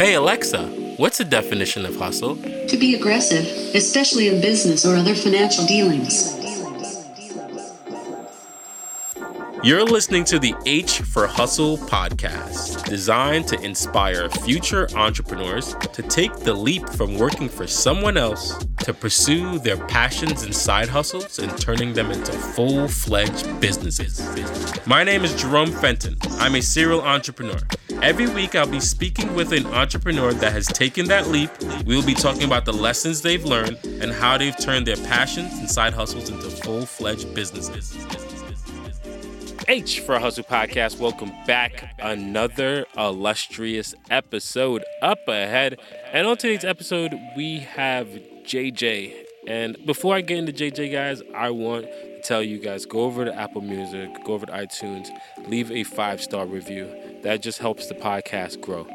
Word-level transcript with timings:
Hey 0.00 0.14
Alexa, 0.14 0.64
what's 0.96 1.18
the 1.18 1.26
definition 1.26 1.84
of 1.84 1.94
hustle? 1.96 2.36
To 2.36 2.76
be 2.78 2.94
aggressive, 2.94 3.44
especially 3.74 4.28
in 4.28 4.40
business 4.40 4.86
or 4.86 4.96
other 4.96 5.14
financial 5.14 5.66
dealings. 5.66 6.38
You're 9.62 9.84
listening 9.84 10.24
to 10.24 10.38
the 10.38 10.54
H 10.64 11.00
for 11.00 11.26
Hustle 11.26 11.76
podcast, 11.76 12.82
designed 12.86 13.46
to 13.48 13.60
inspire 13.60 14.30
future 14.30 14.88
entrepreneurs 14.94 15.74
to 15.92 16.00
take 16.00 16.34
the 16.34 16.54
leap 16.54 16.88
from 16.88 17.18
working 17.18 17.50
for 17.50 17.66
someone 17.66 18.16
else 18.16 18.56
to 18.80 18.94
pursue 18.94 19.58
their 19.58 19.76
passions 19.86 20.42
and 20.42 20.54
side 20.54 20.88
hustles 20.88 21.38
and 21.38 21.56
turning 21.60 21.92
them 21.92 22.10
into 22.10 22.32
full 22.32 22.88
fledged 22.88 23.60
businesses. 23.60 24.20
My 24.86 25.04
name 25.04 25.24
is 25.24 25.34
Jerome 25.40 25.70
Fenton. 25.70 26.16
I'm 26.38 26.54
a 26.54 26.62
serial 26.62 27.02
entrepreneur. 27.02 27.60
Every 28.02 28.28
week, 28.28 28.54
I'll 28.54 28.66
be 28.66 28.80
speaking 28.80 29.34
with 29.34 29.52
an 29.52 29.66
entrepreneur 29.66 30.32
that 30.32 30.52
has 30.52 30.66
taken 30.66 31.06
that 31.08 31.28
leap. 31.28 31.50
We'll 31.84 32.04
be 32.04 32.14
talking 32.14 32.44
about 32.44 32.64
the 32.64 32.72
lessons 32.72 33.20
they've 33.20 33.44
learned 33.44 33.78
and 33.84 34.10
how 34.10 34.38
they've 34.38 34.56
turned 34.56 34.86
their 34.86 34.96
passions 34.96 35.52
and 35.58 35.70
side 35.70 35.92
hustles 35.92 36.30
into 36.30 36.48
full 36.48 36.86
fledged 36.86 37.34
businesses. 37.34 37.96
H 39.68 40.00
for 40.00 40.18
Hustle 40.18 40.42
Podcast. 40.42 40.98
Welcome 40.98 41.30
back. 41.46 41.94
Another 42.00 42.86
illustrious 42.96 43.94
episode 44.10 44.84
up 45.00 45.28
ahead. 45.28 45.78
And 46.12 46.26
on 46.26 46.38
today's 46.38 46.64
episode, 46.64 47.14
we 47.36 47.60
have 47.60 48.08
JJ. 48.50 49.14
And 49.46 49.76
before 49.86 50.16
I 50.16 50.22
get 50.22 50.38
into 50.38 50.52
JJ, 50.52 50.90
guys, 50.90 51.22
I 51.34 51.50
want 51.50 51.86
to 51.86 52.20
tell 52.22 52.42
you 52.42 52.58
guys 52.58 52.84
go 52.84 53.02
over 53.02 53.24
to 53.24 53.32
Apple 53.32 53.60
Music, 53.60 54.10
go 54.24 54.34
over 54.34 54.44
to 54.46 54.52
iTunes, 54.52 55.06
leave 55.46 55.70
a 55.70 55.84
five 55.84 56.20
star 56.20 56.46
review. 56.46 56.92
That 57.22 57.42
just 57.42 57.60
helps 57.60 57.86
the 57.86 57.94
podcast 57.94 58.60
grow. 58.60 58.88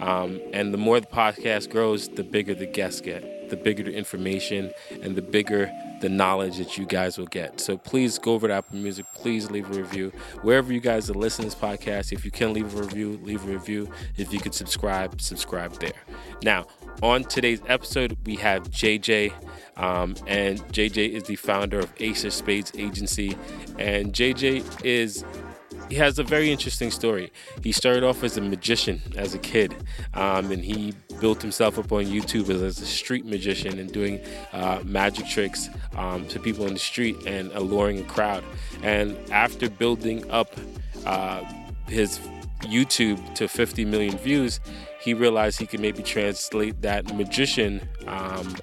Um, 0.00 0.40
and 0.54 0.72
the 0.72 0.78
more 0.78 0.98
the 0.98 1.06
podcast 1.06 1.70
grows, 1.70 2.08
the 2.08 2.24
bigger 2.24 2.54
the 2.54 2.66
guests 2.66 3.02
get, 3.02 3.50
the 3.50 3.56
bigger 3.56 3.82
the 3.82 3.92
information, 3.92 4.72
and 5.02 5.14
the 5.14 5.22
bigger 5.22 5.70
the 6.02 6.08
knowledge 6.08 6.58
that 6.58 6.76
you 6.76 6.84
guys 6.84 7.16
will 7.16 7.28
get. 7.28 7.60
So 7.60 7.78
please 7.78 8.18
go 8.18 8.34
over 8.34 8.48
to 8.48 8.54
Apple 8.54 8.76
Music. 8.76 9.06
Please 9.14 9.50
leave 9.52 9.70
a 9.70 9.80
review. 9.80 10.10
Wherever 10.42 10.72
you 10.72 10.80
guys 10.80 11.08
are 11.08 11.14
listening 11.14 11.48
to 11.48 11.56
this 11.56 11.62
podcast, 11.64 12.12
if 12.12 12.24
you 12.24 12.32
can 12.32 12.52
leave 12.52 12.76
a 12.76 12.82
review, 12.82 13.20
leave 13.22 13.48
a 13.48 13.52
review. 13.52 13.88
If 14.16 14.32
you 14.32 14.40
could 14.40 14.52
subscribe, 14.52 15.20
subscribe 15.20 15.74
there. 15.74 15.92
Now, 16.42 16.66
on 17.02 17.22
today's 17.22 17.62
episode, 17.68 18.16
we 18.26 18.34
have 18.36 18.68
JJ. 18.68 19.32
Um, 19.76 20.16
and 20.26 20.58
JJ 20.72 21.10
is 21.10 21.22
the 21.22 21.36
founder 21.36 21.78
of 21.78 21.92
Ace 21.98 22.24
of 22.24 22.32
Spades 22.32 22.72
Agency. 22.76 23.36
And 23.78 24.12
JJ 24.12 24.84
is 24.84 25.24
he 25.92 25.98
has 25.98 26.18
a 26.18 26.24
very 26.24 26.50
interesting 26.50 26.90
story. 26.90 27.30
He 27.62 27.70
started 27.70 28.02
off 28.02 28.24
as 28.24 28.38
a 28.38 28.40
magician 28.40 29.02
as 29.14 29.34
a 29.34 29.38
kid, 29.38 29.74
um, 30.14 30.50
and 30.50 30.64
he 30.64 30.94
built 31.20 31.42
himself 31.42 31.78
up 31.78 31.92
on 31.92 32.06
YouTube 32.06 32.48
as, 32.48 32.62
a 32.80 32.86
street 32.86 33.26
magician 33.26 33.78
and 33.78 33.92
doing 33.92 34.18
uh, 34.54 34.80
magic 34.84 35.28
tricks 35.28 35.68
um, 35.94 36.26
to 36.28 36.40
people 36.40 36.66
in 36.66 36.72
the 36.72 36.78
street 36.78 37.16
and 37.26 37.52
alluring 37.52 37.98
a 37.98 38.04
crowd. 38.04 38.42
And 38.82 39.18
after 39.30 39.68
building 39.68 40.18
up 40.30 40.56
uh, 41.04 41.44
his 41.88 42.18
YouTube 42.62 43.34
to 43.34 43.46
50 43.46 43.84
million 43.84 44.16
views, 44.16 44.60
he 45.02 45.12
realized 45.12 45.60
he 45.60 45.66
could 45.66 45.80
maybe 45.80 46.02
translate 46.02 46.80
that 46.80 47.14
magician 47.14 47.86
um, 48.06 48.56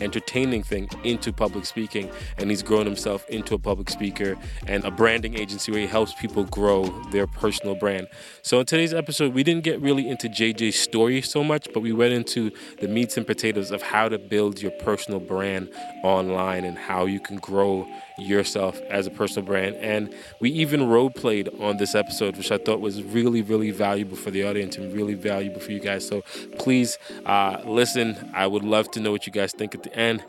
entertaining 0.00 0.62
thing 0.62 0.88
into 1.04 1.32
public 1.32 1.64
speaking 1.66 2.10
and 2.38 2.50
he's 2.50 2.62
grown 2.62 2.86
himself 2.86 3.28
into 3.28 3.54
a 3.54 3.58
public 3.58 3.90
speaker 3.90 4.36
and 4.66 4.84
a 4.84 4.90
branding 4.90 5.38
agency 5.38 5.72
where 5.72 5.80
he 5.80 5.86
helps 5.86 6.14
people 6.14 6.44
grow 6.44 6.84
their 7.10 7.26
personal 7.26 7.74
brand. 7.74 8.06
So 8.42 8.60
in 8.60 8.66
today's 8.66 8.94
episode 8.94 9.34
we 9.34 9.42
didn't 9.42 9.64
get 9.64 9.80
really 9.80 10.08
into 10.08 10.28
jj's 10.28 10.78
story 10.78 11.22
so 11.22 11.42
much 11.44 11.68
but 11.72 11.80
we 11.80 11.92
went 11.92 12.12
into 12.12 12.50
the 12.80 12.88
meats 12.88 13.16
and 13.16 13.26
potatoes 13.26 13.70
of 13.70 13.82
how 13.82 14.08
to 14.08 14.18
build 14.18 14.60
your 14.60 14.72
personal 14.72 15.20
brand 15.20 15.70
online 16.02 16.64
and 16.64 16.78
how 16.78 17.06
you 17.06 17.20
can 17.20 17.36
grow 17.36 17.86
yourself 18.18 18.80
as 18.88 19.06
a 19.06 19.10
personal 19.10 19.46
brand. 19.46 19.76
And 19.76 20.14
we 20.40 20.50
even 20.50 20.88
role 20.88 21.10
played 21.10 21.48
on 21.60 21.76
this 21.76 21.94
episode, 21.94 22.36
which 22.36 22.50
I 22.50 22.58
thought 22.58 22.80
was 22.80 23.02
really, 23.02 23.42
really 23.42 23.70
valuable 23.70 24.16
for 24.16 24.30
the 24.30 24.44
audience 24.44 24.76
and 24.76 24.92
really 24.92 25.14
valuable 25.14 25.60
for 25.60 25.72
you 25.72 25.80
guys. 25.80 26.06
So 26.06 26.22
please 26.58 26.98
uh, 27.24 27.62
listen. 27.64 28.30
I 28.34 28.46
would 28.46 28.64
love 28.64 28.90
to 28.92 29.00
know 29.00 29.12
what 29.12 29.26
you 29.26 29.32
guys 29.32 29.52
think 29.52 29.74
at 29.74 29.82
the 29.82 29.94
end. 29.94 30.24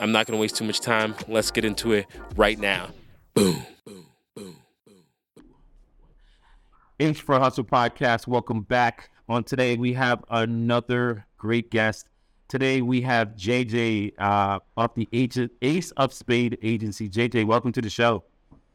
I'm 0.00 0.12
not 0.12 0.26
going 0.26 0.36
to 0.36 0.40
waste 0.40 0.56
too 0.56 0.64
much 0.64 0.80
time. 0.80 1.14
Let's 1.28 1.50
get 1.50 1.64
into 1.64 1.92
it 1.92 2.06
right 2.36 2.58
now. 2.58 2.90
Boom. 3.34 3.62
H 6.98 7.20
for 7.20 7.38
Hustle 7.38 7.64
podcast. 7.64 8.26
Welcome 8.26 8.62
back. 8.62 9.10
On 9.28 9.44
today, 9.44 9.76
we 9.76 9.92
have 9.92 10.24
another 10.30 11.26
great 11.36 11.70
guest. 11.70 12.08
Today 12.48 12.80
we 12.80 13.00
have 13.00 13.30
JJ 13.30 14.12
uh, 14.18 14.60
of 14.76 14.94
the 14.94 15.08
agent, 15.12 15.50
Ace 15.62 15.90
of 15.92 16.12
Spade 16.12 16.56
Agency. 16.62 17.08
JJ, 17.08 17.44
welcome 17.44 17.72
to 17.72 17.82
the 17.82 17.90
show. 17.90 18.22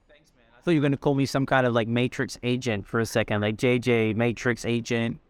Thanks, 0.10 0.30
man. 0.36 0.44
I 0.54 0.62
thought 0.62 0.72
you 0.72 0.80
were 0.80 0.82
going 0.82 0.92
to 0.92 0.98
call 0.98 1.16
me 1.16 1.26
some 1.26 1.46
kind 1.46 1.66
of 1.66 1.74
like 1.74 1.88
Matrix 1.88 2.38
agent 2.44 2.86
for 2.86 3.00
a 3.00 3.06
second, 3.06 3.40
like 3.40 3.56
JJ 3.56 4.18
Matrix 4.18 4.66
agent 4.66 5.22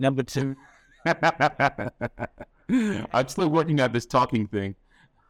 number 0.00 0.24
two. 0.24 0.56
I'm 1.06 1.92
still 3.28 3.48
working 3.48 3.78
at 3.78 3.92
this 3.92 4.06
talking 4.06 4.48
thing. 4.48 4.74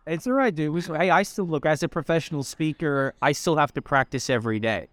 It's 0.06 0.26
all 0.26 0.32
right, 0.32 0.54
dude. 0.54 0.82
Hey, 0.86 1.10
I 1.10 1.22
still 1.22 1.46
look 1.46 1.66
as 1.66 1.82
a 1.82 1.88
professional 1.88 2.42
speaker. 2.42 3.12
I 3.20 3.32
still 3.32 3.56
have 3.56 3.74
to 3.74 3.82
practice 3.82 4.30
every 4.30 4.58
day. 4.58 4.88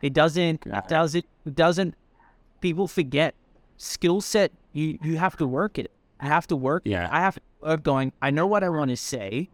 It 0.00 0.14
doesn't. 0.14 0.64
Does 0.88 1.14
it? 1.14 1.26
Doesn't. 1.52 1.94
People 2.62 2.88
forget 2.88 3.34
skill 3.76 4.22
set. 4.22 4.52
You 4.72 4.98
you 5.02 5.18
have 5.18 5.36
to 5.36 5.46
work 5.46 5.78
it. 5.78 5.90
I 6.20 6.26
have 6.26 6.46
to 6.48 6.56
work. 6.56 6.82
Yeah. 6.84 7.08
I 7.10 7.20
have 7.20 7.36
to 7.36 7.40
work 7.60 7.82
going, 7.82 8.12
I 8.22 8.30
know 8.30 8.46
what 8.46 8.64
I 8.64 8.68
want 8.68 8.90
to 8.90 8.96
say. 8.96 9.50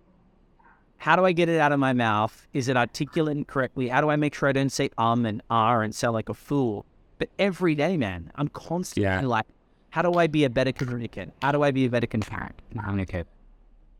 How 0.98 1.16
do 1.16 1.24
I 1.24 1.32
get 1.32 1.48
it 1.48 1.58
out 1.58 1.72
of 1.72 1.80
my 1.80 1.92
mouth? 1.92 2.46
Is 2.52 2.68
it 2.68 2.76
articulate 2.76 3.48
correctly? 3.48 3.88
How 3.88 4.00
do 4.00 4.10
I 4.10 4.16
make 4.16 4.34
sure 4.34 4.48
I 4.48 4.52
don't 4.52 4.70
say 4.70 4.90
um 4.98 5.26
and 5.26 5.42
ah 5.50 5.80
and 5.80 5.92
sound 5.92 6.14
like 6.14 6.28
a 6.28 6.34
fool? 6.34 6.86
But 7.18 7.28
every 7.38 7.74
day, 7.74 7.96
man, 7.96 8.30
I'm 8.36 8.48
constantly 8.48 9.02
yeah. 9.02 9.20
like, 9.20 9.46
how 9.90 10.02
do 10.02 10.14
I 10.14 10.28
be 10.28 10.44
a 10.44 10.50
better 10.50 10.72
communicant? 10.72 11.32
How 11.42 11.50
do 11.50 11.62
I 11.62 11.72
be 11.72 11.86
a 11.86 11.90
better 11.90 12.06
communicator? 12.06 13.26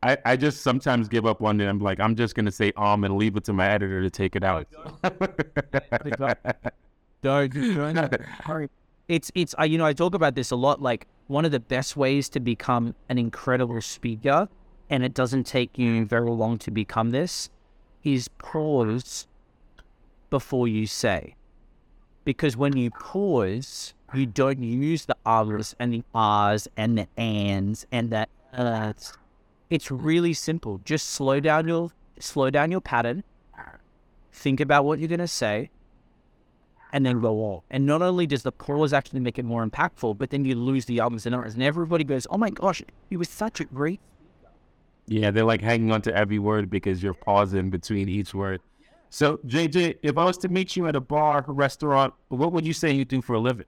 I, 0.04 0.18
I 0.24 0.36
just 0.36 0.62
sometimes 0.62 1.08
give 1.08 1.26
up 1.26 1.40
one 1.40 1.58
day. 1.58 1.66
I'm 1.66 1.78
like, 1.78 2.00
I'm 2.00 2.16
just 2.16 2.34
gonna 2.34 2.52
say 2.52 2.72
um 2.76 3.04
and 3.04 3.16
leave 3.16 3.36
it 3.36 3.44
to 3.44 3.52
my 3.52 3.68
editor 3.68 4.02
to 4.02 4.10
take 4.10 4.36
it 4.36 4.44
out. 4.44 4.66
don't, 7.22 7.52
don't. 7.52 8.70
It's 9.08 9.32
it's 9.34 9.54
you 9.66 9.78
know 9.78 9.84
I 9.84 9.92
talk 9.92 10.14
about 10.14 10.36
this 10.36 10.52
a 10.52 10.56
lot. 10.56 10.80
Like 10.80 11.06
one 11.32 11.44
of 11.44 11.50
the 11.50 11.60
best 11.60 11.96
ways 11.96 12.28
to 12.28 12.38
become 12.40 12.94
an 13.08 13.18
incredible 13.18 13.80
speaker, 13.80 14.48
and 14.90 15.02
it 15.02 15.14
doesn't 15.14 15.44
take 15.44 15.78
you 15.78 16.04
very 16.04 16.30
long 16.30 16.58
to 16.58 16.70
become 16.70 17.10
this, 17.10 17.48
is 18.04 18.28
pause 18.38 19.26
before 20.28 20.68
you 20.68 20.86
say. 20.86 21.34
Because 22.24 22.56
when 22.56 22.76
you 22.76 22.90
pause, 22.90 23.94
you 24.14 24.26
don't 24.26 24.62
use 24.62 25.06
the 25.06 25.16
ums 25.24 25.74
and 25.78 25.92
the 25.92 26.04
ahs 26.14 26.68
and 26.76 26.98
the 26.98 27.08
ands 27.16 27.86
and 27.90 28.10
the 28.10 28.26
uhs. 28.54 29.16
It's 29.70 29.90
really 29.90 30.34
simple. 30.34 30.80
Just 30.84 31.08
slow 31.08 31.40
down 31.40 31.66
your 31.66 31.90
slow 32.18 32.50
down 32.50 32.70
your 32.70 32.82
pattern. 32.82 33.24
Think 34.32 34.60
about 34.60 34.84
what 34.84 34.98
you're 34.98 35.08
gonna 35.08 35.26
say, 35.26 35.70
and 36.92 37.04
then 37.06 37.20
go 37.20 37.30
all. 37.30 37.64
And 37.70 37.86
not 37.86 38.02
only 38.02 38.26
does 38.26 38.42
the 38.42 38.52
pause 38.52 38.92
actually 38.92 39.20
make 39.20 39.38
it 39.38 39.44
more 39.44 39.66
impactful, 39.66 40.18
but 40.18 40.30
then 40.30 40.44
you 40.44 40.54
lose 40.54 40.84
the 40.84 41.00
ums 41.00 41.26
and 41.26 41.34
ers, 41.34 41.54
and 41.54 41.62
everybody 41.62 42.04
goes, 42.04 42.26
"Oh 42.30 42.38
my 42.38 42.50
gosh, 42.50 42.82
he 43.08 43.16
was 43.16 43.28
such 43.28 43.60
a 43.60 43.64
great." 43.64 44.00
Yeah, 45.06 45.30
they're 45.30 45.44
like 45.44 45.62
hanging 45.62 45.90
on 45.90 46.02
to 46.02 46.14
every 46.14 46.38
word 46.38 46.70
because 46.70 47.02
you're 47.02 47.14
pausing 47.14 47.70
between 47.70 48.08
each 48.08 48.34
word. 48.34 48.60
So, 49.10 49.38
JJ, 49.46 49.98
if 50.02 50.16
I 50.16 50.24
was 50.24 50.38
to 50.38 50.48
meet 50.48 50.76
you 50.76 50.86
at 50.86 50.96
a 50.96 51.00
bar, 51.00 51.44
a 51.46 51.52
restaurant, 51.52 52.14
what 52.28 52.52
would 52.52 52.66
you 52.66 52.72
say 52.72 52.92
you 52.92 53.04
do 53.04 53.20
for 53.20 53.34
a 53.34 53.40
living? 53.40 53.66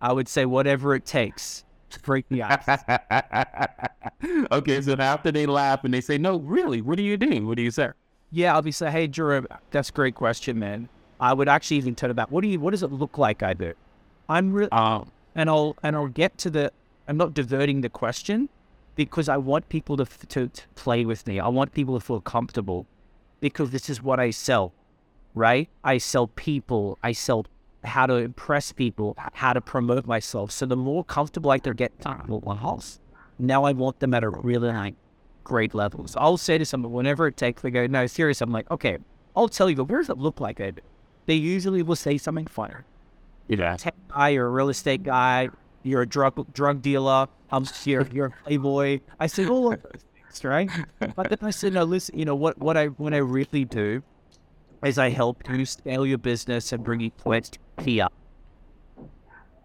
I 0.00 0.12
would 0.12 0.28
say 0.28 0.46
whatever 0.46 0.94
it 0.94 1.04
takes 1.04 1.64
to 1.90 2.00
break 2.00 2.26
the 2.28 2.42
ice. 2.42 2.66
okay, 4.52 4.80
so 4.80 4.94
after 4.94 5.30
they 5.30 5.46
laugh 5.46 5.84
and 5.84 5.92
they 5.92 6.00
say, 6.00 6.18
"No, 6.18 6.38
really, 6.38 6.80
what 6.80 6.96
do 6.96 7.02
you 7.02 7.16
do? 7.16 7.46
What 7.46 7.56
do 7.56 7.62
you 7.62 7.70
say?" 7.70 7.90
Yeah, 8.30 8.54
I'll 8.54 8.62
be 8.62 8.72
saying, 8.72 8.92
"Hey, 8.92 9.08
Jerome, 9.08 9.46
that's 9.70 9.90
a 9.90 9.92
great 9.92 10.14
question, 10.14 10.58
man. 10.58 10.88
I 11.22 11.32
would 11.32 11.48
actually 11.48 11.76
even 11.76 11.94
turn 11.94 12.10
about 12.10 12.32
what 12.32 12.40
do 12.42 12.48
you 12.48 12.58
what 12.58 12.72
does 12.72 12.82
it 12.82 12.90
look 12.90 13.16
like 13.16 13.44
I 13.44 13.54
do? 13.54 13.72
I'm 14.28 14.52
really 14.52 14.72
um, 14.72 15.10
and 15.36 15.48
I'll 15.48 15.76
and 15.84 15.94
I'll 15.94 16.08
get 16.08 16.36
to 16.38 16.50
the 16.50 16.72
I'm 17.06 17.16
not 17.16 17.32
diverting 17.32 17.80
the 17.80 17.88
question 17.88 18.48
because 18.96 19.28
I 19.28 19.36
want 19.36 19.68
people 19.68 19.96
to, 19.96 20.04
to, 20.04 20.48
to 20.48 20.62
play 20.74 21.04
with 21.04 21.26
me. 21.26 21.38
I 21.38 21.48
want 21.48 21.72
people 21.72 21.98
to 21.98 22.04
feel 22.04 22.20
comfortable 22.20 22.86
because 23.40 23.70
this 23.70 23.88
is 23.88 24.02
what 24.02 24.18
I 24.18 24.30
sell, 24.30 24.72
right? 25.34 25.68
I 25.84 25.98
sell 25.98 26.26
people. 26.26 26.98
I 27.02 27.12
sell 27.12 27.46
how 27.84 28.06
to 28.06 28.14
impress 28.14 28.72
people, 28.72 29.16
how 29.16 29.52
to 29.52 29.60
promote 29.60 30.06
myself. 30.06 30.50
So 30.50 30.66
the 30.66 30.76
more 30.76 31.04
comfortable 31.04 31.50
I 31.52 31.58
can 31.58 31.74
get 31.74 31.92
now 33.38 33.64
I 33.64 33.72
want 33.72 34.00
them 34.00 34.12
at 34.14 34.24
a 34.24 34.30
really 34.30 34.70
high, 34.70 34.94
great 35.44 35.72
level. 35.72 36.06
So 36.08 36.18
I'll 36.20 36.36
say 36.36 36.58
to 36.58 36.64
someone 36.64 36.92
whenever 36.92 37.28
it 37.28 37.36
takes, 37.36 37.62
they 37.62 37.70
go, 37.70 37.86
no, 37.86 38.06
serious. 38.06 38.40
I'm 38.40 38.52
like, 38.52 38.70
okay, 38.70 38.98
I'll 39.34 39.48
tell 39.48 39.70
you, 39.70 39.76
but 39.76 39.84
where 39.84 40.00
does 40.00 40.10
it 40.10 40.18
look 40.18 40.40
like, 40.40 40.60
Ed? 40.60 40.82
They 41.26 41.34
usually 41.34 41.82
will 41.82 41.96
say 41.96 42.18
something 42.18 42.46
funny. 42.46 42.74
Yeah. 43.48 43.76
Tech 43.76 43.94
guy 44.08 44.34
or 44.34 44.46
a 44.46 44.50
real 44.50 44.68
estate 44.68 45.02
guy, 45.02 45.50
you're 45.82 46.02
a 46.02 46.06
drug 46.06 46.52
drug 46.52 46.82
dealer. 46.82 47.26
I'm 47.50 47.66
you're 47.84 48.06
you're 48.08 48.26
a 48.26 48.44
playboy. 48.44 49.00
I 49.20 49.26
said 49.26 49.48
all 49.48 49.72
of 49.72 49.82
those 49.82 50.04
things, 50.14 50.44
right? 50.44 50.70
But 51.14 51.28
then 51.28 51.38
I 51.42 51.50
said, 51.50 51.74
no, 51.74 51.84
listen. 51.84 52.18
You 52.18 52.24
know 52.24 52.34
what? 52.34 52.58
What 52.58 52.76
I 52.76 52.86
what 52.86 53.12
I 53.14 53.18
really 53.18 53.64
do 53.64 54.02
is 54.82 54.98
I 54.98 55.10
help 55.10 55.48
you 55.48 55.64
scale 55.64 56.06
your 56.06 56.18
business 56.18 56.72
and 56.72 56.82
bring 56.82 57.00
you 57.00 57.10
to 57.24 57.58
here. 57.82 58.08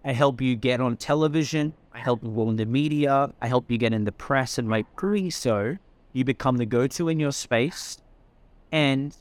I 0.06 0.14
help 0.14 0.42
you 0.42 0.56
get 0.56 0.80
on 0.80 0.96
television. 0.96 1.74
I 1.94 2.00
help 2.00 2.24
you 2.24 2.50
in 2.50 2.56
the 2.56 2.66
media. 2.66 3.34
I 3.42 3.48
help 3.48 3.70
you 3.72 3.78
get 3.78 3.94
in 3.94 4.06
the 4.06 4.12
press. 4.12 4.58
And 4.58 4.70
doing 5.00 5.32
so, 5.32 5.78
you 6.14 6.24
become 6.24 6.58
the 6.58 6.66
go-to 6.66 7.10
in 7.10 7.20
your 7.20 7.32
space, 7.32 7.98
and 8.72 9.16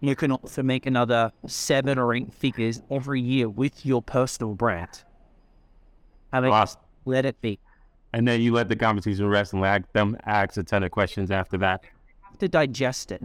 you 0.00 0.14
can 0.16 0.32
also 0.32 0.62
make 0.62 0.86
another 0.86 1.32
seven 1.46 1.98
or 1.98 2.14
eight 2.14 2.32
figures 2.32 2.82
every 2.90 3.20
year 3.20 3.48
with 3.48 3.84
your 3.84 4.02
personal 4.02 4.54
brand. 4.54 5.02
I 6.32 6.40
mean, 6.40 6.52
Awesome. 6.52 6.80
let 7.04 7.24
it 7.24 7.40
be. 7.40 7.58
And 8.12 8.26
then 8.26 8.40
you 8.40 8.52
let 8.52 8.68
the 8.68 8.76
conversation 8.76 9.26
rest 9.26 9.52
and 9.52 9.62
let 9.62 9.92
them 9.92 10.16
ask 10.24 10.56
a 10.56 10.62
ton 10.62 10.82
of 10.82 10.90
questions 10.90 11.30
after 11.30 11.58
that. 11.58 11.84
have 12.22 12.38
to 12.38 12.48
digest 12.48 13.12
it. 13.12 13.22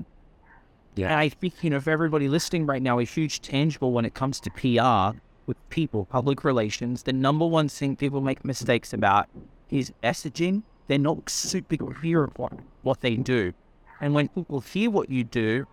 Yeah. 0.96 1.08
And 1.08 1.16
I 1.20 1.30
think, 1.30 1.64
you 1.64 1.70
know, 1.70 1.80
for 1.80 1.92
everybody 1.92 2.28
listening 2.28 2.66
right 2.66 2.82
now, 2.82 3.00
a 3.00 3.04
huge 3.04 3.42
tangible 3.42 3.92
when 3.94 4.06
it 4.06 4.14
comes 4.14 4.40
to 4.42 4.50
PR 4.52 5.18
with 5.46 5.58
people, 5.70 6.06
public 6.06 6.44
relations, 6.44 7.04
the 7.04 7.14
number 7.14 7.46
one 7.46 7.68
thing 7.70 7.96
people 7.96 8.22
make 8.22 8.46
mistakes 8.46 8.94
about 8.94 9.28
is 9.70 9.92
messaging. 10.04 10.64
They're 10.88 11.00
not 11.00 11.30
super 11.30 11.78
clear 11.78 12.26
about 12.26 12.60
what 12.84 13.02
they 13.02 13.16
do. 13.16 13.54
And 14.02 14.14
when 14.14 14.28
people 14.28 14.60
hear 14.60 14.90
what 14.92 15.10
you 15.10 15.24
do, 15.24 15.66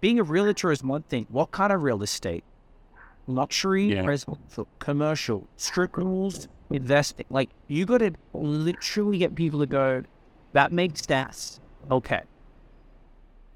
being 0.00 0.18
a 0.18 0.22
realtor 0.22 0.70
is 0.72 0.82
one 0.82 1.02
thing. 1.02 1.26
What 1.30 1.50
kind 1.50 1.72
of 1.72 1.82
real 1.82 2.02
estate? 2.02 2.44
Luxury, 3.26 3.92
Yeah. 3.92 4.04
residential, 4.06 4.68
commercial, 4.78 5.48
strip 5.56 5.96
malls, 5.96 6.48
investing. 6.70 7.26
Like 7.28 7.50
you 7.66 7.84
got 7.86 7.98
to 7.98 8.12
literally 8.32 9.18
get 9.18 9.34
people 9.34 9.60
to 9.60 9.66
go, 9.66 10.04
that 10.52 10.72
makes 10.72 11.02
sense. 11.02 11.60
Okay. 11.90 12.22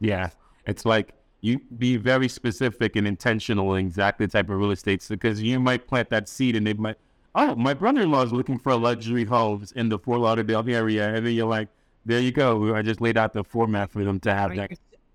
Yeah. 0.00 0.30
It's 0.66 0.84
like 0.84 1.12
you 1.40 1.60
be 1.78 1.96
very 1.96 2.28
specific 2.28 2.96
and 2.96 3.06
intentional 3.06 3.74
in 3.74 3.86
exactly 3.86 4.26
the 4.26 4.32
type 4.32 4.50
of 4.50 4.58
real 4.58 4.70
estate 4.72 5.06
because 5.08 5.42
you 5.42 5.58
might 5.60 5.86
plant 5.86 6.10
that 6.10 6.28
seed 6.28 6.56
and 6.56 6.66
they 6.66 6.74
might, 6.74 6.96
oh, 7.34 7.54
my 7.54 7.72
brother 7.74 8.02
in 8.02 8.10
law 8.10 8.22
is 8.22 8.32
looking 8.32 8.58
for 8.58 8.70
a 8.72 8.76
luxury 8.76 9.24
homes 9.24 9.72
in 9.72 9.88
the 9.88 9.98
Fort 9.98 10.20
Lauderdale 10.20 10.64
area. 10.68 11.14
And 11.14 11.24
then 11.26 11.32
you're 11.34 11.46
like, 11.46 11.68
there 12.04 12.20
you 12.20 12.32
go. 12.32 12.74
I 12.74 12.82
just 12.82 13.00
laid 13.00 13.16
out 13.16 13.32
the 13.32 13.44
format 13.44 13.90
for 13.90 14.04
them 14.04 14.18
to 14.20 14.34
have 14.34 14.54
that. 14.56 14.70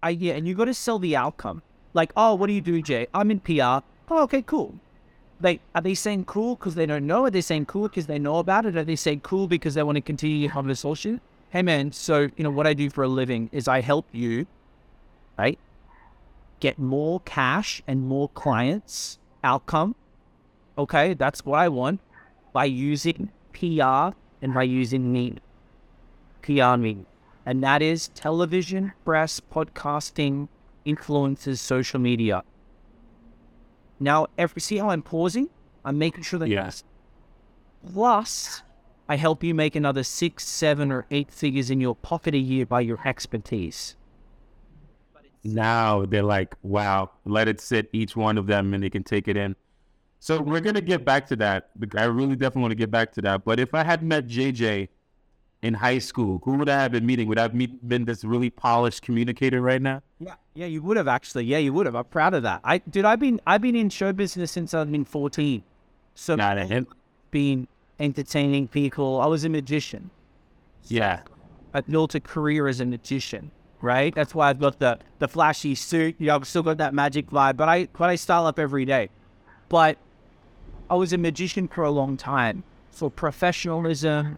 I, 0.06 0.10
yeah, 0.10 0.34
and 0.34 0.48
you 0.48 0.54
got 0.54 0.66
to 0.66 0.74
sell 0.76 1.00
the 1.00 1.16
outcome. 1.16 1.64
Like, 1.96 2.12
oh, 2.16 2.36
what 2.36 2.46
do 2.46 2.54
you 2.54 2.62
do, 2.62 2.80
Jay? 2.80 3.08
I'm 3.12 3.32
in 3.32 3.40
PR. 3.40 3.82
Oh, 4.08 4.22
okay, 4.26 4.44
cool. 4.44 4.76
Like, 5.42 5.62
are 5.74 5.82
they 5.82 5.96
saying 5.96 6.26
cool 6.26 6.56
because 6.56 6.76
they 6.76 6.86
don't 6.86 7.08
know? 7.08 7.26
Are 7.26 7.32
they 7.32 7.42
saying 7.42 7.66
cool 7.66 7.88
because 7.88 8.06
they 8.06 8.20
know 8.20 8.38
about 8.38 8.68
it? 8.68 8.78
Are 8.78 8.84
they 8.84 8.96
saying 8.96 9.22
cool 9.22 9.48
because 9.48 9.74
they 9.74 9.82
want 9.82 9.96
to 9.96 10.02
continue 10.02 10.48
the 10.48 10.54
conversation? 10.54 11.22
Hey, 11.50 11.64
man, 11.64 11.92
so, 11.92 12.30
you 12.38 12.44
know, 12.44 12.52
what 12.52 12.68
I 12.68 12.76
do 12.76 12.88
for 12.92 13.04
a 13.04 13.08
living 13.08 13.50
is 13.52 13.68
I 13.68 13.82
help 13.82 14.06
you, 14.12 14.46
right, 15.40 15.58
get 16.60 16.78
more 16.78 17.20
cash 17.22 17.82
and 17.88 18.08
more 18.08 18.30
clients 18.30 19.18
outcome. 19.44 19.96
Okay, 20.78 21.16
that's 21.16 21.44
what 21.44 21.58
I 21.58 21.68
want 21.70 22.00
by 22.54 22.66
using 22.66 23.32
PR 23.54 24.16
and 24.40 24.54
by 24.54 24.64
using 24.64 25.12
me. 25.12 25.38
PR 26.44 26.78
me. 26.78 27.06
And 27.46 27.64
that 27.64 27.82
is 27.82 28.08
television, 28.10 28.94
press, 29.04 29.40
podcasting, 29.40 30.48
influences, 30.84 31.62
social 31.62 32.00
media. 32.00 32.44
Now, 34.00 34.28
every 34.38 34.62
see 34.62 34.78
how 34.78 34.90
I'm 34.90 35.04
pausing? 35.04 35.50
I'm 35.84 35.98
making 35.98 36.24
sure 36.24 36.40
that 36.40 36.50
Yes. 36.50 36.84
plus 37.94 38.64
I 39.08 39.18
help 39.18 39.44
you 39.44 39.54
make 39.54 39.76
another 39.76 40.04
six, 40.04 40.46
seven, 40.48 40.92
or 40.92 41.06
eight 41.12 41.32
figures 41.32 41.70
in 41.70 41.80
your 41.80 41.96
pocket 41.96 42.34
a 42.34 42.40
year 42.40 42.66
by 42.66 42.82
your 42.82 43.00
expertise. 43.06 43.96
Now 45.44 46.06
they're 46.06 46.24
like, 46.24 46.56
wow, 46.64 47.12
let 47.24 47.48
it 47.48 47.62
sit, 47.62 47.90
each 47.94 48.16
one 48.16 48.38
of 48.38 48.48
them, 48.48 48.74
and 48.74 48.84
they 48.84 48.90
can 48.90 49.04
take 49.04 49.28
it 49.28 49.38
in. 49.38 49.56
So 50.20 50.42
we're 50.42 50.60
going 50.62 50.76
to 50.76 50.82
get 50.82 51.06
back 51.06 51.28
to 51.28 51.36
that. 51.38 51.70
I 51.96 52.06
really 52.06 52.36
definitely 52.36 52.64
want 52.64 52.72
to 52.72 52.76
get 52.76 52.90
back 52.90 53.12
to 53.14 53.22
that. 53.22 53.46
But 53.46 53.60
if 53.60 53.76
I 53.76 53.84
had 53.84 54.02
met 54.02 54.28
JJ 54.28 54.90
in 55.66 55.74
high 55.74 55.98
school, 55.98 56.40
who 56.44 56.54
would 56.58 56.70
I 56.70 56.84
have 56.84 56.92
been 56.92 57.08
meeting? 57.08 57.28
Would 57.28 57.40
I 57.40 57.44
have 57.44 57.56
meet, 57.56 57.88
been 57.90 58.06
this 58.06 58.24
really 58.24 58.52
polished 58.52 59.02
communicator 59.02 59.62
right 59.62 59.82
now? 59.82 60.04
Yeah, 60.20 60.36
yeah, 60.54 60.68
you 60.68 60.84
would 60.84 60.96
have 60.96 61.08
actually. 61.08 61.46
Yeah, 61.46 61.58
you 61.58 61.74
would 61.74 61.88
have. 61.88 61.96
I'm 61.96 62.06
proud 62.06 62.36
of 62.36 62.44
that. 62.44 62.62
I, 62.64 62.78
dude, 62.78 63.04
I've 63.04 63.20
been, 63.20 63.42
I've 63.48 63.62
been 63.62 63.76
in 63.76 63.90
show 63.90 64.14
business 64.14 64.52
since 64.52 64.76
I've 64.76 64.92
been 64.92 65.06
14. 65.06 65.64
So 66.14 66.38
Got 66.38 66.60
it. 66.60 66.72
And- 66.72 66.88
been 67.32 67.68
entertaining 68.00 68.68
people. 68.68 69.20
I 69.20 69.26
was 69.26 69.44
a 69.44 69.50
magician. 69.50 70.12
Yeah. 70.84 71.22
I 71.74 71.82
built 71.82 72.14
a 72.14 72.20
career 72.20 72.68
as 72.68 72.80
a 72.80 72.86
magician, 72.86 73.50
right? 73.82 74.14
That's 74.14 74.36
why 74.36 74.50
I've 74.50 74.60
got 74.60 74.80
the 74.80 75.00
the 75.20 75.28
flashy 75.28 75.76
suit. 75.76 76.16
You 76.20 76.28
know, 76.28 76.36
I've 76.36 76.48
still 76.48 76.64
got 76.64 76.78
that 76.78 76.94
magic 76.94 77.30
vibe, 77.30 77.58
but 77.58 77.68
I 77.68 77.88
but 77.88 78.10
I 78.10 78.16
style 78.16 78.46
up 78.46 78.60
every 78.60 78.86
day. 78.86 79.10
But 79.68 79.98
I 80.90 80.96
was 80.96 81.12
a 81.12 81.18
magician 81.18 81.68
for 81.68 81.84
a 81.84 81.92
long 81.92 82.16
time. 82.16 82.64
For 82.92 83.12
professionalism, 83.12 84.38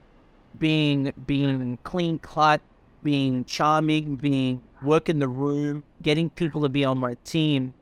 being 0.59 1.13
being 1.25 1.77
clean 1.83 2.19
cut, 2.19 2.61
being 3.03 3.45
charming, 3.45 4.15
being 4.15 4.61
work 4.83 5.09
in 5.09 5.19
the 5.19 5.27
room, 5.27 5.83
getting 6.01 6.29
people 6.29 6.61
to 6.61 6.69
be 6.69 6.85
on 6.85 6.97
my 6.97 7.15
team 7.23 7.73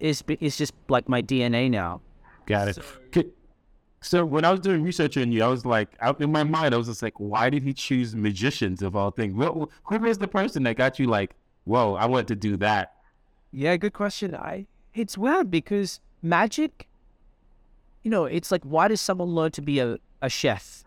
is 0.00 0.22
is 0.40 0.56
just 0.56 0.72
like 0.88 1.08
my 1.08 1.22
DNA 1.22 1.70
now. 1.70 2.00
Got 2.46 2.68
it. 2.68 2.78
Could- 3.12 3.32
So 4.00 4.24
when 4.24 4.44
I 4.44 4.52
was 4.52 4.60
doing 4.60 4.84
research 4.84 5.16
on 5.16 5.32
you, 5.32 5.42
I 5.42 5.48
was 5.48 5.66
like, 5.66 5.88
out 6.00 6.20
in 6.20 6.30
my 6.30 6.44
mind, 6.44 6.72
I 6.72 6.78
was 6.78 6.86
just 6.86 7.02
like, 7.02 7.18
why 7.18 7.50
did 7.50 7.64
he 7.64 7.72
choose 7.74 8.14
magicians 8.14 8.80
of 8.80 8.94
all 8.94 9.10
things? 9.10 9.34
What, 9.34 9.68
who 9.84 9.98
was 9.98 10.18
the 10.18 10.28
person 10.28 10.62
that 10.62 10.76
got 10.76 11.00
you 11.00 11.08
like, 11.08 11.34
whoa, 11.64 11.94
I 11.94 12.06
want 12.06 12.28
to 12.28 12.36
do 12.36 12.56
that? 12.58 12.94
Yeah, 13.50 13.76
good 13.76 13.94
question. 13.94 14.36
I 14.36 14.66
it's 14.94 15.18
weird 15.18 15.50
because 15.50 16.00
magic, 16.22 16.86
you 18.02 18.10
know, 18.10 18.24
it's 18.24 18.50
like 18.52 18.62
why 18.62 18.86
does 18.88 19.00
someone 19.00 19.30
learn 19.30 19.50
to 19.52 19.62
be 19.62 19.80
a, 19.80 19.98
a 20.22 20.28
chef? 20.28 20.84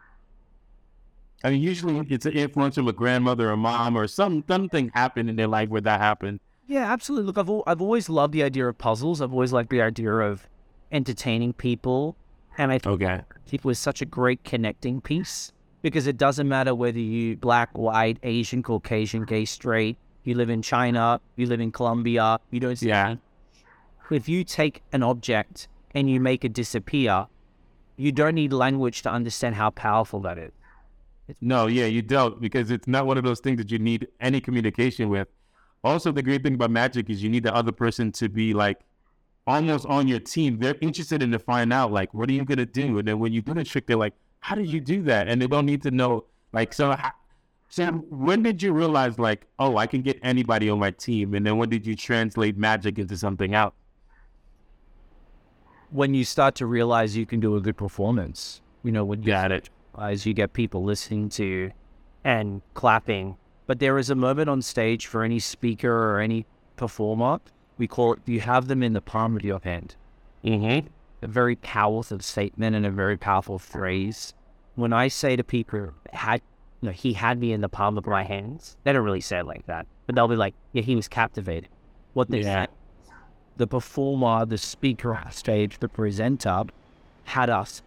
I 1.43 1.49
mean, 1.49 1.61
usually 1.61 2.05
it's 2.09 2.25
an 2.25 2.33
influence 2.33 2.75
from 2.75 2.88
a 2.88 2.93
grandmother 2.93 3.49
or 3.51 3.57
mom 3.57 3.97
or 3.97 4.07
some 4.07 4.43
something 4.47 4.89
happened 4.93 5.29
in 5.29 5.35
their 5.35 5.47
life 5.47 5.69
where 5.69 5.81
that 5.81 5.99
happened. 5.99 6.39
Yeah, 6.67 6.91
absolutely. 6.91 7.25
Look, 7.27 7.38
I've 7.38 7.49
al- 7.49 7.63
I've 7.67 7.81
always 7.81 8.09
loved 8.09 8.33
the 8.33 8.43
idea 8.43 8.67
of 8.67 8.77
puzzles. 8.77 9.21
I've 9.21 9.33
always 9.33 9.51
liked 9.51 9.69
the 9.71 9.81
idea 9.81 10.13
of 10.13 10.47
entertaining 10.91 11.53
people, 11.53 12.15
and 12.57 12.71
I 12.71 12.77
think 12.77 13.01
Okay. 13.01 13.21
it 13.51 13.65
was 13.65 13.79
such 13.79 14.01
a 14.01 14.05
great 14.05 14.43
connecting 14.43 15.01
piece 15.01 15.51
because 15.81 16.06
it 16.07 16.18
doesn't 16.18 16.47
matter 16.47 16.75
whether 16.75 16.99
you 16.99 17.35
black, 17.37 17.75
white, 17.77 18.19
Asian, 18.23 18.61
Caucasian, 18.61 19.23
gay, 19.23 19.45
straight. 19.45 19.97
You 20.23 20.35
live 20.35 20.49
in 20.51 20.61
China. 20.61 21.19
You 21.35 21.47
live 21.47 21.59
in 21.59 21.71
Colombia. 21.71 22.39
You 22.51 22.59
don't. 22.59 22.75
speak 22.75 22.89
Yeah. 22.89 23.16
if 24.11 24.30
you 24.30 24.44
take 24.44 24.83
an 24.94 25.01
object 25.01 25.68
and 25.95 26.07
you 26.09 26.19
make 26.19 26.45
it 26.45 26.54
disappear, 26.54 27.25
you 27.97 28.11
don't 28.11 28.35
need 28.35 28.54
language 28.54 29.01
to 29.01 29.11
understand 29.11 29.56
how 29.56 29.71
powerful 29.71 30.19
that 30.21 30.37
is. 30.37 30.51
No, 31.40 31.68
yeah, 31.68 31.85
you 31.85 32.02
don't 32.02 32.42
because 32.42 32.71
it's 32.71 32.88
not 32.88 33.06
one 33.06 33.18
of 33.18 33.23
those 33.23 33.40
things 33.40 33.57
that 33.57 33.71
you 33.71 33.80
need 33.80 34.07
any 34.19 34.42
communication 34.42 35.09
with. 35.09 35.28
Also, 35.83 36.11
the 36.11 36.21
great 36.21 36.44
thing 36.44 36.56
about 36.56 36.71
magic 36.71 37.09
is 37.09 37.23
you 37.23 37.30
need 37.30 37.44
the 37.44 37.56
other 37.56 37.71
person 37.71 38.11
to 38.14 38.30
be 38.30 38.54
like 38.54 38.80
almost 39.47 39.85
on 39.85 40.07
your 40.07 40.19
team. 40.19 40.59
They're 40.59 40.76
interested 40.81 41.23
in 41.23 41.31
to 41.31 41.40
find 41.40 41.71
out 41.73 41.92
like 41.92 42.14
what 42.14 42.30
are 42.30 42.33
you 42.33 42.45
gonna 42.45 42.66
do, 42.66 43.00
and 43.00 43.07
then 43.07 43.19
when 43.19 43.33
you 43.33 43.42
do 43.42 43.54
the 43.54 43.64
trick, 43.64 43.88
they're 43.88 43.97
like, 43.97 44.14
how 44.40 44.56
did 44.56 44.68
you 44.68 44.81
do 44.81 45.04
that? 45.04 45.28
And 45.28 45.42
they 45.42 45.47
don't 45.47 45.66
need 45.66 45.81
to 45.83 45.92
know 45.92 46.26
like 46.52 46.73
so. 46.73 46.92
How, 46.92 47.11
Sam, 47.69 48.04
when 48.09 48.44
did 48.44 48.61
you 48.61 48.73
realize 48.73 49.18
like, 49.18 49.47
oh, 49.57 49.78
I 49.78 49.88
can 49.88 50.02
get 50.02 50.19
anybody 50.23 50.69
on 50.69 50.78
my 50.78 50.92
team? 50.92 51.33
And 51.35 51.45
then 51.45 51.57
when 51.57 51.69
did 51.69 51.88
you 51.88 51.95
translate 51.95 52.57
magic 52.57 53.00
into 53.00 53.16
something 53.16 53.56
else? 53.56 53.73
When 55.90 56.14
you 56.14 56.26
start 56.26 56.56
to 56.56 56.66
realize 56.66 57.16
you 57.16 57.26
can 57.26 57.40
do 57.40 57.56
a 57.56 57.61
good 57.61 57.78
performance, 57.78 58.61
you 58.83 58.92
know, 58.92 59.06
when 59.06 59.21
you 59.21 59.28
Got 59.28 59.54
it. 59.54 59.69
Realize 59.95 60.26
you 60.26 60.33
get 60.33 60.54
people 60.54 60.83
listening 60.83 61.30
to 61.30 61.71
and 62.24 62.62
clapping. 62.74 63.38
But 63.68 63.80
there 63.80 63.98
is 63.98 64.10
a 64.10 64.16
moment 64.16 64.50
on 64.50 64.62
stage 64.62 65.07
for 65.07 65.24
any 65.24 65.40
speaker 65.40 65.92
or 65.92 66.19
any 66.19 66.45
performer. 66.76 67.40
We 67.78 67.88
call 67.88 68.14
it, 68.14 68.19
you 68.26 68.42
have 68.42 68.68
them 68.68 68.83
in 68.83 68.94
the 68.94 69.02
palm 69.02 69.36
of 69.36 69.44
your 69.44 69.60
hand. 69.64 69.95
Mm-hmm. 70.44 70.88
a 71.24 71.28
very 71.28 71.56
powerful 71.57 72.18
statement 72.19 72.76
and 72.76 72.83
a 72.83 72.90
very 72.90 73.16
powerful 73.16 73.60
phrase. 73.60 74.33
When 74.74 74.92
I 74.92 75.07
say 75.07 75.36
to 75.36 75.44
people, 75.44 75.92
had 76.14 76.42
you 76.81 76.88
know, 76.88 76.94
he 76.94 77.14
had 77.14 77.40
me 77.40 77.54
in 77.54 77.62
the 77.62 77.69
palm 77.69 77.95
of 77.95 78.07
my 78.07 78.24
hands, 78.24 78.76
they 78.83 78.92
don't 78.92 79.06
really 79.06 79.21
say 79.21 79.38
it 79.38 79.45
like 79.45 79.68
that. 79.68 79.86
But 80.07 80.16
they'll 80.16 80.28
be 80.28 80.36
like, 80.36 80.56
yeah, 80.74 80.81
he 80.81 80.95
was 80.95 81.07
captivated. 81.07 81.69
What 82.14 82.31
they 82.31 82.40
Yeah. 82.40 82.66
say, 82.66 82.71
the 83.57 83.68
performer, 83.68 84.48
the 84.48 84.57
speaker 84.57 85.14
on 85.16 85.31
stage, 85.31 85.78
the 85.78 85.88
presenter 85.88 86.64
had 87.26 87.52
us 87.52 87.83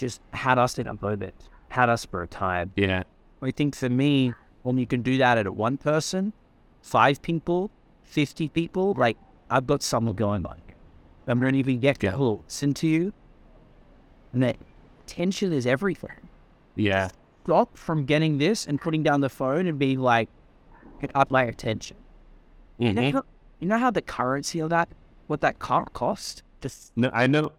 just 0.00 0.20
had 0.32 0.58
us 0.58 0.78
in 0.78 0.86
a 0.86 0.94
moment, 1.00 1.34
had 1.68 1.88
us 1.90 2.04
for 2.06 2.22
a 2.22 2.26
time. 2.26 2.72
Yeah. 2.74 3.02
I 3.42 3.50
think 3.50 3.76
for 3.76 3.88
me, 3.90 4.32
when 4.62 4.78
you 4.78 4.86
can 4.86 5.02
do 5.02 5.18
that 5.18 5.36
at 5.38 5.54
one 5.54 5.76
person, 5.76 6.32
five 6.82 7.20
people, 7.22 7.70
50 8.04 8.48
people, 8.48 8.94
like 8.96 9.18
I've 9.50 9.66
got 9.66 9.82
someone 9.82 10.14
going 10.14 10.42
like, 10.42 10.74
I'm 11.26 11.40
to 11.40 11.52
even 11.54 11.80
get 11.80 12.02
Yeah. 12.02 12.12
to 12.12 12.42
listen 12.46 12.72
to 12.74 12.86
you. 12.88 13.12
And 14.32 14.42
that 14.42 14.56
attention 15.04 15.52
is 15.52 15.66
everything. 15.66 16.28
Yeah. 16.76 17.10
Stop 17.44 17.76
from 17.76 18.04
getting 18.04 18.38
this 18.38 18.66
and 18.66 18.80
putting 18.80 19.02
down 19.02 19.20
the 19.20 19.28
phone 19.28 19.66
and 19.66 19.78
being 19.78 20.00
like, 20.00 20.28
get 21.00 21.10
up 21.14 21.30
my 21.30 21.42
attention. 21.44 21.96
You, 22.78 22.92
Mhm. 22.92 23.12
know, 23.12 23.22
you 23.58 23.68
know 23.68 23.78
how 23.78 23.90
the 23.90 24.02
currency 24.02 24.60
of 24.60 24.70
that, 24.70 24.88
what 25.26 25.40
that 25.42 25.58
can't 25.58 25.92
cost? 25.92 26.42
Just 26.60 26.92
No, 26.96 27.10
I 27.12 27.26
know. 27.26 27.52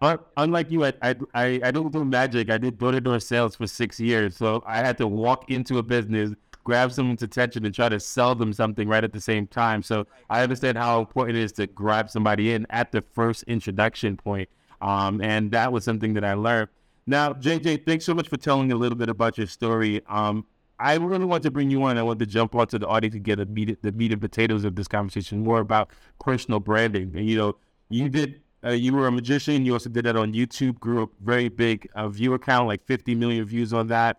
I, 0.00 0.18
unlike 0.36 0.70
you, 0.70 0.84
I, 0.84 0.92
I 1.02 1.14
I 1.34 1.70
don't 1.70 1.92
do 1.92 2.04
magic. 2.04 2.50
I 2.50 2.58
did 2.58 2.78
door 2.78 2.92
to 2.92 3.00
door 3.00 3.18
sales 3.20 3.56
for 3.56 3.66
six 3.66 3.98
years, 3.98 4.36
so 4.36 4.62
I 4.66 4.78
had 4.78 4.96
to 4.98 5.08
walk 5.08 5.50
into 5.50 5.78
a 5.78 5.82
business, 5.82 6.32
grab 6.64 6.92
someone's 6.92 7.22
attention, 7.22 7.64
and 7.64 7.74
try 7.74 7.88
to 7.88 7.98
sell 7.98 8.34
them 8.34 8.52
something 8.52 8.88
right 8.88 9.02
at 9.02 9.12
the 9.12 9.20
same 9.20 9.46
time. 9.46 9.82
So 9.82 10.06
I 10.30 10.42
understand 10.42 10.78
how 10.78 11.00
important 11.00 11.38
it 11.38 11.42
is 11.42 11.52
to 11.52 11.66
grab 11.66 12.10
somebody 12.10 12.52
in 12.52 12.66
at 12.70 12.92
the 12.92 13.02
first 13.12 13.42
introduction 13.44 14.16
point. 14.16 14.48
Um, 14.80 15.20
and 15.20 15.50
that 15.52 15.72
was 15.72 15.84
something 15.84 16.14
that 16.14 16.24
I 16.24 16.34
learned. 16.34 16.68
Now, 17.06 17.32
JJ, 17.32 17.84
thanks 17.84 18.04
so 18.04 18.14
much 18.14 18.28
for 18.28 18.36
telling 18.36 18.70
a 18.72 18.76
little 18.76 18.96
bit 18.96 19.08
about 19.08 19.36
your 19.36 19.46
story. 19.46 20.02
Um, 20.08 20.44
I 20.78 20.94
really 20.96 21.24
want 21.24 21.42
to 21.44 21.50
bring 21.50 21.70
you 21.70 21.82
on. 21.84 21.98
I 21.98 22.02
want 22.02 22.18
to 22.20 22.26
jump 22.26 22.54
onto 22.54 22.78
the 22.78 22.86
audience 22.86 23.14
to 23.14 23.20
get 23.20 23.38
a 23.38 23.46
meat, 23.46 23.80
the 23.82 23.92
meat 23.92 24.12
and 24.12 24.20
potatoes 24.20 24.64
of 24.64 24.74
this 24.74 24.88
conversation, 24.88 25.40
more 25.44 25.60
about 25.60 25.90
personal 26.20 26.60
branding. 26.60 27.12
And 27.14 27.28
you 27.28 27.36
know, 27.36 27.56
you 27.88 28.08
did, 28.08 28.40
uh, 28.64 28.70
you 28.70 28.92
were 28.92 29.06
a 29.06 29.12
magician. 29.12 29.66
You 29.66 29.72
also 29.74 29.90
did 29.90 30.04
that 30.04 30.16
on 30.16 30.32
YouTube. 30.32 30.78
Grew 30.78 31.02
a 31.02 31.06
very 31.20 31.48
big 31.48 31.88
uh, 31.94 32.08
viewer 32.08 32.38
count, 32.38 32.68
like 32.68 32.84
50 32.84 33.14
million 33.14 33.44
views 33.44 33.72
on 33.72 33.88
that. 33.88 34.18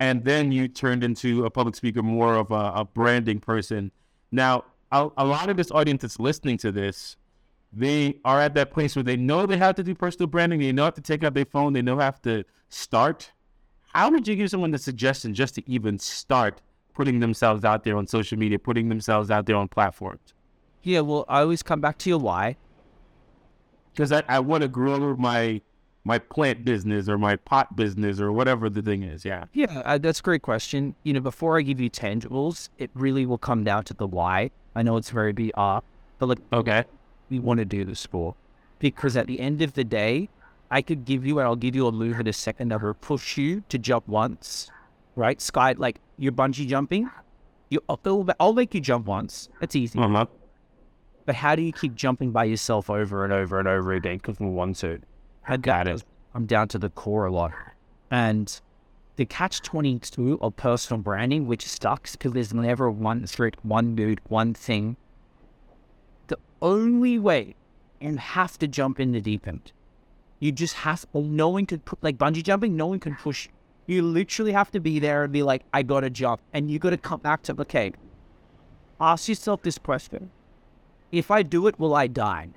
And 0.00 0.24
then 0.24 0.52
you 0.52 0.68
turned 0.68 1.04
into 1.04 1.44
a 1.44 1.50
public 1.50 1.74
speaker, 1.74 2.02
more 2.02 2.34
of 2.34 2.50
a, 2.50 2.72
a 2.76 2.84
branding 2.84 3.40
person. 3.40 3.90
Now, 4.32 4.64
a, 4.92 5.08
a 5.16 5.24
lot 5.24 5.48
of 5.48 5.56
this 5.56 5.70
audience 5.70 6.02
that's 6.02 6.20
listening 6.20 6.58
to 6.58 6.72
this, 6.72 7.16
they 7.72 8.20
are 8.24 8.40
at 8.40 8.54
that 8.54 8.70
place 8.70 8.94
where 8.94 9.02
they 9.02 9.16
know 9.16 9.46
they 9.46 9.56
have 9.56 9.74
to 9.76 9.82
do 9.82 9.94
personal 9.94 10.28
branding. 10.28 10.60
They 10.60 10.72
know 10.72 10.84
how 10.84 10.90
to 10.90 11.00
take 11.00 11.24
out 11.24 11.34
their 11.34 11.44
phone. 11.44 11.72
They 11.72 11.82
know 11.82 11.98
how 11.98 12.10
to 12.10 12.44
start. 12.68 13.32
How 13.92 14.10
would 14.10 14.26
you 14.26 14.36
give 14.36 14.50
someone 14.50 14.70
the 14.70 14.78
suggestion 14.78 15.34
just 15.34 15.54
to 15.56 15.70
even 15.70 15.98
start 15.98 16.60
putting 16.94 17.18
themselves 17.20 17.64
out 17.64 17.82
there 17.82 17.96
on 17.96 18.06
social 18.06 18.38
media, 18.38 18.58
putting 18.58 18.88
themselves 18.88 19.30
out 19.30 19.46
there 19.46 19.56
on 19.56 19.68
platforms? 19.68 20.34
yeah. 20.84 21.00
Well, 21.00 21.24
I 21.28 21.40
always 21.40 21.62
come 21.62 21.80
back 21.80 21.98
to 21.98 22.10
your 22.10 22.18
why. 22.18 22.56
Because 23.94 24.12
I, 24.12 24.22
I 24.28 24.40
want 24.40 24.62
to 24.62 24.68
grow 24.68 25.16
my 25.16 25.60
my 26.06 26.18
plant 26.18 26.64
business 26.66 27.08
or 27.08 27.16
my 27.16 27.34
pot 27.36 27.76
business 27.76 28.20
or 28.20 28.30
whatever 28.30 28.68
the 28.68 28.82
thing 28.82 29.02
is. 29.02 29.24
Yeah. 29.24 29.44
Yeah, 29.54 29.80
uh, 29.86 29.96
that's 29.96 30.20
a 30.20 30.22
great 30.22 30.42
question. 30.42 30.94
You 31.02 31.14
know, 31.14 31.20
before 31.20 31.56
I 31.58 31.62
give 31.62 31.80
you 31.80 31.88
tangibles, 31.88 32.68
it 32.76 32.90
really 32.92 33.24
will 33.24 33.38
come 33.38 33.64
down 33.64 33.84
to 33.84 33.94
the 33.94 34.06
why. 34.06 34.50
I 34.74 34.82
know 34.82 34.98
it's 34.98 35.08
very 35.08 35.32
BR, 35.32 35.78
but 36.18 36.26
like 36.28 36.40
Okay. 36.52 36.84
we 37.30 37.38
want 37.38 37.58
to 37.58 37.64
do 37.64 37.86
this 37.86 38.04
for. 38.04 38.34
Because 38.80 39.16
at 39.16 39.26
the 39.26 39.40
end 39.40 39.62
of 39.62 39.72
the 39.72 39.84
day, 39.84 40.28
I 40.70 40.82
could 40.82 41.06
give 41.06 41.24
you, 41.24 41.38
and 41.38 41.46
I'll 41.48 41.56
give 41.56 41.74
you 41.74 41.86
a 41.86 41.92
move 41.92 42.20
in 42.20 42.26
a 42.26 42.32
second 42.34 42.68
that 42.68 42.82
will 42.82 42.92
push 42.92 43.38
you 43.38 43.62
to 43.70 43.78
jump 43.78 44.06
once, 44.06 44.70
right? 45.16 45.40
Sky, 45.40 45.74
like 45.78 46.00
you're 46.18 46.32
bungee 46.32 46.66
jumping. 46.66 47.08
You, 47.70 47.80
I'll, 47.88 48.26
I'll 48.38 48.52
make 48.52 48.74
you 48.74 48.80
jump 48.82 49.06
once. 49.06 49.48
That's 49.60 49.74
easy. 49.74 49.98
Uh-huh. 49.98 50.26
But 51.26 51.36
how 51.36 51.56
do 51.56 51.62
you 51.62 51.72
keep 51.72 51.94
jumping 51.94 52.32
by 52.32 52.44
yourself 52.44 52.90
over 52.90 53.24
and 53.24 53.32
over 53.32 53.58
and 53.58 53.68
over 53.68 53.92
again 53.92 54.18
because 54.18 54.38
we 54.38 54.46
want 54.46 54.76
to? 54.76 55.00
I 55.46 55.56
Got 55.56 55.88
it. 55.88 56.04
I'm 56.34 56.46
down 56.46 56.68
to 56.68 56.78
the 56.78 56.90
core 56.90 57.26
a 57.26 57.32
lot. 57.32 57.52
And 58.10 58.60
the 59.16 59.24
catch 59.24 59.62
22 59.62 60.38
of 60.40 60.56
personal 60.56 61.00
branding, 61.00 61.46
which 61.46 61.66
sucks 61.66 62.16
because 62.16 62.32
there's 62.32 62.52
never 62.52 62.90
one 62.90 63.26
strict, 63.26 63.64
one 63.64 63.94
dude, 63.94 64.20
one 64.28 64.52
thing. 64.54 64.96
The 66.26 66.38
only 66.60 67.18
way 67.18 67.54
you 68.00 68.16
have 68.16 68.58
to 68.58 68.66
jump 68.66 68.98
in 68.98 69.12
the 69.12 69.20
deep 69.20 69.46
end. 69.46 69.72
You 70.40 70.52
just 70.52 70.74
have, 70.74 71.06
no 71.14 71.48
one 71.48 71.66
can 71.66 71.80
put, 71.80 72.02
like 72.02 72.18
bungee 72.18 72.42
jumping, 72.42 72.76
no 72.76 72.86
one 72.86 73.00
can 73.00 73.14
push. 73.14 73.46
you. 73.46 73.96
You 73.96 74.02
literally 74.02 74.52
have 74.52 74.70
to 74.72 74.80
be 74.80 74.98
there 74.98 75.24
and 75.24 75.32
be 75.32 75.42
like, 75.42 75.62
I 75.72 75.82
gotta 75.82 76.10
jump. 76.10 76.40
And 76.52 76.70
you 76.70 76.78
gotta 76.78 76.96
come 76.96 77.20
back 77.20 77.42
to, 77.44 77.60
okay, 77.60 77.92
ask 79.00 79.28
yourself 79.28 79.62
this 79.62 79.78
question. 79.78 80.30
If 81.14 81.30
I 81.30 81.44
do 81.44 81.68
it, 81.68 81.78
will 81.78 81.94
I 81.94 82.08
die? 82.08 82.48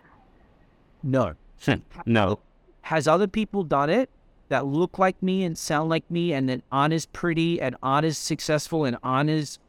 No. 1.04 1.36
no. 2.08 2.40
Has 2.82 3.08
other 3.08 3.28
people 3.28 3.64
done 3.64 3.92
it 3.92 4.10
that 4.50 4.66
look 4.66 4.98
like 4.98 5.22
me 5.22 5.44
and 5.44 5.56
sound 5.56 5.90
like 5.90 6.10
me 6.10 6.34
and 6.34 6.50
that 6.50 6.64
aren't 6.72 6.96
as 6.96 7.06
pretty 7.06 7.62
and 7.62 7.76
aren't 7.84 8.08
as 8.08 8.18
successful 8.18 8.84
and 8.84 8.98
aren't 9.04 9.30
as 9.30 9.60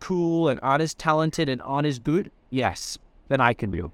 cool 0.00 0.48
and 0.48 0.58
aren't 0.62 0.80
as 0.80 0.94
talented 0.94 1.50
and 1.50 1.60
aren't 1.60 1.86
as 1.86 1.98
good? 1.98 2.30
Yes, 2.48 2.96
then 3.28 3.42
I 3.42 3.52
can 3.52 3.70
do. 3.70 3.86
it. 3.86 3.90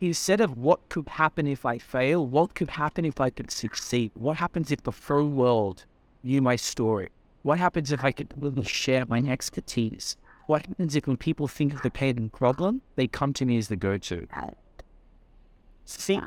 Instead 0.00 0.40
of 0.40 0.58
what 0.58 0.88
could 0.88 1.08
happen 1.08 1.46
if 1.46 1.64
I 1.64 1.78
fail, 1.78 2.26
what 2.26 2.52
could 2.54 2.70
happen 2.70 3.04
if 3.04 3.20
I 3.20 3.30
could 3.30 3.52
succeed? 3.52 4.10
What 4.14 4.38
happens 4.38 4.72
if 4.72 4.82
the 4.82 4.90
full 4.90 5.28
world 5.28 5.84
knew 6.24 6.42
my 6.42 6.56
story? 6.56 7.10
What 7.42 7.60
happens 7.60 7.92
if 7.92 8.02
I 8.02 8.10
could 8.10 8.34
really 8.36 8.64
share 8.64 9.06
my 9.06 9.20
expertise? 9.20 10.16
What 10.48 10.64
happens 10.64 10.96
if 10.96 11.06
when 11.06 11.18
people 11.18 11.46
think 11.46 11.74
of 11.74 11.82
the 11.82 11.90
pain 11.90 12.30
problem, 12.30 12.80
they 12.96 13.06
come 13.06 13.34
to 13.34 13.44
me 13.44 13.58
as 13.58 13.68
the 13.68 13.76
go-to? 13.76 14.26
think 15.86 16.24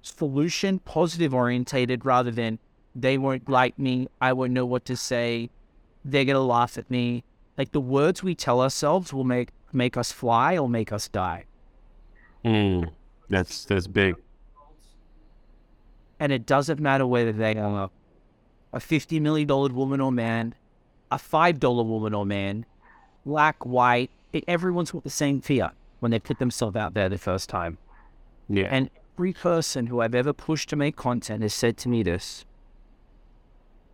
solution 0.00 0.78
positive 0.78 1.34
orientated 1.34 2.06
rather 2.06 2.30
than 2.30 2.60
they 2.94 3.18
won't 3.18 3.48
like 3.48 3.76
me, 3.76 4.06
I 4.20 4.32
won't 4.32 4.52
know 4.52 4.64
what 4.64 4.84
to 4.84 4.96
say, 4.96 5.50
they're 6.04 6.24
gonna 6.24 6.38
laugh 6.38 6.78
at 6.78 6.88
me. 6.88 7.24
Like 7.56 7.72
the 7.72 7.80
words 7.80 8.22
we 8.22 8.36
tell 8.36 8.60
ourselves 8.60 9.12
will 9.12 9.24
make 9.24 9.48
make 9.72 9.96
us 9.96 10.12
fly 10.12 10.56
or 10.56 10.68
make 10.68 10.92
us 10.92 11.08
die. 11.08 11.44
Mm. 12.44 12.92
That's 13.28 13.64
that's 13.64 13.88
big. 13.88 14.14
And 16.20 16.30
it 16.30 16.46
doesn't 16.46 16.78
matter 16.78 17.08
whether 17.08 17.32
they 17.32 17.56
are 17.56 17.90
a 18.72 18.78
fifty 18.78 19.18
million 19.18 19.48
dollar 19.48 19.72
woman 19.72 20.00
or 20.00 20.12
man, 20.12 20.54
a 21.10 21.18
five 21.18 21.58
dollar 21.58 21.82
woman 21.82 22.14
or 22.14 22.24
man, 22.24 22.64
black, 23.28 23.66
white, 23.66 24.10
it, 24.32 24.42
everyone's 24.48 24.90
got 24.90 25.04
the 25.04 25.10
same 25.10 25.40
fear 25.40 25.70
when 26.00 26.10
they 26.10 26.18
put 26.18 26.38
themselves 26.38 26.76
out 26.76 26.94
there 26.94 27.08
the 27.10 27.18
first 27.18 27.48
time. 27.48 27.76
Yeah. 28.48 28.68
And 28.70 28.88
every 29.14 29.34
person 29.34 29.86
who 29.88 30.00
I've 30.00 30.14
ever 30.14 30.32
pushed 30.32 30.70
to 30.70 30.76
make 30.76 30.96
content 30.96 31.42
has 31.42 31.52
said 31.52 31.76
to 31.78 31.88
me 31.88 32.02
this. 32.02 32.46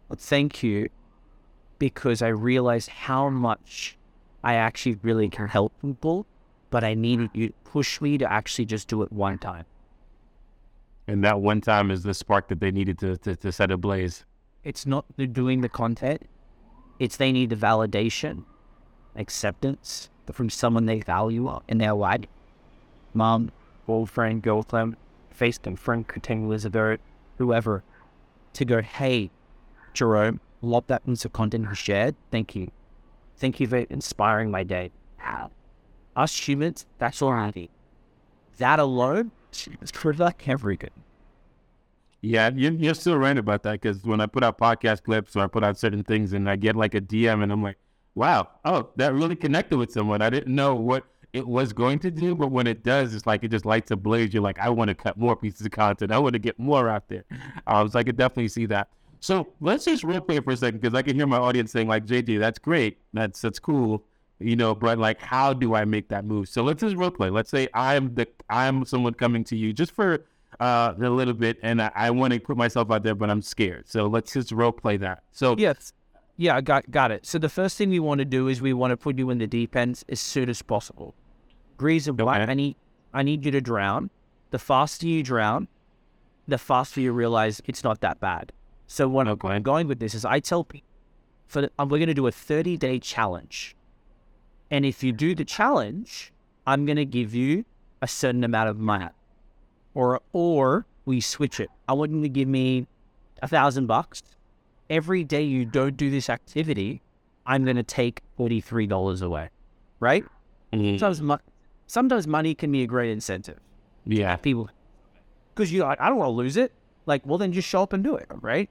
But 0.08 0.20
thank 0.20 0.62
you 0.62 0.88
because 1.78 2.22
I 2.22 2.28
realized 2.28 2.88
how 2.88 3.28
much 3.28 3.96
I 4.44 4.54
actually 4.54 4.98
really 5.02 5.28
can 5.28 5.48
help 5.48 5.72
people, 5.82 6.26
but 6.70 6.84
I 6.84 6.94
needed 6.94 7.30
you 7.34 7.48
to 7.48 7.54
push 7.64 8.00
me 8.00 8.16
to 8.18 8.32
actually 8.32 8.66
just 8.66 8.86
do 8.86 9.02
it 9.02 9.10
one 9.12 9.38
time. 9.38 9.64
and 11.08 11.24
that 11.24 11.40
one 11.40 11.60
time 11.60 11.90
is 11.90 12.02
the 12.02 12.14
spark 12.14 12.48
that 12.48 12.60
they 12.60 12.70
needed 12.70 12.98
to, 12.98 13.16
to, 13.18 13.34
to 13.36 13.50
set 13.52 13.70
ablaze. 13.70 14.24
It's 14.62 14.86
not 14.86 15.04
the 15.16 15.26
doing 15.26 15.60
the 15.60 15.68
content, 15.68 16.22
it's 16.98 17.16
they 17.16 17.32
need 17.32 17.50
the 17.50 17.56
validation, 17.56 18.44
acceptance 19.16 20.10
from 20.32 20.50
someone 20.50 20.86
they 20.86 21.00
value 21.00 21.60
in 21.68 21.78
their 21.78 21.94
life. 21.94 22.26
Mom, 23.12 23.50
boyfriend, 23.86 24.42
girlfriend, 24.42 24.96
Facebook 25.38 25.78
friend, 25.78 26.06
Kating 26.06 26.46
Elizabeth, 26.46 27.00
whoever, 27.38 27.82
to 28.54 28.64
go, 28.64 28.82
hey, 28.82 29.30
Jerome, 29.92 30.40
love 30.62 30.86
that 30.86 31.04
piece 31.06 31.24
of 31.24 31.32
content 31.32 31.66
you 31.68 31.74
shared. 31.74 32.14
Thank 32.30 32.54
you. 32.54 32.70
Thank 33.36 33.60
you 33.60 33.66
for 33.66 33.78
inspiring 33.78 34.50
my 34.50 34.62
day. 34.62 34.90
Wow. 35.18 35.50
Us 36.16 36.48
humans, 36.48 36.86
that's 36.98 37.20
all 37.20 37.30
I 37.30 37.52
need. 37.54 37.70
That 38.58 38.78
alone 38.78 39.32
is 39.82 39.92
pretty 39.92 40.22
like 40.22 40.48
everything. 40.48 40.90
Yeah, 42.20 42.50
you're, 42.54 42.72
you're 42.72 42.94
still 42.94 43.18
right 43.18 43.36
about 43.36 43.64
that 43.64 43.82
because 43.82 44.02
when 44.04 44.20
I 44.20 44.26
put 44.26 44.42
out 44.42 44.56
podcast 44.56 45.02
clips 45.02 45.36
or 45.36 45.40
I 45.40 45.46
put 45.46 45.62
out 45.62 45.78
certain 45.78 46.02
things 46.04 46.32
and 46.32 46.48
I 46.48 46.56
get 46.56 46.74
like 46.74 46.94
a 46.94 47.00
DM 47.00 47.42
and 47.42 47.52
I'm 47.52 47.62
like, 47.62 47.76
wow, 48.14 48.48
oh, 48.64 48.90
that 48.96 49.14
really 49.14 49.36
connected 49.36 49.76
with 49.76 49.92
someone. 49.92 50.22
I 50.22 50.30
didn't 50.30 50.54
know 50.54 50.74
what 50.74 51.04
it 51.32 51.46
was 51.46 51.72
going 51.72 51.98
to 51.98 52.10
do, 52.10 52.34
but 52.34 52.52
when 52.52 52.66
it 52.66 52.84
does, 52.84 53.12
it's 53.14 53.26
like 53.26 53.42
it 53.42 53.48
just 53.50 53.66
lights 53.66 53.90
a 53.90 53.96
blaze. 53.96 54.32
You're 54.32 54.42
like, 54.42 54.58
I 54.60 54.68
want 54.68 54.88
to 54.88 54.94
cut 54.94 55.16
more 55.16 55.34
pieces 55.34 55.66
of 55.66 55.72
content. 55.72 56.12
I 56.12 56.18
want 56.18 56.34
to 56.34 56.38
get 56.38 56.58
more 56.58 56.88
out 56.88 57.08
there. 57.08 57.24
Um, 57.66 57.88
so 57.88 57.98
I 57.98 58.04
could 58.04 58.16
definitely 58.16 58.48
see 58.48 58.66
that. 58.66 58.88
So 59.18 59.48
let's 59.60 59.84
just 59.86 60.04
role 60.04 60.20
play 60.20 60.38
for 60.40 60.52
a 60.52 60.56
second 60.56 60.80
because 60.80 60.94
I 60.94 61.02
can 61.02 61.16
hear 61.16 61.26
my 61.26 61.38
audience 61.38 61.72
saying 61.72 61.88
like, 61.88 62.06
JJ, 62.06 62.38
that's 62.38 62.58
great. 62.58 62.98
That's 63.14 63.40
that's 63.40 63.58
cool. 63.58 64.04
You 64.38 64.54
know, 64.54 64.74
but 64.74 64.98
like, 64.98 65.20
how 65.20 65.52
do 65.52 65.74
I 65.74 65.84
make 65.84 66.08
that 66.10 66.24
move? 66.24 66.48
So 66.48 66.62
let's 66.62 66.82
just 66.82 66.94
role 66.94 67.10
play. 67.10 67.30
Let's 67.30 67.50
say 67.50 67.68
I'm 67.74 68.14
the 68.14 68.28
I'm 68.50 68.84
someone 68.84 69.14
coming 69.14 69.42
to 69.44 69.56
you 69.56 69.72
just 69.72 69.92
for 69.92 70.26
uh, 70.60 70.94
a 71.00 71.08
little 71.08 71.34
bit, 71.34 71.58
and 71.62 71.80
I, 71.80 71.90
I 71.94 72.10
want 72.10 72.32
to 72.34 72.40
put 72.40 72.56
myself 72.56 72.90
out 72.90 73.02
there, 73.02 73.14
but 73.14 73.30
I'm 73.30 73.42
scared. 73.42 73.88
So 73.88 74.06
let's 74.06 74.32
just 74.32 74.52
role 74.52 74.72
play 74.72 74.98
that. 74.98 75.22
So 75.32 75.56
Yes. 75.58 75.92
Yeah, 76.36 76.56
I 76.56 76.60
got 76.60 76.90
got 76.90 77.10
it. 77.10 77.24
So 77.26 77.38
the 77.38 77.48
first 77.48 77.78
thing 77.78 77.90
we 77.90 78.00
want 78.00 78.18
to 78.18 78.24
do 78.24 78.48
is 78.48 78.60
we 78.60 78.72
want 78.72 78.90
to 78.90 78.96
put 78.96 79.18
you 79.18 79.30
in 79.30 79.38
the 79.38 79.46
deep 79.46 79.76
end 79.76 80.02
as 80.08 80.20
soon 80.20 80.48
as 80.48 80.62
possible. 80.62 81.14
Reason 81.78 82.16
why 82.16 82.40
Okay. 82.42 82.50
I 82.50 82.54
need 82.54 82.76
I 83.12 83.22
need 83.22 83.44
you 83.44 83.50
to 83.52 83.60
drown. 83.60 84.10
The 84.50 84.58
faster 84.58 85.06
you 85.06 85.22
drown, 85.22 85.68
the 86.48 86.58
faster 86.58 87.00
you 87.00 87.12
realize 87.12 87.60
it's 87.66 87.84
not 87.84 88.00
that 88.00 88.20
bad. 88.20 88.52
So 88.86 89.08
what 89.08 89.28
Okay. 89.28 89.48
I'm 89.48 89.62
going 89.62 89.86
with 89.86 90.00
this 90.00 90.14
is 90.14 90.24
I 90.24 90.40
tell 90.40 90.64
people 90.64 90.88
for 91.46 91.62
the, 91.62 91.70
um, 91.78 91.88
we're 91.88 91.98
going 91.98 92.08
to 92.08 92.14
do 92.14 92.26
a 92.26 92.32
30 92.32 92.76
day 92.76 92.98
challenge, 92.98 93.76
and 94.70 94.84
if 94.84 95.04
you 95.04 95.12
do 95.12 95.34
the 95.34 95.44
challenge, 95.44 96.32
I'm 96.66 96.84
going 96.86 96.96
to 96.96 97.04
give 97.04 97.34
you 97.34 97.64
a 98.02 98.08
certain 98.08 98.42
amount 98.44 98.68
of 98.70 98.78
money, 98.78 99.08
or 99.94 100.20
or 100.32 100.86
we 101.04 101.20
switch 101.20 101.60
it. 101.60 101.70
I 101.88 101.92
want 101.92 102.10
you 102.12 102.22
to 102.22 102.28
give 102.28 102.48
me 102.48 102.86
a 103.42 103.46
thousand 103.48 103.86
bucks. 103.86 104.22
Every 104.94 105.24
day 105.24 105.42
you 105.42 105.64
don't 105.64 105.96
do 105.96 106.08
this 106.08 106.30
activity, 106.30 107.02
I'm 107.46 107.64
going 107.64 107.74
to 107.74 107.82
take 107.82 108.22
$43 108.38 109.22
away. 109.22 109.50
Right? 109.98 110.24
Mhm. 110.72 111.00
Sometimes, 111.00 111.20
mo- 111.20 111.38
sometimes 111.88 112.28
money 112.28 112.54
can 112.54 112.70
be 112.70 112.84
a 112.84 112.86
great 112.86 113.10
incentive. 113.10 113.58
Yeah. 114.06 114.36
People, 114.36 114.70
because 115.52 115.72
like, 115.72 116.00
I 116.00 116.08
don't 116.08 116.18
want 116.18 116.28
to 116.28 116.32
lose 116.32 116.56
it. 116.56 116.72
Like, 117.06 117.26
well, 117.26 117.38
then 117.38 117.50
just 117.52 117.68
show 117.68 117.82
up 117.82 117.92
and 117.92 118.04
do 118.04 118.14
it. 118.14 118.28
Right? 118.40 118.70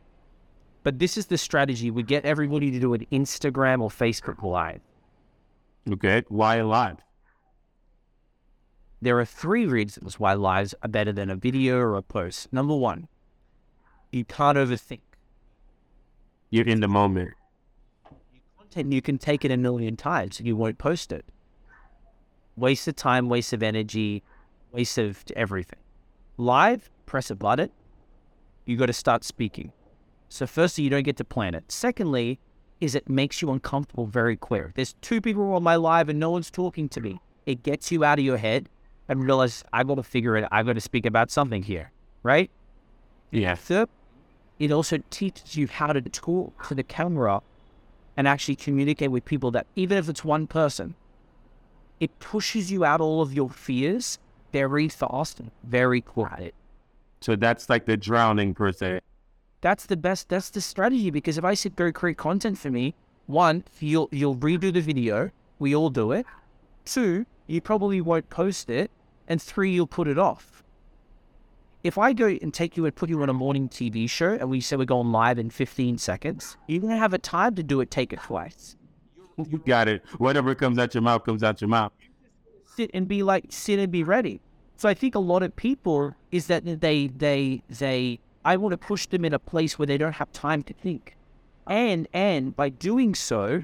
But 0.84 1.00
this 1.00 1.18
is 1.18 1.26
the 1.26 1.38
strategy. 1.38 1.92
We 1.92 2.04
get 2.04 2.24
everybody 2.24 2.72
to 2.72 2.80
do 2.80 2.94
an 2.94 3.06
Instagram 3.12 3.82
or 3.82 3.90
Facebook 3.90 4.42
live. 4.44 4.80
Okay. 5.92 6.24
Why 6.30 6.62
live? 6.62 7.00
There 9.02 9.20
are 9.20 9.26
three 9.26 9.66
reasons 9.66 10.18
why 10.22 10.36
lives 10.36 10.74
are 10.82 10.88
better 10.88 11.12
than 11.12 11.30
a 11.30 11.36
video 11.36 11.78
or 11.80 11.98
a 11.98 12.02
post. 12.02 12.54
Number 12.54 12.76
one, 12.76 13.10
you 14.14 14.24
can't 14.24 14.58
overthink. 14.58 15.02
You're 16.54 16.68
in 16.68 16.82
the 16.82 16.88
moment. 16.88 17.32
Content 18.60 18.94
you 18.94 19.02
can 19.02 19.18
take 19.18 19.44
it 19.44 19.50
a 19.50 19.58
million 19.58 19.98
times 19.98 20.38
and 20.38 20.46
you 20.46 20.56
won't 20.56 20.78
post 20.78 21.12
it. 21.12 21.26
Waste 22.56 22.88
of 22.88 22.96
time, 22.96 23.28
waste 23.28 23.54
of 23.54 23.64
energy, 23.64 24.22
waste 24.72 25.00
of 25.00 25.24
everything. 25.36 25.80
Live, 26.38 26.92
press 27.08 27.32
a 27.32 27.36
button, 27.36 27.72
you 28.66 28.78
got 28.78 28.86
to 28.86 28.94
start 28.94 29.24
speaking. 29.24 29.72
So 30.30 30.46
firstly, 30.46 30.84
you 30.84 30.92
don't 30.92 31.02
get 31.02 31.18
to 31.18 31.24
plan 31.24 31.56
it. 31.56 31.72
Secondly, 31.72 32.40
is 32.80 32.94
it 32.94 33.10
makes 33.10 33.42
you 33.42 33.50
uncomfortable 33.50 34.06
very 34.06 34.36
quick. 34.36 34.76
There's 34.76 34.94
two 35.02 35.22
people 35.22 35.54
on 35.54 35.64
my 35.64 35.76
live 35.76 36.08
and 36.08 36.20
no 36.20 36.30
one's 36.30 36.52
talking 36.52 36.88
to 36.90 37.02
me. 37.02 37.20
It 37.48 37.64
gets 37.64 37.92
you 37.92 38.04
out 38.04 38.20
of 38.20 38.26
your 38.26 38.38
head 38.38 38.70
and 39.10 39.24
realize 39.24 39.64
I 39.74 39.84
got 39.84 39.96
to 39.96 40.04
figure 40.04 40.38
it. 40.38 40.48
I 40.52 40.62
got 40.62 40.74
to 40.74 40.82
speak 40.82 41.08
about 41.08 41.32
something 41.32 41.64
here, 41.64 41.92
right? 42.22 42.52
Yeah. 43.32 43.56
Third, 43.56 43.90
it 44.64 44.72
also 44.72 45.00
teaches 45.10 45.58
you 45.58 45.68
how 45.68 45.92
to 45.92 46.02
talk 46.02 46.68
to 46.70 46.76
the 46.76 46.84
camera 46.84 47.42
and 48.16 48.28
actually 48.28 48.56
communicate 48.56 49.12
with 49.12 49.26
people 49.26 49.52
that 49.52 49.68
even 49.76 49.98
if 49.98 50.08
it's 50.08 50.24
one 50.24 50.48
person, 50.48 50.96
it 52.00 52.18
pushes 52.20 52.72
you 52.72 52.86
out 52.86 53.02
all 53.02 53.22
of 53.22 53.34
your 53.34 53.50
fears 53.50 54.20
very 54.54 54.88
fast 54.88 55.40
and 55.40 55.52
very 55.64 56.00
quiet. 56.00 56.54
So 57.22 57.36
that's 57.36 57.70
like 57.70 57.86
the 57.86 57.98
drowning 57.98 58.54
per 58.54 58.72
se. 58.72 59.02
That's 59.62 59.86
the 59.86 59.98
best. 59.98 60.30
That's 60.30 60.50
the 60.50 60.62
strategy 60.62 61.10
because 61.10 61.38
if 61.38 61.44
I 61.44 61.54
said 61.56 61.76
go 61.76 61.92
create 61.92 62.18
content 62.18 62.58
for 62.58 62.70
me, 62.70 62.96
one, 63.28 63.64
you'll 63.80 64.10
you'll 64.12 64.36
redo 64.36 64.74
the 64.74 64.82
video. 64.82 65.32
We 65.60 65.76
all 65.76 65.90
do 65.90 66.12
it. 66.12 66.26
Two, 66.86 67.26
you 67.48 67.62
probably 67.62 68.02
won't 68.02 68.30
post 68.30 68.70
it, 68.70 68.92
and 69.28 69.42
three, 69.42 69.72
you'll 69.72 69.88
put 69.88 70.08
it 70.08 70.18
off. 70.18 70.63
If 71.84 71.98
I 71.98 72.14
go 72.14 72.28
and 72.28 72.54
take 72.54 72.78
you 72.78 72.86
and 72.86 72.96
put 72.96 73.10
you 73.10 73.22
on 73.24 73.30
a 73.30 73.34
morning 73.34 73.68
TV 73.68 74.10
show, 74.10 74.34
and 74.34 74.50
we 74.50 74.62
say 74.62 74.78
we're 74.78 74.86
going 74.86 75.12
live 75.12 75.38
in 75.38 75.50
15 75.50 75.98
seconds, 75.98 76.56
you're 76.68 76.82
gonna 76.82 76.98
have 76.98 77.14
a 77.14 77.18
time 77.18 77.56
to 77.56 77.64
do 77.64 77.82
it. 77.82 77.92
Take 77.92 78.14
it 78.14 78.22
twice. 78.24 78.78
You 79.50 79.58
got 79.58 79.88
it. 79.88 80.04
Whatever 80.18 80.56
comes 80.56 80.78
out 80.78 80.94
your 80.94 81.02
mouth 81.02 81.26
comes 81.26 81.44
out 81.44 81.60
your 81.60 81.68
mouth. 81.68 81.92
sit 82.76 82.92
and 82.94 83.08
be 83.08 83.24
like 83.24 83.46
sit 83.50 83.80
and 83.80 83.92
be 83.92 84.04
ready. 84.04 84.40
So 84.78 84.88
I 84.88 84.94
think 84.94 85.16
a 85.16 85.20
lot 85.20 85.44
of 85.44 85.56
people 85.56 86.14
is 86.32 86.48
that 86.48 86.64
they 86.82 87.08
they 87.08 87.64
they 87.68 88.20
I 88.46 88.58
want 88.58 88.74
to 88.74 88.78
push 88.78 89.06
them 89.08 89.26
in 89.26 89.34
a 89.34 89.40
place 89.40 89.78
where 89.80 89.86
they 89.86 89.98
don't 89.98 90.14
have 90.14 90.32
time 90.32 90.64
to 90.64 90.74
think. 90.74 91.16
And 91.68 92.08
and 92.14 92.56
by 92.56 92.70
doing 92.70 93.16
so, 93.16 93.64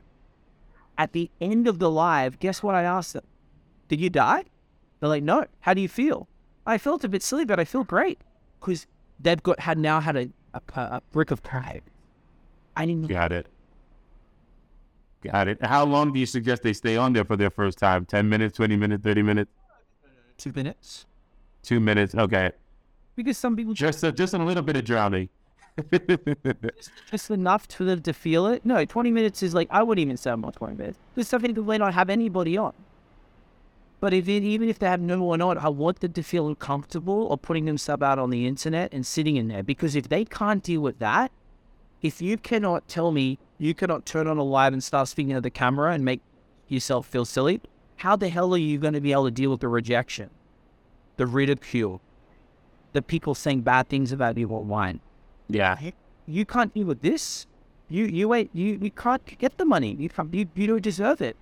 at 0.97 1.13
the 1.13 1.29
end 1.39 1.67
of 1.67 1.79
the 1.79 1.89
live, 1.89 2.39
guess 2.39 2.63
what 2.63 2.75
I 2.75 2.83
asked 2.83 3.13
them? 3.13 3.25
Did 3.87 4.01
you 4.01 4.09
die? 4.09 4.45
They're 4.99 5.09
like, 5.09 5.23
no. 5.23 5.45
How 5.61 5.73
do 5.73 5.81
you 5.81 5.87
feel? 5.87 6.27
I 6.69 6.77
felt 6.77 7.03
a 7.03 7.09
bit 7.09 7.23
silly, 7.23 7.45
but 7.45 7.59
I 7.59 7.65
feel 7.65 7.83
great 7.83 8.19
because 8.59 8.87
they've 9.19 9.41
got 9.41 9.59
had 9.59 9.77
now 9.77 9.99
had 9.99 10.15
a, 10.15 10.29
a, 10.53 10.61
a 10.75 11.01
brick 11.11 11.31
of 11.31 11.43
pride. 11.43 11.83
I 12.75 12.85
didn't. 12.85 13.07
Got 13.07 13.31
it. 13.31 13.47
Got 15.21 15.47
it. 15.49 15.63
How 15.63 15.83
long 15.83 16.13
do 16.13 16.19
you 16.19 16.25
suggest 16.25 16.63
they 16.63 16.73
stay 16.73 16.95
on 16.95 17.13
there 17.13 17.25
for 17.25 17.35
their 17.35 17.49
first 17.49 17.77
time? 17.77 18.05
10 18.05 18.29
minutes, 18.29 18.55
20 18.55 18.77
minutes, 18.77 19.03
30 19.03 19.21
minutes, 19.21 19.51
two 20.37 20.53
minutes 20.53 21.05
two 21.63 21.79
minutes? 21.79 22.15
Okay. 22.15 22.51
because 23.15 23.37
some 23.37 23.55
people 23.55 23.73
Just 23.73 24.03
a, 24.03 24.11
just 24.11 24.33
a 24.33 24.37
little 24.37 24.63
bit 24.63 24.75
of 24.75 24.85
drowning. 24.85 25.29
just 27.11 27.31
enough 27.31 27.67
to 27.69 27.85
them 27.85 28.01
to 28.01 28.13
feel 28.13 28.47
it. 28.47 28.65
No, 28.65 28.83
20 28.83 29.11
minutes 29.11 29.43
is 29.43 29.53
like, 29.53 29.67
I 29.71 29.83
wouldn't 29.83 30.03
even 30.03 30.17
say 30.17 30.31
I'm 30.31 30.43
on 30.43 30.51
20 30.51 30.75
minutes. 30.75 30.97
There's 31.15 31.27
something 31.27 31.53
that 31.53 31.61
may 31.61 31.77
not 31.77 31.93
have 31.93 32.09
anybody 32.09 32.57
on. 32.57 32.73
But 33.99 34.13
if 34.13 34.29
it, 34.29 34.43
even 34.43 34.69
if 34.69 34.79
they 34.79 34.87
have 34.87 35.01
no 35.01 35.21
one 35.21 35.41
on, 35.41 35.57
I 35.57 35.69
want 35.69 35.99
them 35.99 36.13
to 36.13 36.23
feel 36.23 36.55
comfortable 36.55 37.27
or 37.27 37.37
putting 37.37 37.65
themselves 37.65 38.01
out 38.01 38.17
on 38.17 38.29
the 38.29 38.47
internet 38.47 38.93
and 38.93 39.05
sitting 39.05 39.35
in 39.35 39.49
there. 39.49 39.63
Because 39.63 39.95
if 39.95 40.07
they 40.07 40.23
can't 40.23 40.63
deal 40.63 40.81
with 40.81 40.99
that, 40.99 41.31
if 42.01 42.21
you 42.21 42.37
cannot 42.37 42.87
tell 42.87 43.11
me 43.11 43.39
you 43.57 43.73
cannot 43.73 44.05
turn 44.05 44.27
on 44.27 44.37
a 44.37 44.43
live 44.43 44.71
and 44.71 44.81
start 44.81 45.09
speaking 45.09 45.33
to 45.33 45.41
the 45.41 45.49
camera 45.49 45.93
and 45.93 46.05
make 46.05 46.21
yourself 46.69 47.07
feel 47.07 47.25
silly, 47.25 47.59
how 47.97 48.15
the 48.15 48.29
hell 48.29 48.53
are 48.53 48.57
you 48.57 48.77
going 48.77 48.93
to 48.93 49.01
be 49.01 49.11
able 49.11 49.25
to 49.25 49.31
deal 49.31 49.51
with 49.51 49.59
the 49.59 49.67
rejection, 49.67 50.29
the 51.17 51.27
ridicule, 51.27 51.99
the 52.93 53.01
people 53.01 53.35
saying 53.35 53.61
bad 53.61 53.89
things 53.89 54.13
about 54.13 54.37
you 54.37 54.49
online? 54.49 55.01
yeah. 55.81 55.91
you 56.25 56.45
can't 56.45 56.73
deal 56.73 56.85
with 56.87 57.01
this. 57.01 57.47
You 57.89 58.05
you 58.05 58.29
wait 58.29 58.51
you 58.53 58.77
you 58.81 58.91
can't 58.91 59.37
get 59.39 59.57
the 59.57 59.65
money. 59.65 59.95
You 59.99 60.09
can't, 60.09 60.33
you 60.33 60.47
you 60.55 60.67
don't 60.67 60.81
deserve 60.81 61.21
it. 61.21 61.35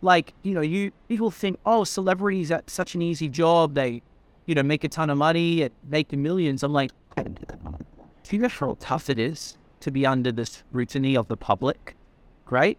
Like 0.00 0.34
you 0.42 0.54
know 0.54 0.60
you 0.60 0.92
people 1.08 1.30
think 1.30 1.58
oh 1.66 1.84
celebrities 1.84 2.50
at 2.50 2.70
such 2.70 2.94
an 2.94 3.02
easy 3.02 3.28
job 3.28 3.74
they 3.74 4.02
you 4.46 4.54
know 4.54 4.62
make 4.62 4.84
a 4.84 4.88
ton 4.88 5.10
of 5.10 5.18
money 5.18 5.62
and 5.62 5.74
make 5.88 6.08
the 6.08 6.16
millions. 6.16 6.62
I'm 6.62 6.72
like, 6.72 6.92
do 7.16 8.36
you 8.36 8.38
know 8.38 8.48
how 8.48 8.76
tough 8.80 9.10
it 9.10 9.18
is 9.18 9.58
to 9.80 9.90
be 9.90 10.06
under 10.06 10.32
the 10.32 10.46
scrutiny 10.46 11.16
of 11.16 11.28
the 11.28 11.36
public, 11.36 11.96
right? 12.50 12.78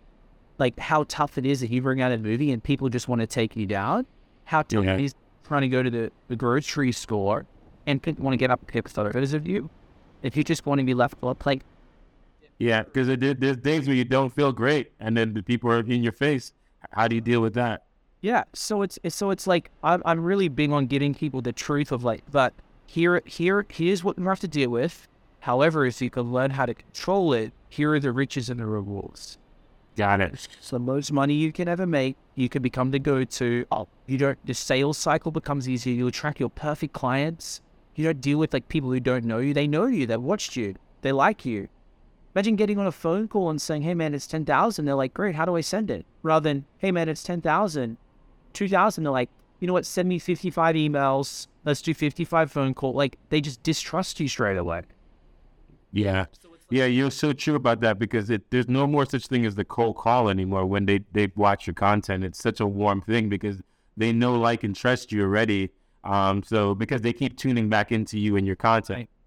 Like 0.58 0.77
how 0.79 1.05
tough 1.08 1.38
it 1.38 1.45
is 1.45 1.62
that 1.62 1.69
you 1.69 1.82
bring 1.82 2.01
out 2.01 2.12
a 2.12 2.17
movie 2.17 2.51
and 2.51 2.63
people 2.63 2.89
just 2.89 3.08
want 3.08 3.21
to 3.21 3.27
take 3.27 3.55
you 3.55 3.65
down. 3.65 4.05
How 4.45 4.62
tough 4.63 4.84
Yeah. 4.84 4.95
it 4.95 5.01
is 5.01 5.15
trying 5.47 5.62
to 5.62 5.69
go 5.69 5.82
to 5.84 5.89
the, 5.89 6.12
the 6.27 6.36
grocery 6.36 6.91
store 6.91 7.45
and 7.88 8.01
people 8.01 8.23
want 8.23 8.34
to 8.34 8.38
get 8.38 8.51
up 8.51 8.60
and 8.62 8.67
take 8.69 8.89
photos 8.89 9.34
of 9.34 9.47
you. 9.47 9.69
If 10.21 10.36
you 10.36 10.43
just 10.43 10.65
want 10.65 10.79
to 10.79 10.86
be 10.86 10.93
left 10.93 11.15
like 11.45 11.63
Yeah. 12.58 12.84
Because 12.84 13.08
there, 13.08 13.34
there's 13.34 13.58
days 13.58 13.88
where 13.88 13.95
you 13.95 14.03
don't 14.05 14.34
feel 14.34 14.51
great 14.51 14.91
and 14.99 15.15
then 15.15 15.34
the 15.34 15.41
people 15.43 15.71
are 15.71 15.79
in 15.79 16.03
your 16.03 16.12
face. 16.13 16.53
How 16.91 17.07
do 17.07 17.15
you 17.15 17.21
deal 17.21 17.41
with 17.41 17.53
that? 17.55 17.85
Yeah, 18.21 18.43
so 18.53 18.81
it's, 18.81 18.99
so 19.09 19.29
it's 19.29 19.47
like 19.47 19.71
I'm 19.83 20.01
I'm 20.05 20.21
really 20.21 20.49
big 20.49 20.71
on 20.71 20.87
giving 20.87 21.13
people 21.13 21.41
the 21.41 21.53
truth 21.53 21.91
of 21.91 22.03
like, 22.03 22.23
but 22.31 22.53
here 22.85 23.21
here 23.25 23.65
here's 23.69 24.03
what 24.03 24.17
you 24.17 24.25
have 24.25 24.39
to 24.41 24.47
deal 24.47 24.69
with. 24.69 25.07
However, 25.41 25.85
if 25.85 26.01
you 26.01 26.09
can 26.09 26.33
learn 26.33 26.51
how 26.51 26.65
to 26.65 26.73
control 26.73 27.31
it, 27.33 27.53
here 27.69 27.93
are 27.93 27.99
the 27.99 28.11
riches 28.11 28.49
and 28.49 28.59
the 28.59 28.65
rewards. 28.65 29.37
Got 29.95 30.21
it. 30.21 30.47
So 30.59 30.75
the 30.75 30.79
most 30.79 31.11
money 31.11 31.33
you 31.33 31.51
can 31.51 31.67
ever 31.67 31.85
make, 31.85 32.17
you 32.35 32.49
can 32.49 32.61
become 32.61 32.91
the 32.91 32.99
go-to. 32.99 33.65
Oh, 33.71 33.87
you 34.05 34.17
don't. 34.17 34.37
The 34.45 34.53
sales 34.53 34.97
cycle 34.97 35.31
becomes 35.31 35.67
easier. 35.67 35.93
You 35.93 36.07
attract 36.07 36.39
your 36.39 36.49
perfect 36.49 36.93
clients. 36.93 37.61
You 37.95 38.05
don't 38.05 38.21
deal 38.21 38.37
with 38.37 38.53
like 38.53 38.69
people 38.69 38.91
who 38.91 38.99
don't 38.99 39.25
know 39.25 39.39
you. 39.39 39.53
They 39.53 39.67
know 39.67 39.85
you. 39.87 40.05
They 40.05 40.17
watched 40.17 40.55
you. 40.55 40.75
They 41.01 41.11
like 41.11 41.45
you. 41.45 41.67
Imagine 42.35 42.55
getting 42.55 42.79
on 42.79 42.87
a 42.87 42.91
phone 42.91 43.27
call 43.27 43.49
and 43.49 43.61
saying, 43.61 43.81
"Hey 43.81 43.93
man, 43.93 44.13
it's 44.13 44.27
ten 44.27 44.45
thousand. 44.45 44.85
They're 44.85 44.95
like, 44.95 45.13
"Great. 45.13 45.35
How 45.35 45.45
do 45.45 45.55
I 45.55 45.61
send 45.61 45.89
it?" 45.89 46.05
Rather 46.23 46.49
than, 46.49 46.65
"Hey 46.77 46.91
man, 46.91 47.09
it's 47.09 47.23
ten 47.23 47.41
thousand. 47.41 47.97
2000 48.53 49.03
they're 49.03 49.11
like 49.11 49.29
you 49.59 49.67
know 49.67 49.73
what 49.73 49.85
send 49.85 50.09
me 50.09 50.19
55 50.19 50.75
emails 50.75 51.47
let's 51.65 51.81
do 51.81 51.93
55 51.93 52.51
phone 52.51 52.73
call 52.73 52.93
like 52.93 53.17
they 53.29 53.41
just 53.41 53.61
distrust 53.63 54.19
you 54.19 54.27
straight 54.27 54.57
away 54.57 54.81
Yeah. 55.91 56.25
Yeah, 56.71 56.85
you're 56.85 57.09
so 57.09 57.33
true 57.33 57.55
about 57.55 57.79
that 57.81 57.97
because 57.97 58.29
it, 58.29 58.43
there's 58.51 58.67
no 58.67 58.85
more 58.85 59.03
such 59.05 59.25
thing 59.25 59.43
as 59.43 59.55
the 59.55 59.65
cold 59.65 59.97
call 59.97 60.29
anymore 60.29 60.67
when 60.67 60.85
they, 60.85 60.99
they 61.13 61.31
watch 61.35 61.65
your 61.65 61.73
content. 61.73 62.23
It's 62.23 62.37
such 62.37 62.59
a 62.59 62.67
warm 62.67 63.01
thing 63.01 63.27
because 63.27 63.57
they 63.97 64.13
know, 64.13 64.39
like, 64.39 64.63
and 64.63 64.75
trust 64.75 65.11
you 65.11 65.23
already. 65.23 65.71
Um, 66.03 66.43
so 66.43 66.75
because 66.75 67.01
they 67.01 67.11
keep 67.11 67.37
tuning 67.37 67.69
back 67.69 67.91
into 67.91 68.19
you 68.19 68.37
and 68.37 68.45
your 68.45 68.55
content. 68.55 68.99
yeah 68.99 69.18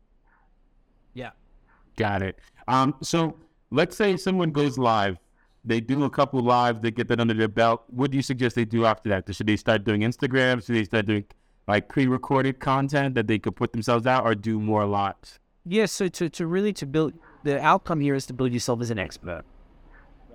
Got 1.96 2.22
it. 2.22 2.38
Um, 2.68 2.94
so 3.02 3.36
let's 3.70 3.96
say 3.96 4.16
someone 4.16 4.50
goes 4.50 4.78
live, 4.78 5.18
they 5.64 5.80
do 5.80 6.04
a 6.04 6.10
couple 6.10 6.40
lives, 6.40 6.80
they 6.80 6.90
get 6.90 7.08
that 7.08 7.20
under 7.20 7.34
their 7.34 7.48
belt. 7.48 7.84
What 7.88 8.10
do 8.10 8.16
you 8.16 8.22
suggest 8.22 8.56
they 8.56 8.64
do 8.64 8.84
after 8.84 9.08
that? 9.10 9.32
Should 9.34 9.46
they 9.46 9.56
start 9.56 9.84
doing 9.84 10.00
Instagram? 10.02 10.64
Should 10.64 10.76
they 10.76 10.84
start 10.84 11.06
doing 11.06 11.24
like 11.68 11.88
pre-recorded 11.88 12.58
content 12.58 13.14
that 13.14 13.26
they 13.28 13.38
could 13.38 13.54
put 13.54 13.72
themselves 13.72 14.06
out, 14.06 14.24
or 14.24 14.34
do 14.34 14.58
more 14.58 14.84
lives? 14.86 15.38
yeah 15.64 15.86
so 15.86 16.08
to, 16.08 16.28
to 16.28 16.44
really 16.44 16.72
to 16.72 16.84
build 16.84 17.12
the 17.44 17.56
outcome 17.62 18.00
here 18.00 18.16
is 18.16 18.26
to 18.26 18.32
build 18.32 18.52
yourself 18.52 18.80
as 18.80 18.90
an 18.90 18.98
expert 18.98 19.44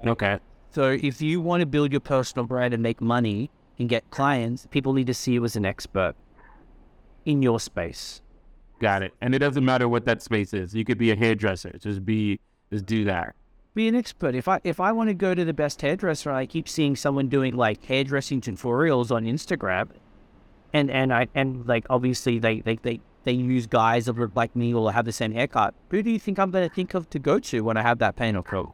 Okay. 0.05 0.39
so 0.71 0.91
if 0.91 1.21
you 1.21 1.41
want 1.41 1.59
to 1.59 1.65
build 1.65 1.91
your 1.91 1.99
personal 1.99 2.45
brand 2.45 2.73
and 2.73 2.81
make 2.81 3.01
money 3.01 3.51
and 3.77 3.89
get 3.89 4.09
clients 4.09 4.67
people 4.71 4.93
need 4.93 5.07
to 5.07 5.13
see 5.13 5.33
you 5.33 5.43
as 5.43 5.57
an 5.57 5.65
expert 5.65 6.15
in 7.25 7.41
your 7.41 7.59
space 7.59 8.21
Got 8.79 9.03
it. 9.03 9.13
And 9.21 9.33
it 9.33 9.39
doesn't 9.39 9.65
matter 9.65 9.87
what 9.89 10.05
that 10.05 10.21
space 10.21 10.53
is. 10.53 10.75
You 10.75 10.85
could 10.85 10.97
be 10.97 11.11
a 11.11 11.15
hairdresser. 11.15 11.77
Just 11.79 12.05
be, 12.05 12.39
just 12.71 12.85
do 12.85 13.05
that. 13.05 13.35
be 13.73 13.87
an 13.87 13.95
expert. 13.95 14.35
If 14.35 14.47
I 14.47 14.59
if 14.63 14.79
I 14.79 14.91
want 14.91 15.09
to 15.09 15.13
go 15.13 15.33
to 15.33 15.45
the 15.45 15.53
best 15.53 15.81
hairdresser, 15.81 16.31
I 16.31 16.45
keep 16.45 16.67
seeing 16.67 16.95
someone 16.95 17.29
doing 17.29 17.55
like 17.55 17.85
hairdressing 17.85 18.41
tutorials 18.41 19.11
on 19.11 19.25
Instagram, 19.25 19.89
and 20.73 20.91
and 20.91 21.13
I 21.13 21.27
and 21.33 21.65
like 21.67 21.85
obviously 21.89 22.39
they 22.39 22.61
they 22.61 22.75
they 22.77 22.99
they 23.23 23.33
use 23.33 23.67
guys 23.67 24.05
that 24.05 24.17
look 24.17 24.35
like 24.35 24.55
me 24.55 24.73
or 24.73 24.91
have 24.91 25.05
the 25.05 25.11
same 25.11 25.31
haircut. 25.31 25.75
Who 25.91 26.01
do 26.01 26.09
you 26.09 26.19
think 26.19 26.39
I'm 26.39 26.51
going 26.51 26.67
to 26.67 26.73
think 26.73 26.93
of 26.93 27.09
to 27.11 27.19
go 27.19 27.39
to 27.39 27.61
when 27.61 27.77
I 27.77 27.81
have 27.83 27.99
that 27.99 28.15
pain 28.15 28.35
or 28.35 28.43
cold? 28.43 28.73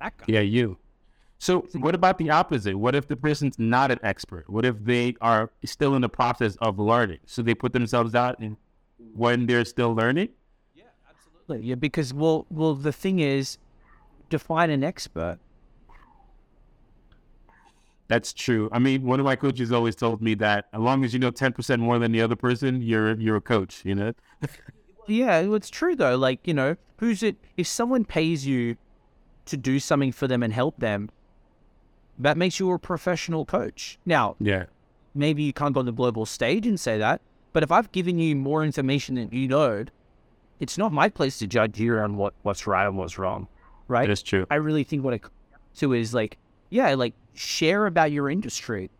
That 0.00 0.16
guy. 0.18 0.24
Yeah, 0.28 0.40
you. 0.40 0.78
So 1.38 1.66
what 1.74 1.94
about 1.94 2.18
the 2.18 2.30
opposite? 2.30 2.76
What 2.76 2.94
if 2.94 3.08
the 3.08 3.16
person's 3.16 3.58
not 3.58 3.90
an 3.90 3.98
expert? 4.02 4.48
What 4.48 4.64
if 4.64 4.76
they 4.84 5.14
are 5.20 5.50
still 5.64 5.94
in 5.96 6.02
the 6.02 6.08
process 6.08 6.56
of 6.56 6.78
learning? 6.78 7.18
So 7.26 7.42
they 7.42 7.54
put 7.54 7.72
themselves 7.72 8.14
out 8.14 8.38
and 8.38 8.56
when 9.14 9.46
they're 9.46 9.64
still 9.64 9.94
learning? 9.94 10.30
Yeah, 10.74 10.84
absolutely. 11.08 11.68
Yeah, 11.68 11.74
because 11.74 12.12
well, 12.14 12.46
well, 12.50 12.74
the 12.74 12.92
thing 12.92 13.18
is, 13.18 13.58
define 14.30 14.70
an 14.70 14.84
expert. 14.84 15.38
That's 18.08 18.32
true. 18.32 18.68
I 18.72 18.78
mean, 18.78 19.04
one 19.04 19.20
of 19.20 19.24
my 19.24 19.36
coaches 19.36 19.72
always 19.72 19.96
told 19.96 20.20
me 20.20 20.34
that 20.34 20.66
as 20.72 20.80
long 20.80 21.04
as 21.04 21.14
you 21.14 21.18
know 21.18 21.30
ten 21.30 21.52
percent 21.52 21.80
more 21.80 21.98
than 21.98 22.12
the 22.12 22.20
other 22.20 22.36
person, 22.36 22.82
you're 22.82 23.18
you're 23.18 23.36
a 23.36 23.40
coach. 23.40 23.82
You 23.84 23.94
know. 23.94 24.12
Yeah, 25.08 25.40
it's 25.40 25.68
true 25.68 25.96
though. 25.96 26.16
Like 26.16 26.46
you 26.46 26.54
know, 26.54 26.76
who's 26.98 27.22
it? 27.22 27.36
If 27.56 27.66
someone 27.66 28.04
pays 28.04 28.46
you 28.46 28.76
to 29.46 29.56
do 29.56 29.80
something 29.80 30.12
for 30.12 30.28
them 30.28 30.42
and 30.42 30.52
help 30.52 30.76
them, 30.78 31.10
that 32.18 32.36
makes 32.36 32.60
you 32.60 32.70
a 32.70 32.78
professional 32.78 33.44
coach. 33.44 33.98
Now, 34.06 34.36
yeah. 34.38 34.66
maybe 35.14 35.42
you 35.42 35.52
can't 35.52 35.74
go 35.74 35.80
on 35.80 35.86
the 35.86 35.92
global 35.92 36.26
stage 36.26 36.66
and 36.66 36.78
say 36.78 36.98
that, 36.98 37.20
but 37.52 37.62
if 37.62 37.72
I've 37.72 37.92
given 37.92 38.18
you 38.18 38.36
more 38.36 38.64
information 38.64 39.16
than 39.16 39.30
you 39.32 39.48
know, 39.48 39.84
it's 40.60 40.78
not 40.78 40.92
my 40.92 41.08
place 41.08 41.38
to 41.38 41.46
judge 41.46 41.78
you 41.80 41.98
on 41.98 42.16
what, 42.16 42.34
what's 42.42 42.66
right 42.66 42.86
and 42.86 42.96
what's 42.96 43.18
wrong, 43.18 43.48
right? 43.88 44.08
That's 44.08 44.22
true. 44.22 44.46
I 44.50 44.56
really 44.56 44.84
think 44.84 45.04
what 45.04 45.14
I 45.14 45.20
to 45.78 45.92
is 45.92 46.14
like, 46.14 46.38
yeah, 46.70 46.94
like 46.94 47.14
share 47.34 47.86
about 47.86 48.12
your 48.12 48.30
industry, 48.30 48.90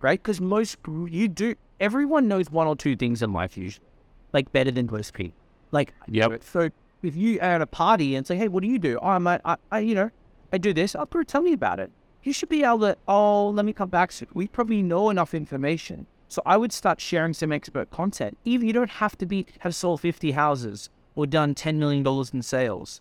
right? 0.00 0.22
Because 0.22 0.40
most 0.40 0.76
you 0.86 1.28
do, 1.28 1.54
everyone 1.80 2.28
knows 2.28 2.50
one 2.50 2.66
or 2.66 2.76
two 2.76 2.96
things 2.96 3.22
in 3.22 3.32
life 3.32 3.56
usually, 3.56 3.86
like 4.32 4.52
better 4.52 4.70
than 4.70 4.86
most 4.86 5.14
people. 5.14 5.38
Like, 5.70 5.92
Yep. 6.08 6.42
So 6.44 6.70
if 7.02 7.16
you 7.16 7.38
are 7.40 7.44
at 7.44 7.62
a 7.62 7.66
party 7.66 8.14
and 8.14 8.26
say, 8.26 8.36
hey, 8.36 8.48
what 8.48 8.62
do 8.62 8.68
you 8.68 8.78
do? 8.78 8.98
Oh, 9.02 9.08
I'm 9.08 9.26
a, 9.26 9.40
I, 9.44 9.56
I, 9.70 9.78
you 9.80 9.94
know, 9.94 10.10
I 10.52 10.58
do 10.58 10.72
this. 10.72 10.96
Oh, 10.96 11.04
tell 11.22 11.42
me 11.42 11.52
about 11.52 11.80
it. 11.80 11.90
You 12.22 12.32
should 12.32 12.48
be 12.48 12.64
able 12.64 12.80
to. 12.80 12.96
Oh, 13.06 13.50
let 13.50 13.64
me 13.64 13.72
come 13.72 13.88
back. 13.88 14.12
soon. 14.12 14.28
We 14.34 14.48
probably 14.48 14.82
know 14.82 15.10
enough 15.10 15.34
information. 15.34 16.06
So 16.28 16.42
I 16.44 16.56
would 16.58 16.72
start 16.72 17.00
sharing 17.00 17.32
some 17.32 17.52
expert 17.52 17.90
content. 17.90 18.36
Even 18.44 18.66
you 18.66 18.72
don't 18.72 18.90
have 18.90 19.16
to 19.18 19.26
be 19.26 19.46
have 19.60 19.74
sold 19.74 20.00
50 20.02 20.32
houses 20.32 20.90
or 21.14 21.26
done 21.26 21.54
10 21.54 21.78
million 21.78 22.02
dollars 22.02 22.30
in 22.30 22.42
sales. 22.42 23.00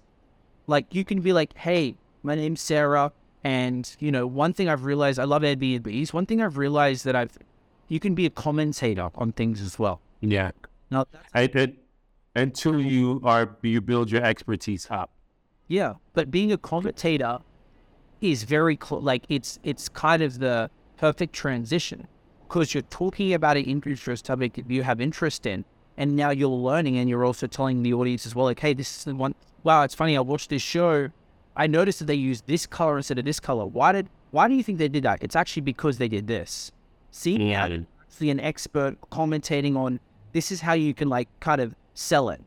Like 0.65 0.93
you 0.95 1.03
can 1.03 1.21
be 1.21 1.33
like, 1.33 1.55
hey, 1.57 1.95
my 2.23 2.35
name's 2.35 2.61
Sarah, 2.61 3.11
and 3.43 3.95
you 3.99 4.11
know, 4.11 4.25
one 4.25 4.53
thing 4.53 4.69
I've 4.69 4.85
realized, 4.85 5.19
I 5.19 5.25
love 5.25 5.41
Airbnbs. 5.41 6.13
One 6.13 6.25
thing 6.25 6.41
I've 6.41 6.57
realized 6.57 7.05
that 7.05 7.15
I've, 7.15 7.37
you 7.87 7.99
can 7.99 8.15
be 8.15 8.25
a 8.25 8.29
commentator 8.29 9.09
on 9.15 9.31
things 9.33 9.61
as 9.61 9.77
well. 9.77 10.01
Yeah. 10.21 10.51
Now, 10.89 11.05
that's, 11.11 11.29
I 11.33 11.47
did. 11.47 11.77
Until 12.35 12.79
you 12.79 13.19
are 13.23 13.57
you 13.61 13.81
build 13.81 14.11
your 14.11 14.23
expertise 14.23 14.87
up. 14.89 15.09
yeah, 15.67 15.95
but 16.13 16.29
being 16.29 16.51
a 16.51 16.57
commentator 16.57 17.39
is 18.21 18.43
very 18.43 18.77
cl- 18.81 19.01
like 19.01 19.23
it's 19.27 19.59
it's 19.63 19.89
kind 19.89 20.21
of 20.21 20.39
the 20.39 20.69
perfect 20.97 21.33
transition 21.33 22.07
because 22.47 22.73
you're 22.73 22.83
talking 22.83 23.33
about 23.33 23.57
an 23.57 23.63
interest 23.63 24.25
topic 24.25 24.53
that 24.53 24.69
you 24.69 24.83
have 24.83 24.99
interest 25.01 25.45
in, 25.45 25.65
and 25.97 26.15
now 26.15 26.29
you're 26.29 26.47
learning, 26.49 26.97
and 26.97 27.09
you're 27.09 27.25
also 27.25 27.47
telling 27.47 27.83
the 27.83 27.93
audience 27.93 28.25
as 28.25 28.35
well, 28.35 28.45
like, 28.45 28.59
hey, 28.59 28.73
this 28.73 28.97
is 28.97 29.03
the 29.05 29.15
one. 29.15 29.35
Wow, 29.63 29.83
it's 29.83 29.95
funny. 29.95 30.15
I 30.15 30.21
watched 30.21 30.49
this 30.49 30.61
show. 30.61 31.09
I 31.55 31.67
noticed 31.67 31.99
that 31.99 32.05
they 32.05 32.15
used 32.15 32.45
this 32.47 32.65
color 32.67 32.97
instead 32.97 33.17
of 33.19 33.25
this 33.25 33.39
color. 33.39 33.65
Why 33.65 33.91
did? 33.91 34.09
Why 34.31 34.47
do 34.47 34.53
you 34.55 34.63
think 34.63 34.77
they 34.77 34.87
did 34.87 35.03
that? 35.03 35.23
It's 35.23 35.35
actually 35.35 35.61
because 35.63 35.97
they 35.97 36.07
did 36.07 36.27
this. 36.27 36.71
See, 37.11 37.37
Yeah. 37.37 37.63
actually 38.09 38.29
an 38.29 38.39
expert 38.39 38.97
commentating 39.11 39.75
on 39.75 39.99
this 40.33 40.51
is 40.51 40.61
how 40.61 40.73
you 40.73 40.93
can 40.93 41.07
like 41.09 41.27
kind 41.39 41.61
of 41.61 41.75
sell 41.93 42.29
it. 42.29 42.41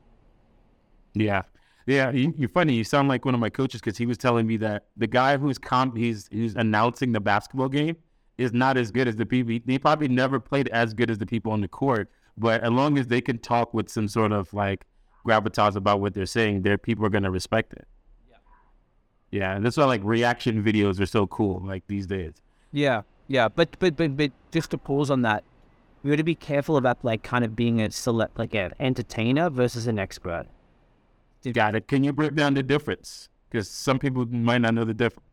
Yeah. 1.15 1.43
Yeah, 1.87 2.11
you, 2.11 2.33
you're 2.37 2.49
funny. 2.49 2.75
You 2.75 2.85
sound 2.85 3.09
like 3.09 3.25
one 3.25 3.35
of 3.35 3.41
my 3.41 3.51
coaches 3.51 3.81
because 3.81 3.97
he 3.99 4.07
was 4.07 4.17
telling 4.19 4.47
me 4.47 4.57
that 4.59 4.85
the 4.97 5.07
guy 5.07 5.37
who's 5.39 5.59
com- 5.59 5.97
he's 5.97 6.29
who's 6.31 6.55
announcing 6.55 7.13
the 7.13 7.21
basketball 7.21 7.69
game 7.69 7.97
is 8.41 8.53
not 8.55 8.77
as 8.79 8.91
good 8.91 9.07
as 9.07 9.17
the 9.17 9.27
people. 9.27 9.59
They 9.67 9.79
probably 9.79 10.09
never 10.09 10.41
played 10.41 10.69
as 10.69 10.95
good 10.95 11.11
as 11.11 11.19
the 11.19 11.27
people 11.27 11.53
on 11.53 11.61
the 11.61 11.69
court, 11.69 12.11
but 12.39 12.63
as 12.63 12.71
long 12.71 12.97
as 12.97 13.09
they 13.09 13.21
can 13.21 13.39
talk 13.39 13.75
with 13.75 13.91
some 13.91 14.09
sort 14.09 14.33
of 14.33 14.53
like 14.55 14.87
gravitas 15.27 15.77
about 15.77 16.01
what 16.01 16.15
they're 16.15 16.25
saying, 16.25 16.63
their 16.63 16.79
people 16.79 17.05
are 17.05 17.11
gonna 17.11 17.31
respect 17.31 17.75
it. 17.75 17.87
Yeah, 18.29 18.37
yeah, 19.31 19.57
and 19.57 19.65
that's 19.65 19.77
why 19.77 19.85
like 19.85 20.01
reaction 20.03 20.65
videos 20.65 21.01
are 21.01 21.07
so 21.07 21.27
cool 21.27 21.61
like 21.65 21.87
these 21.87 22.07
days. 22.07 22.33
Yeah, 22.73 23.03
yeah, 23.29 23.49
but 23.49 23.79
but 23.79 23.97
but 23.97 24.17
but 24.17 24.33
just 24.53 24.71
to 24.71 24.79
pause 24.79 25.11
on 25.11 25.21
that, 25.23 25.45
we 26.03 26.11
got 26.11 26.17
to 26.17 26.25
be 26.25 26.35
careful 26.35 26.79
about 26.79 27.05
like 27.05 27.23
kind 27.23 27.45
of 27.45 27.55
being 27.55 27.81
a 27.83 27.91
select 27.91 28.39
like 28.39 28.55
an 28.55 28.73
entertainer 28.81 29.51
versus 29.51 29.87
an 29.87 29.99
expert. 29.99 30.47
Got 31.53 31.75
it. 31.75 31.89
Can 31.89 32.05
you 32.05 32.13
break 32.13 32.35
down 32.35 32.55
the 32.55 32.63
difference? 32.63 33.29
Because 33.51 33.69
some 33.69 33.99
people 33.99 34.27
might 34.27 34.63
not 34.63 34.75
know 34.75 34.85
the 34.85 34.95
difference. 34.95 35.29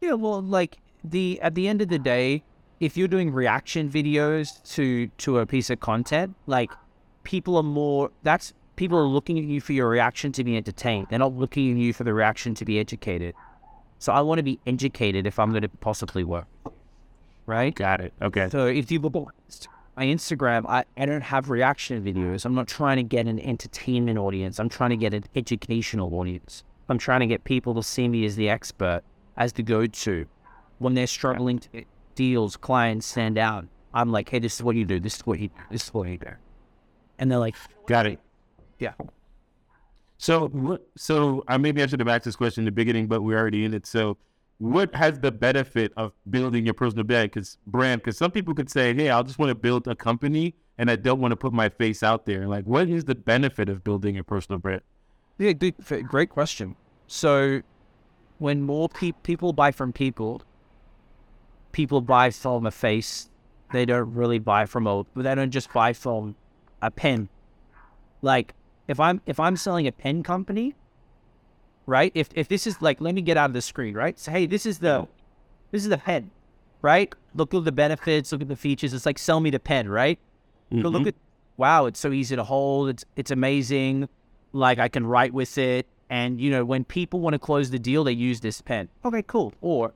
Yeah, 0.00 0.14
well, 0.14 0.40
like 0.40 0.78
the 1.04 1.40
at 1.40 1.54
the 1.54 1.68
end 1.68 1.82
of 1.82 1.88
the 1.88 1.98
day, 1.98 2.42
if 2.80 2.96
you're 2.96 3.08
doing 3.08 3.32
reaction 3.32 3.88
videos 3.88 4.62
to 4.74 5.08
to 5.18 5.38
a 5.38 5.46
piece 5.46 5.70
of 5.70 5.80
content, 5.80 6.34
like 6.46 6.70
people 7.24 7.56
are 7.56 7.62
more 7.62 8.10
that's 8.22 8.54
people 8.76 8.98
are 8.98 9.06
looking 9.06 9.38
at 9.38 9.44
you 9.44 9.60
for 9.60 9.72
your 9.72 9.88
reaction 9.88 10.32
to 10.32 10.44
be 10.44 10.56
entertained. 10.56 11.06
They're 11.10 11.18
not 11.18 11.34
looking 11.34 11.72
at 11.72 11.76
you 11.76 11.92
for 11.92 12.04
the 12.04 12.14
reaction 12.14 12.54
to 12.54 12.64
be 12.64 12.78
educated. 12.78 13.34
So 13.98 14.12
I 14.12 14.22
want 14.22 14.38
to 14.38 14.42
be 14.42 14.58
educated 14.66 15.26
if 15.26 15.38
I'm 15.38 15.50
going 15.50 15.62
to 15.62 15.68
possibly 15.68 16.24
work. 16.24 16.46
Right? 17.44 17.74
Got 17.74 18.00
it. 18.00 18.14
Okay. 18.22 18.48
So 18.48 18.66
if 18.66 18.90
you 18.90 18.98
look 19.00 19.14
at 19.14 19.68
my 19.96 20.06
Instagram, 20.06 20.64
I, 20.66 20.84
I 20.96 21.04
don't 21.04 21.20
have 21.20 21.50
reaction 21.50 22.02
videos. 22.02 22.46
I'm 22.46 22.54
not 22.54 22.68
trying 22.68 22.96
to 22.96 23.02
get 23.02 23.26
an 23.26 23.38
entertainment 23.40 24.18
audience. 24.18 24.58
I'm 24.58 24.70
trying 24.70 24.90
to 24.90 24.96
get 24.96 25.12
an 25.12 25.24
educational 25.36 26.14
audience. 26.14 26.64
I'm 26.88 26.96
trying 26.96 27.20
to 27.20 27.26
get 27.26 27.44
people 27.44 27.74
to 27.74 27.82
see 27.82 28.08
me 28.08 28.24
as 28.24 28.36
the 28.36 28.48
expert, 28.48 29.02
as 29.36 29.52
the 29.52 29.62
go-to. 29.62 30.26
When 30.80 30.94
they're 30.94 31.06
struggling 31.06 31.58
to 31.58 31.68
get 31.68 31.86
deals, 32.14 32.56
clients 32.56 33.06
stand 33.06 33.38
out. 33.38 33.66
I'm 33.92 34.10
like, 34.10 34.28
hey, 34.30 34.38
this 34.38 34.54
is 34.56 34.62
what 34.62 34.76
you 34.76 34.84
do. 34.84 34.98
This 34.98 35.16
is 35.16 35.20
what 35.26 35.38
you 35.38 35.48
do. 35.48 35.54
This 35.70 35.84
is 35.84 35.94
what 35.94 36.08
you 36.08 36.16
do. 36.16 36.32
And 37.18 37.30
they're 37.30 37.38
like, 37.38 37.54
Got 37.86 38.06
it. 38.06 38.18
yeah. 38.78 38.94
So, 40.16 40.48
what, 40.48 40.86
so 40.96 41.44
I 41.48 41.56
maybe 41.58 41.82
I 41.82 41.86
should 41.86 42.00
have 42.00 42.08
asked 42.08 42.24
this 42.24 42.36
question 42.36 42.62
in 42.62 42.64
the 42.66 42.72
beginning, 42.72 43.08
but 43.08 43.22
we're 43.22 43.38
already 43.38 43.64
in 43.64 43.74
it. 43.74 43.86
So, 43.86 44.16
what 44.58 44.94
has 44.94 45.18
the 45.18 45.30
benefit 45.32 45.92
of 45.98 46.12
building 46.30 46.64
your 46.64 46.74
personal 46.74 47.04
brand? 47.04 47.30
Because 47.30 47.58
brand, 47.66 48.00
because 48.00 48.16
some 48.16 48.30
people 48.30 48.54
could 48.54 48.70
say, 48.70 48.94
"Hey, 48.94 49.10
I 49.10 49.22
just 49.22 49.38
want 49.38 49.50
to 49.50 49.54
build 49.54 49.86
a 49.88 49.94
company, 49.94 50.54
and 50.78 50.90
I 50.90 50.96
don't 50.96 51.20
want 51.20 51.32
to 51.32 51.36
put 51.36 51.52
my 51.52 51.68
face 51.70 52.02
out 52.02 52.26
there." 52.26 52.46
Like, 52.46 52.64
what 52.64 52.88
is 52.88 53.04
the 53.04 53.14
benefit 53.14 53.68
of 53.70 53.82
building 53.84 54.18
a 54.18 54.24
personal 54.24 54.58
brand? 54.58 54.82
Yeah, 55.38 55.52
great 55.52 56.28
question. 56.28 56.76
So, 57.06 57.62
when 58.38 58.60
more 58.62 58.88
pe- 58.90 59.12
people 59.22 59.54
buy 59.54 59.72
from 59.72 59.92
people, 59.92 60.42
people 61.72 62.00
buy 62.00 62.30
from 62.30 62.66
a 62.66 62.70
face. 62.70 63.28
They 63.72 63.84
don't 63.84 64.12
really 64.14 64.38
buy 64.38 64.66
from 64.66 64.86
a. 64.86 65.04
They 65.14 65.34
don't 65.34 65.50
just 65.50 65.72
buy 65.72 65.92
from 65.92 66.36
a 66.82 66.90
pen. 66.90 67.28
Like 68.22 68.54
if 68.88 68.98
I'm 68.98 69.20
if 69.26 69.38
I'm 69.38 69.56
selling 69.56 69.86
a 69.86 69.92
pen 69.92 70.22
company, 70.22 70.74
right? 71.86 72.12
If 72.14 72.28
if 72.34 72.48
this 72.48 72.66
is 72.66 72.82
like, 72.82 73.00
let 73.00 73.14
me 73.14 73.22
get 73.22 73.36
out 73.36 73.50
of 73.50 73.54
the 73.54 73.62
screen, 73.62 73.94
right? 73.94 74.18
So 74.18 74.32
hey, 74.32 74.46
this 74.46 74.66
is 74.66 74.78
the 74.78 75.06
this 75.70 75.82
is 75.82 75.88
the 75.88 75.98
pen, 75.98 76.30
right? 76.82 77.12
Look 77.34 77.54
at 77.54 77.64
the 77.64 77.72
benefits. 77.72 78.32
Look 78.32 78.42
at 78.42 78.48
the 78.48 78.56
features. 78.56 78.92
It's 78.92 79.06
like 79.06 79.18
sell 79.18 79.40
me 79.40 79.50
the 79.50 79.60
pen, 79.60 79.88
right? 79.88 80.18
Go 80.72 80.88
look 80.88 81.02
mm-hmm. 81.02 81.08
at 81.08 81.14
wow, 81.56 81.86
it's 81.86 81.98
so 81.98 82.12
easy 82.12 82.36
to 82.36 82.44
hold. 82.44 82.88
It's 82.88 83.04
it's 83.16 83.30
amazing. 83.30 84.08
Like 84.52 84.78
I 84.78 84.88
can 84.88 85.06
write 85.06 85.32
with 85.32 85.58
it. 85.58 85.86
And 86.08 86.40
you 86.40 86.50
know, 86.50 86.64
when 86.64 86.84
people 86.84 87.20
want 87.20 87.34
to 87.34 87.38
close 87.38 87.70
the 87.70 87.78
deal, 87.78 88.04
they 88.04 88.12
use 88.12 88.40
this 88.40 88.60
pen. 88.60 88.88
Okay, 89.04 89.22
cool. 89.22 89.52
Or 89.60 89.92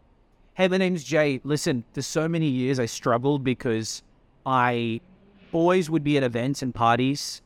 hey, 0.54 0.68
my 0.68 0.76
name's 0.76 1.02
Jay. 1.02 1.40
Listen, 1.42 1.82
there's 1.94 2.06
so 2.06 2.28
many 2.28 2.46
years 2.46 2.78
I 2.78 2.86
struggled 2.86 3.42
because 3.42 4.04
I 4.46 5.00
always 5.52 5.90
would 5.90 6.04
be 6.04 6.16
at 6.16 6.22
events 6.22 6.62
and 6.62 6.72
parties 6.72 7.42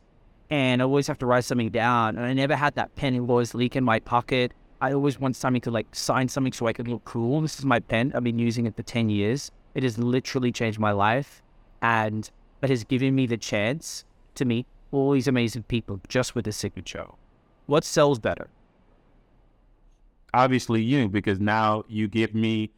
and 0.51 0.79
I 0.79 0.85
always 0.85 1.07
have 1.07 1.17
to 1.19 1.25
write 1.25 1.43
something 1.43 1.69
down. 1.69 2.17
And 2.17 2.25
I 2.25 2.33
never 2.33 2.55
had 2.55 2.75
that 2.75 2.95
pen. 2.95 3.15
It 3.15 3.21
always 3.21 3.55
leak 3.55 3.75
in 3.75 3.83
my 3.83 3.99
pocket. 3.99 4.53
I 4.79 4.93
always 4.93 5.19
want 5.19 5.35
something 5.35 5.61
to 5.61 5.71
like 5.71 5.87
sign 5.93 6.29
something 6.29 6.53
so 6.53 6.67
I 6.67 6.73
could 6.73 6.87
look 6.87 7.03
cool. 7.03 7.41
This 7.41 7.57
is 7.57 7.65
my 7.65 7.79
pen. 7.79 8.11
I've 8.13 8.23
been 8.23 8.37
using 8.37 8.67
it 8.67 8.75
for 8.75 8.83
10 8.83 9.09
years. 9.09 9.51
It 9.73 9.81
has 9.81 9.97
literally 9.97 10.51
changed 10.51 10.79
my 10.79 10.91
life. 10.91 11.41
And 11.81 12.29
it 12.61 12.69
has 12.69 12.83
given 12.83 13.15
me 13.15 13.25
the 13.25 13.37
chance 13.37 14.05
to 14.35 14.45
meet 14.45 14.67
all 14.91 15.13
these 15.13 15.27
amazing 15.27 15.63
people 15.63 15.99
just 16.07 16.35
with 16.35 16.45
a 16.45 16.51
signature. 16.51 17.07
What 17.65 17.83
sells 17.83 18.19
better? 18.19 18.49
Obviously, 20.31 20.83
you, 20.83 21.09
because 21.09 21.39
now 21.39 21.85
you 21.87 22.07
give 22.07 22.35
me. 22.35 22.69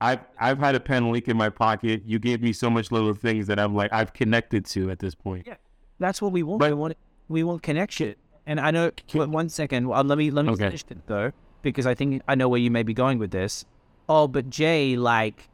I've 0.00 0.20
I've 0.38 0.58
had 0.58 0.74
a 0.74 0.80
pen 0.80 1.10
leak 1.12 1.28
in 1.28 1.36
my 1.36 1.48
pocket. 1.50 2.02
You 2.06 2.18
gave 2.18 2.40
me 2.42 2.52
so 2.52 2.70
much 2.70 2.90
little 2.90 3.12
things 3.14 3.46
that 3.48 3.58
I'm 3.58 3.74
like 3.74 3.92
I've 3.92 4.12
connected 4.12 4.64
to 4.66 4.90
at 4.90 4.98
this 4.98 5.14
point. 5.14 5.46
Yeah. 5.46 5.56
That's 5.98 6.22
what 6.22 6.32
we 6.32 6.42
want. 6.42 6.60
But- 6.60 6.70
we 6.70 6.74
want 6.74 6.96
we 7.28 7.42
want 7.44 7.62
connection. 7.62 8.14
And 8.46 8.58
I 8.58 8.70
know. 8.70 8.90
Wait, 9.14 9.28
one 9.28 9.48
second. 9.48 9.86
Well, 9.88 10.02
let 10.02 10.16
me 10.18 10.30
let 10.30 10.44
me 10.46 10.52
Okay. 10.52 10.64
finish 10.64 10.84
it 10.90 11.06
though, 11.06 11.30
because 11.62 11.86
I 11.86 11.94
think 11.94 12.22
I 12.26 12.34
know 12.34 12.48
where 12.48 12.58
you 12.58 12.70
may 12.70 12.82
be 12.82 12.94
going 12.94 13.18
with 13.18 13.30
this. 13.30 13.64
Oh, 14.08 14.26
but 14.26 14.50
Jay, 14.50 14.96
like, 14.96 15.48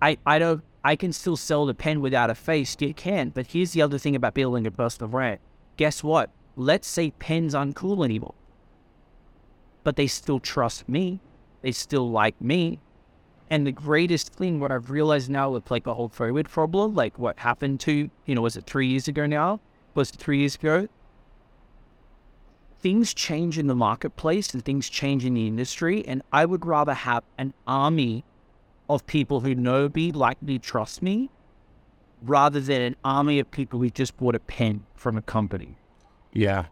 I 0.00 0.16
I 0.24 0.38
don't. 0.38 0.62
I 0.82 0.96
can 0.96 1.12
still 1.12 1.36
sell 1.36 1.66
the 1.66 1.74
pen 1.74 2.00
without 2.00 2.30
a 2.30 2.34
face. 2.34 2.74
You 2.80 2.94
can. 2.94 3.30
But 3.30 3.48
here's 3.48 3.72
the 3.72 3.82
other 3.82 3.98
thing 3.98 4.16
about 4.16 4.32
building 4.34 4.66
a 4.66 4.70
personal 4.70 5.10
brand. 5.10 5.40
guess 5.76 6.02
what? 6.04 6.30
Let's 6.56 6.88
say 6.88 7.10
pens 7.18 7.54
aren't 7.54 7.74
cool 7.76 8.04
anymore. 8.04 8.34
But 9.84 9.96
they 9.96 10.06
still 10.06 10.38
trust 10.40 10.88
me. 10.88 11.20
They 11.62 11.72
still 11.72 12.10
like 12.10 12.40
me. 12.40 12.80
And 13.50 13.66
the 13.66 13.72
greatest 13.72 14.32
thing, 14.34 14.60
what 14.60 14.70
I've 14.70 14.90
realized 14.90 15.28
now 15.28 15.50
with 15.50 15.70
like 15.70 15.82
the 15.84 15.94
whole 15.94 16.08
COVID 16.08 16.48
problem, 16.48 16.94
like 16.94 17.18
what 17.18 17.40
happened 17.40 17.80
to, 17.80 18.08
you 18.24 18.34
know, 18.34 18.42
was 18.42 18.56
it 18.56 18.64
three 18.64 18.86
years 18.86 19.08
ago 19.08 19.26
now? 19.26 19.60
Was 19.94 20.10
it 20.10 20.16
three 20.16 20.38
years 20.38 20.54
ago? 20.54 20.86
Things 22.80 23.12
change 23.12 23.58
in 23.58 23.66
the 23.66 23.74
marketplace 23.74 24.54
and 24.54 24.64
things 24.64 24.88
change 24.88 25.24
in 25.24 25.34
the 25.34 25.46
industry. 25.48 26.06
And 26.06 26.22
I 26.32 26.46
would 26.46 26.64
rather 26.64 26.94
have 26.94 27.24
an 27.38 27.52
army 27.66 28.24
of 28.88 29.04
people 29.06 29.40
who 29.40 29.54
know 29.54 29.90
me, 29.92 30.12
like 30.12 30.40
me, 30.42 30.58
trust 30.58 31.02
me, 31.02 31.28
rather 32.22 32.60
than 32.60 32.80
an 32.80 32.96
army 33.04 33.40
of 33.40 33.50
people 33.50 33.80
who 33.80 33.90
just 33.90 34.16
bought 34.16 34.34
a 34.36 34.40
pen 34.40 34.86
from 34.94 35.16
a 35.16 35.22
company. 35.22 35.76
Yeah. 36.32 36.66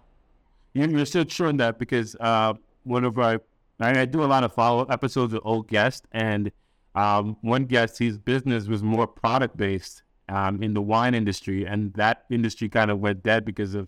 You- 0.75 0.87
You're 0.87 1.07
still 1.07 1.25
true 1.25 1.49
in 1.49 1.57
that 1.59 1.79
because 1.79 2.14
uh, 2.21 2.55
one 2.85 3.05
of 3.05 3.19
our, 3.19 3.41
I, 3.81 4.01
I 4.01 4.05
do 4.05 4.23
a 4.23 4.27
lot 4.27 4.45
of 4.45 4.53
follow 4.55 4.81
up 4.83 4.91
episodes 4.93 5.33
with 5.35 5.43
old 5.45 5.69
guests, 5.69 6.07
and 6.12 6.51
um, 6.98 7.37
one 7.42 7.64
guest, 7.66 7.96
his 7.98 8.18
business 8.18 8.66
was 8.66 8.82
more 8.82 9.06
product 9.06 9.56
based 9.56 10.02
um, 10.28 10.61
in 10.64 10.74
the 10.74 10.82
wine 10.82 11.14
industry, 11.14 11.64
and 11.64 11.92
that 11.94 12.24
industry 12.28 12.68
kind 12.68 12.90
of 12.90 12.98
went 12.98 13.22
dead 13.22 13.44
because 13.44 13.76
of 13.76 13.87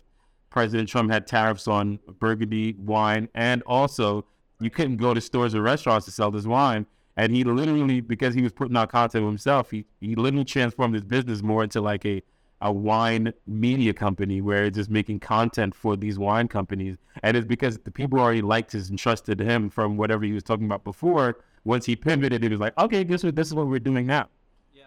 President 0.49 0.89
Trump 0.89 1.11
had 1.11 1.27
tariffs 1.27 1.67
on 1.67 1.99
Burgundy 2.21 2.77
wine, 2.79 3.29
and 3.35 3.63
also 3.63 4.25
you 4.61 4.71
couldn't 4.71 4.99
go 4.99 5.13
to 5.13 5.21
stores 5.21 5.57
or 5.57 5.63
restaurants 5.63 6.07
to 6.07 6.13
sell 6.13 6.31
this 6.31 6.47
wine. 6.47 6.87
And 7.17 7.35
he 7.35 7.43
literally, 7.43 8.01
because 8.01 8.33
he 8.33 8.43
was 8.43 8.53
putting 8.53 8.77
out 8.77 8.91
content 8.91 9.25
himself, 9.27 9.73
he, 9.73 9.85
he 10.01 10.15
literally 10.15 10.45
transformed 10.45 10.95
his 10.95 11.05
business 11.05 11.43
more 11.43 11.65
into 11.65 11.81
like 11.81 12.07
a 12.07 12.23
a 12.63 12.71
wine 12.71 13.33
media 13.47 13.93
company 13.93 14.41
where 14.43 14.65
it's 14.65 14.77
just 14.77 14.91
making 14.91 15.19
content 15.19 15.75
for 15.75 15.97
these 15.97 16.19
wine 16.19 16.47
companies. 16.47 16.97
And 17.23 17.37
it's 17.37 17.47
because 17.47 17.79
the 17.79 17.91
people 17.91 18.21
already 18.21 18.43
liked 18.43 18.73
his 18.73 18.91
and 18.91 18.99
trusted 18.99 19.41
him 19.41 19.71
from 19.71 19.97
whatever 19.97 20.25
he 20.25 20.33
was 20.33 20.43
talking 20.43 20.67
about 20.67 20.85
before. 20.85 21.39
Once 21.65 21.85
he 21.87 21.95
pivoted, 21.97 22.43
it 22.45 22.51
was 22.51 22.61
like, 22.61 22.77
okay, 22.79 23.05
guess 23.05 23.23
what? 23.23 23.37
This 23.37 23.49
is 23.49 23.55
what 23.55 23.67
we're 23.67 23.79
doing 23.79 24.07
now. 24.07 24.29
Yeah. 24.75 24.85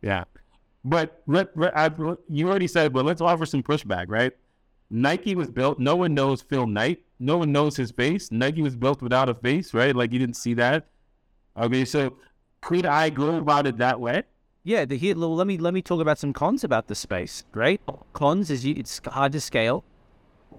Yeah. 0.00 0.24
But 0.84 1.22
let, 1.26 1.56
let- 1.56 1.76
I, 1.76 1.90
you 2.28 2.48
already 2.48 2.66
said, 2.66 2.92
but 2.92 3.04
let's 3.04 3.20
offer 3.20 3.46
some 3.46 3.62
pushback, 3.62 4.06
right? 4.08 4.32
Nike 4.90 5.34
was 5.34 5.48
built, 5.48 5.78
no 5.78 5.96
one 5.96 6.12
knows 6.14 6.42
Phil 6.42 6.66
Knight. 6.66 7.02
No 7.18 7.38
one 7.38 7.52
knows 7.52 7.76
his 7.76 7.90
face. 7.92 8.32
Nike 8.32 8.62
was 8.62 8.74
built 8.74 9.00
without 9.00 9.28
a 9.28 9.34
face, 9.34 9.72
right? 9.72 9.94
Like 9.94 10.12
you 10.12 10.18
didn't 10.18 10.36
see 10.36 10.54
that. 10.54 10.88
Okay, 11.56 11.84
so 11.84 12.16
could 12.60 12.84
I 12.84 13.10
go 13.10 13.36
about 13.36 13.66
it 13.66 13.76
that 13.78 14.00
way? 14.00 14.24
Yeah, 14.64 14.84
the 14.84 14.96
here. 14.96 15.14
Let 15.14 15.46
me 15.46 15.56
let 15.56 15.72
me 15.72 15.82
talk 15.82 16.00
about 16.00 16.18
some 16.18 16.32
cons 16.32 16.64
about 16.64 16.88
the 16.88 16.94
space. 16.94 17.44
Right, 17.52 17.80
cons 18.12 18.50
is 18.50 18.64
you, 18.64 18.74
it's 18.76 19.00
hard 19.06 19.32
to 19.32 19.40
scale, 19.40 19.84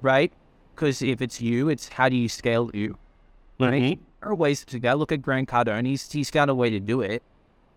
right? 0.02 0.32
Because 0.74 1.02
if 1.02 1.22
it's 1.22 1.42
you, 1.42 1.70
it's 1.70 1.90
how 1.90 2.10
do 2.10 2.16
you 2.16 2.30
scale 2.30 2.72
you? 2.74 2.98
Right? 3.60 3.72
There 3.72 3.80
are 4.26 4.36
ways 4.36 4.66
to 4.66 4.80
go. 4.80 4.94
Look 4.96 5.12
at 5.12 5.22
Grant 5.22 5.50
Cardone. 5.50 5.86
He's 5.86 6.12
he's 6.12 6.30
found 6.30 6.50
a 6.50 6.56
way 6.56 6.70
to 6.70 6.80
do 6.80 7.02
it. 7.02 7.24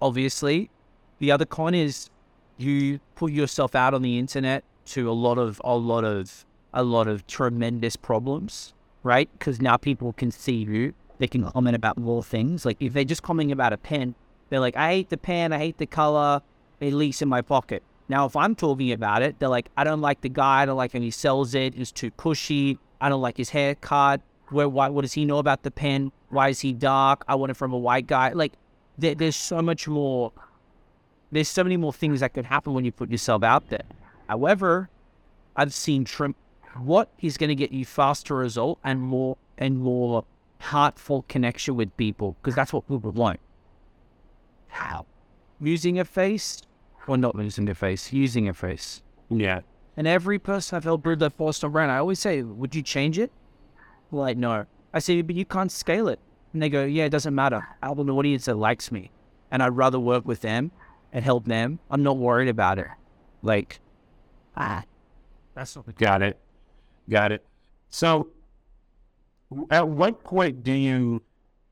Obviously, 0.01 0.71
the 1.19 1.31
other 1.31 1.45
con 1.45 1.75
is 1.75 2.11
you 2.59 3.01
put 3.15 3.33
yourself 3.33 3.75
out 3.75 3.95
on 3.95 4.03
the 4.03 4.19
internet 4.19 4.65
to 4.87 5.11
a 5.11 5.13
lot 5.13 5.39
of 5.39 5.61
a 5.65 5.77
lot 5.77 6.05
of 6.05 6.45
a 6.73 6.83
lot 6.83 7.09
of 7.09 7.27
tremendous 7.27 7.97
problems, 7.97 8.75
right? 9.03 9.29
Because 9.39 9.61
now 9.61 9.77
people 9.77 10.13
can 10.13 10.31
see 10.31 10.57
you. 10.57 10.95
They 11.19 11.27
can 11.27 11.51
comment 11.51 11.75
about 11.75 11.97
more 11.97 12.23
things. 12.23 12.65
Like 12.67 12.77
if 12.81 12.93
they're 12.93 13.05
just 13.05 13.23
commenting 13.23 13.53
about 13.53 13.73
a 13.73 13.79
pen, 13.79 14.15
they're 14.51 14.61
like, 14.61 14.77
I 14.77 14.91
hate 14.91 15.09
the 15.09 15.17
pen, 15.17 15.53
I 15.53 15.59
hate 15.59 15.79
the 15.79 15.87
color, 15.87 16.43
it 16.81 16.93
leaks 16.93 17.23
in 17.23 17.29
my 17.29 17.41
pocket. 17.41 17.83
Now, 18.09 18.27
if 18.27 18.37
I'm 18.37 18.55
talking 18.55 18.93
about 18.93 19.23
it, 19.23 19.39
they're 19.39 19.49
like, 19.49 19.69
I 19.77 19.83
don't 19.83 20.01
like 20.01 20.21
the 20.21 20.29
guy, 20.29 20.63
I 20.63 20.67
don't 20.67 20.77
like 20.77 20.93
how 20.93 21.01
he 21.01 21.11
sells 21.11 21.55
it, 21.55 21.75
it's 21.77 21.91
too 21.91 22.11
pushy, 22.13 22.79
I 23.01 23.09
don't 23.09 23.23
like 23.23 23.37
his 23.37 23.51
haircut. 23.51 24.21
Where, 24.51 24.69
why, 24.69 24.89
what 24.89 25.03
does 25.03 25.13
he 25.13 25.25
know 25.25 25.39
about 25.39 25.63
the 25.63 25.71
pen? 25.71 26.13
Why 26.29 26.49
is 26.49 26.61
he 26.61 26.73
dark? 26.73 27.25
I 27.29 27.35
want 27.35 27.51
it 27.51 27.55
from 27.55 27.73
a 27.73 27.79
white 27.79 28.07
guy. 28.07 28.33
Like, 28.33 28.53
there, 28.97 29.15
there's 29.15 29.37
so 29.37 29.61
much 29.61 29.89
more, 29.89 30.33
there's 31.33 31.49
so 31.49 31.65
many 31.65 31.77
more 31.77 31.93
things 31.93 32.21
that 32.21 32.35
could 32.35 32.47
happen 32.47 32.75
when 32.75 32.85
you 32.85 32.93
put 32.93 33.11
yourself 33.11 33.43
out 33.43 33.69
there. 33.69 33.85
However, 34.29 34.89
I've 35.57 35.75
seen 35.75 36.05
trim, 36.05 36.35
what 36.77 37.11
is 37.21 37.37
going 37.37 37.49
to 37.49 37.55
get 37.55 37.73
you 37.73 37.85
faster 37.85 38.37
result 38.37 38.79
and 38.85 39.01
more, 39.01 39.37
and 39.59 39.79
more 39.79 40.25
heartfelt 40.61 41.29
connection 41.29 41.77
with 41.77 41.97
people, 41.97 42.37
because 42.41 42.55
that's 42.55 42.73
what 42.73 42.87
people 42.89 43.11
want 43.11 43.41
how? 44.77 45.07
Using 45.61 45.99
a 45.99 46.05
face 46.05 46.63
or 47.07 47.17
not 47.17 47.35
using 47.37 47.69
a 47.69 47.75
face? 47.75 48.13
Using 48.13 48.49
a 48.49 48.55
face. 48.55 49.03
Yeah. 49.31 49.61
And 49.97 50.07
every 50.07 50.39
person 50.39 50.77
I've 50.77 50.85
helped 50.85 51.05
build 51.05 51.21
their 51.21 51.31
four-star 51.31 51.71
brand, 51.71 51.91
I 51.91 51.99
always 51.99 52.19
say, 52.19 52.43
would 52.43 52.75
you 52.75 52.83
change 52.83 53.19
it? 53.19 53.33
Like, 54.11 54.37
no. 54.37 54.67
I 54.93 54.99
say, 54.99 55.23
but 55.23 55.37
you 55.37 55.45
can't 55.45 55.71
scale 55.71 56.09
it. 56.09 56.21
And 56.53 56.63
they 56.63 56.69
go, 56.69 56.85
yeah, 56.85 57.05
it 57.05 57.11
doesn't 57.11 57.35
matter. 57.35 57.67
I 57.83 57.89
have 57.89 57.99
an 57.99 58.11
audience 58.11 58.47
that 58.47 58.57
likes 58.57 58.91
me. 58.91 59.11
And 59.51 59.63
I'd 59.63 59.77
rather 59.77 60.01
work 60.01 60.27
with 60.27 60.41
them 60.41 60.71
and 61.13 61.25
help 61.25 61.47
them. 61.47 61.79
I'm 61.91 62.03
not 62.03 62.17
worried 62.17 62.49
about 62.49 62.79
it. 62.79 62.87
Like, 63.43 63.81
ah, 64.57 64.85
that's 65.55 65.77
not 65.77 65.87
the 65.87 65.93
Got 65.93 66.23
it. 66.23 66.39
Got 67.09 67.33
it. 67.33 67.45
So, 67.91 68.29
at 69.71 69.87
what 69.87 70.25
point 70.25 70.65
do 70.65 70.73
you 70.73 71.23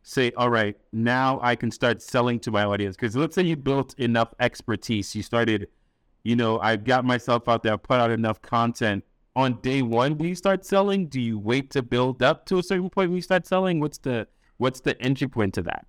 say, 0.02 0.32
all 0.36 0.50
right, 0.50 0.76
now 0.92 1.40
I 1.42 1.56
can 1.56 1.70
start 1.70 2.02
selling 2.02 2.38
to 2.40 2.50
my 2.50 2.64
audience? 2.64 2.96
Because 2.96 3.16
let's 3.16 3.34
say 3.34 3.42
you 3.42 3.56
built 3.56 3.98
enough 3.98 4.32
expertise, 4.40 5.14
you 5.14 5.22
started, 5.22 5.68
you 6.22 6.36
know, 6.36 6.60
I 6.60 6.76
got 6.76 7.04
myself 7.04 7.48
out 7.48 7.62
there, 7.62 7.76
put 7.76 7.98
out 7.98 8.10
enough 8.10 8.40
content. 8.42 9.04
On 9.36 9.54
day 9.62 9.82
one, 9.82 10.14
do 10.14 10.26
you 10.26 10.34
start 10.36 10.64
selling? 10.64 11.06
Do 11.06 11.20
you 11.20 11.38
wait 11.38 11.70
to 11.70 11.82
build 11.82 12.22
up 12.22 12.46
to 12.46 12.58
a 12.58 12.62
certain 12.62 12.88
point 12.88 13.10
when 13.10 13.16
you 13.16 13.22
start 13.22 13.46
selling? 13.46 13.80
What's 13.80 13.98
the 13.98 14.28
what's 14.58 14.80
the 14.80 15.00
entry 15.02 15.26
point 15.26 15.54
to 15.54 15.62
that? 15.62 15.86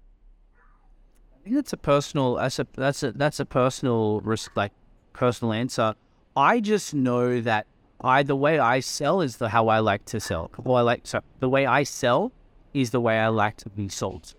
I 1.36 1.44
think 1.44 1.56
that's 1.56 1.74
a 1.74 1.78
personal. 1.78 2.36
That's 2.36 2.58
a 2.58 2.68
that's 2.74 3.04
a 3.04 3.12
that's 3.12 3.40
a 3.40 3.46
personal 3.46 4.20
risk, 4.22 4.52
like 4.56 4.72
personal 5.14 5.54
answer. 5.54 5.94
I 6.36 6.60
just 6.60 6.96
know 6.96 7.40
that 7.42 7.68
I 8.02 8.24
the 8.24 8.36
way 8.36 8.58
I 8.58 8.80
sell 8.80 9.22
is 9.22 9.38
the 9.38 9.50
how 9.50 9.68
I 9.68 9.78
like 9.78 10.06
to 10.06 10.20
sell. 10.20 10.50
Well, 10.58 10.78
I 10.78 10.82
like 10.82 11.02
so 11.04 11.22
the 11.40 11.50
way 11.50 11.68
I 11.68 11.84
sell 11.84 12.32
is 12.74 12.90
the 12.90 13.00
way 13.00 13.20
I 13.20 13.28
like 13.28 13.58
to 13.58 13.70
be 13.70 13.90
sold. 13.90 14.34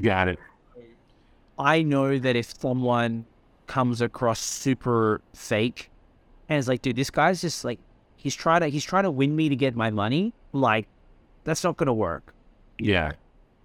Got 0.00 0.28
it. 0.28 0.38
I 1.58 1.82
know 1.82 2.18
that 2.18 2.36
if 2.36 2.58
someone 2.58 3.26
comes 3.66 4.00
across 4.00 4.40
super 4.40 5.20
fake 5.34 5.90
and 6.48 6.58
is 6.58 6.68
like, 6.68 6.82
dude, 6.82 6.96
this 6.96 7.10
guy's 7.10 7.40
just 7.40 7.64
like 7.64 7.78
he's 8.24 8.34
trying 8.34 8.62
to 8.62 8.66
he's 8.68 8.84
trying 8.84 9.04
to 9.04 9.10
win 9.10 9.36
me 9.36 9.48
to 9.50 9.54
get 9.54 9.76
my 9.76 9.90
money, 9.90 10.32
like 10.52 10.88
that's 11.44 11.62
not 11.62 11.76
gonna 11.76 11.94
work. 11.94 12.34
Yeah. 12.78 13.12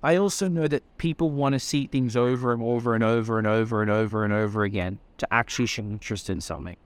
I 0.04 0.18
also 0.18 0.48
know 0.48 0.68
that 0.68 0.84
people 0.98 1.32
want 1.32 1.54
to 1.54 1.60
see 1.60 1.88
things 1.88 2.16
over 2.16 2.54
and 2.54 2.62
over 2.62 2.94
and 2.94 3.04
over 3.04 3.38
and 3.38 3.48
over 3.48 3.82
and 3.82 3.90
over 3.90 4.24
and 4.24 4.32
over 4.32 4.64
again 4.64 5.00
to 5.18 5.34
actually 5.34 5.66
show 5.66 5.82
interest 5.82 6.30
in 6.30 6.40
something. 6.40 6.78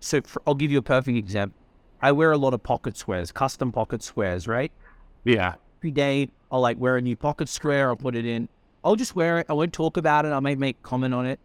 So 0.00 0.20
for, 0.22 0.42
I'll 0.46 0.54
give 0.54 0.70
you 0.70 0.78
a 0.78 0.82
perfect 0.82 1.16
example. 1.16 1.56
I 2.02 2.12
wear 2.12 2.32
a 2.32 2.36
lot 2.38 2.54
of 2.54 2.62
pocket 2.62 2.96
squares, 2.96 3.30
custom 3.30 3.72
pocket 3.72 4.02
squares, 4.02 4.48
right? 4.48 4.72
Yeah. 5.24 5.54
Every 5.80 5.90
day 5.90 6.30
I'll 6.50 6.60
like 6.60 6.78
wear 6.78 6.96
a 6.96 7.02
new 7.02 7.16
pocket 7.16 7.48
square, 7.48 7.88
I'll 7.90 7.96
put 7.96 8.16
it 8.16 8.24
in. 8.24 8.48
I'll 8.84 8.96
just 8.96 9.14
wear 9.14 9.38
it. 9.38 9.46
I 9.50 9.52
won't 9.52 9.72
talk 9.72 9.96
about 9.96 10.24
it. 10.24 10.30
I 10.30 10.40
may 10.40 10.54
make 10.54 10.82
comment 10.82 11.12
on 11.12 11.26
it. 11.26 11.40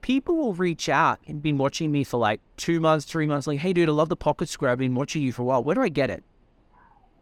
People 0.00 0.36
will 0.36 0.54
reach 0.54 0.88
out 0.88 1.18
and 1.26 1.42
been 1.42 1.58
watching 1.58 1.90
me 1.90 2.04
for 2.04 2.18
like 2.18 2.40
two 2.56 2.80
months, 2.80 3.04
three 3.04 3.26
months. 3.26 3.46
Like, 3.46 3.58
hey, 3.58 3.72
dude, 3.72 3.88
I 3.88 3.92
love 3.92 4.08
the 4.08 4.16
pocket 4.16 4.48
square. 4.48 4.70
I've 4.70 4.78
been 4.78 4.94
watching 4.94 5.22
you 5.22 5.32
for 5.32 5.42
a 5.42 5.44
while. 5.44 5.62
Where 5.64 5.74
do 5.74 5.82
I 5.82 5.88
get 5.88 6.08
it? 6.10 6.22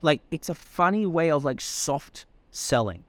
Like, 0.03 0.21
it's 0.31 0.49
a 0.49 0.55
funny 0.55 1.07
way 1.07 1.31
of 1.31 1.45
like 1.45 1.61
soft 1.61 2.27
selling 2.51 3.05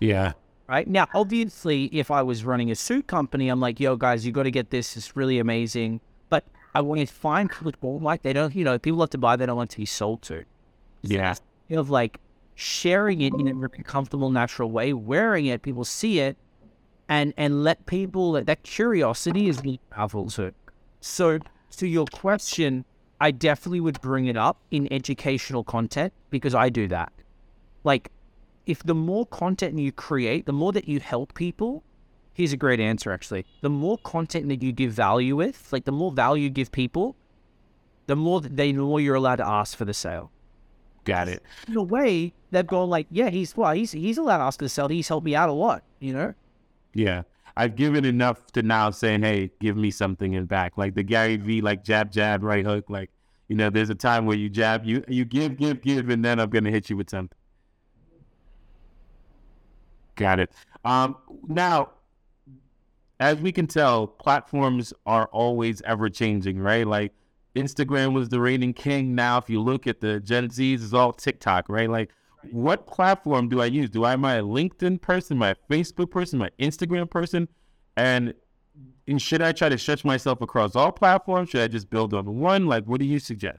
Yeah. 0.00 0.32
right? 0.68 0.86
Now, 0.86 1.08
obviously, 1.14 1.86
if 1.86 2.10
I 2.10 2.22
was 2.22 2.44
running 2.44 2.70
a 2.70 2.74
suit 2.74 3.06
company, 3.06 3.48
I'm 3.48 3.58
like, 3.60 3.80
yo, 3.80 3.96
guys, 3.96 4.24
you 4.24 4.32
got 4.32 4.44
to 4.44 4.50
get 4.50 4.70
this. 4.70 4.96
It's 4.96 5.16
really 5.16 5.38
amazing. 5.38 6.00
But 6.28 6.44
I 6.74 6.82
want 6.82 7.00
to 7.00 7.06
find 7.06 7.50
people 7.50 7.72
don't 7.82 8.02
like, 8.02 8.22
they 8.22 8.32
don't, 8.32 8.54
you 8.54 8.64
know, 8.64 8.78
people 8.78 9.00
have 9.00 9.10
to 9.10 9.18
buy, 9.18 9.36
they 9.36 9.46
don't 9.46 9.56
want 9.56 9.70
to 9.70 9.78
be 9.78 9.86
sold 9.86 10.22
to. 10.22 10.44
Yeah. 11.02 11.34
You 11.68 11.76
know, 11.76 11.80
of 11.80 11.90
like 11.90 12.20
sharing 12.54 13.22
it 13.22 13.32
in 13.34 13.48
a 13.48 13.54
very 13.54 13.82
comfortable, 13.82 14.30
natural 14.30 14.70
way, 14.70 14.92
wearing 14.92 15.46
it, 15.46 15.62
people 15.62 15.84
see 15.84 16.20
it, 16.20 16.36
and 17.10 17.34
and 17.36 17.64
let 17.64 17.84
people, 17.84 18.32
that 18.42 18.62
curiosity 18.62 19.48
is 19.48 19.60
powerful 19.90 20.30
too. 20.30 20.52
So, 21.00 21.40
to 21.76 21.86
your 21.86 22.06
question, 22.06 22.84
I 23.20 23.32
definitely 23.32 23.80
would 23.80 24.00
bring 24.00 24.26
it 24.26 24.36
up 24.36 24.58
in 24.70 24.90
educational 24.92 25.64
content 25.64 26.12
because 26.30 26.54
I 26.54 26.68
do 26.68 26.86
that. 26.88 27.12
Like, 27.82 28.10
if 28.64 28.82
the 28.84 28.94
more 28.94 29.26
content 29.26 29.78
you 29.78 29.90
create, 29.90 30.46
the 30.46 30.52
more 30.52 30.72
that 30.72 30.88
you 30.88 31.00
help 31.00 31.34
people, 31.34 31.82
here's 32.32 32.52
a 32.52 32.56
great 32.56 32.78
answer 32.78 33.10
actually. 33.10 33.44
The 33.60 33.70
more 33.70 33.98
content 33.98 34.48
that 34.48 34.62
you 34.62 34.70
give 34.70 34.92
value 34.92 35.34
with, 35.34 35.68
like 35.72 35.84
the 35.84 35.92
more 35.92 36.12
value 36.12 36.44
you 36.44 36.50
give 36.50 36.70
people, 36.70 37.16
the 38.06 38.16
more 38.16 38.40
that 38.40 38.56
they 38.56 38.70
know 38.70 38.98
you're 38.98 39.16
allowed 39.16 39.36
to 39.36 39.46
ask 39.46 39.76
for 39.76 39.84
the 39.84 39.94
sale. 39.94 40.30
Got 41.04 41.26
it. 41.28 41.42
In 41.66 41.76
a 41.76 41.82
way, 41.82 42.34
they've 42.52 42.66
gone 42.66 42.88
like, 42.88 43.08
yeah, 43.10 43.30
he's 43.30 43.56
well, 43.56 43.72
he's 43.72 43.90
he's 43.90 44.18
allowed 44.18 44.38
to 44.38 44.44
ask 44.44 44.60
for 44.60 44.66
the 44.66 44.68
sale. 44.68 44.86
He's 44.86 45.08
helped 45.08 45.24
me 45.24 45.34
out 45.34 45.48
a 45.48 45.52
lot, 45.52 45.82
you 45.98 46.12
know. 46.12 46.34
Yeah. 46.94 47.22
I've 47.56 47.76
given 47.76 48.04
enough 48.04 48.46
to 48.52 48.62
now 48.62 48.90
saying, 48.90 49.22
hey, 49.22 49.50
give 49.60 49.76
me 49.76 49.90
something 49.90 50.32
in 50.34 50.46
back. 50.46 50.78
Like 50.78 50.94
the 50.94 51.02
Gary 51.02 51.36
V, 51.36 51.60
like 51.60 51.84
jab, 51.84 52.10
jab, 52.12 52.42
right 52.42 52.64
hook. 52.64 52.88
Like 52.88 53.10
You 53.48 53.56
know, 53.56 53.68
there's 53.70 53.90
a 53.90 53.94
time 53.96 54.26
where 54.26 54.36
you 54.36 54.48
jab, 54.48 54.84
you 54.86 55.04
you 55.08 55.24
give, 55.24 55.56
give, 55.56 55.82
give, 55.82 56.08
and 56.08 56.24
then 56.24 56.38
I'm 56.40 56.50
gonna 56.50 56.70
hit 56.70 56.88
you 56.88 56.96
with 56.96 57.10
something. 57.10 57.36
Got 60.16 60.40
it. 60.40 60.52
Um, 60.84 61.16
now, 61.48 61.90
as 63.18 63.36
we 63.38 63.52
can 63.52 63.66
tell, 63.66 64.06
platforms 64.06 64.92
are 65.06 65.26
always 65.32 65.82
ever 65.82 66.08
changing, 66.08 66.58
right? 66.58 66.86
Like 66.86 67.12
Instagram 67.56 68.12
was 68.14 68.28
the 68.28 68.40
reigning 68.40 68.72
king. 68.72 69.14
Now, 69.14 69.38
if 69.38 69.50
you 69.50 69.60
look 69.60 69.86
at 69.86 70.00
the 70.00 70.20
Gen 70.20 70.48
Zs, 70.48 70.82
it's 70.82 70.92
all 70.92 71.12
TikTok, 71.12 71.68
right? 71.68 71.90
Like, 71.90 72.12
what 72.50 72.86
platform 72.86 73.48
do 73.48 73.60
I 73.60 73.66
use? 73.66 73.90
Do 73.90 74.04
I 74.04 74.12
am 74.12 74.24
I 74.24 74.36
a 74.36 74.42
LinkedIn 74.42 75.00
person, 75.00 75.36
my 75.38 75.54
Facebook 75.70 76.10
person, 76.10 76.38
my 76.38 76.50
Instagram 76.58 77.08
person, 77.10 77.48
and 77.96 78.34
and 79.06 79.20
should 79.20 79.42
I 79.42 79.52
try 79.52 79.68
to 79.68 79.78
stretch 79.78 80.04
myself 80.04 80.40
across 80.40 80.76
all 80.76 80.92
platforms? 80.92 81.50
Should 81.50 81.62
I 81.62 81.68
just 81.68 81.90
build 81.90 82.14
on 82.14 82.38
one? 82.38 82.66
Like, 82.66 82.84
what 82.84 83.00
do 83.00 83.06
you 83.06 83.18
suggest? 83.18 83.58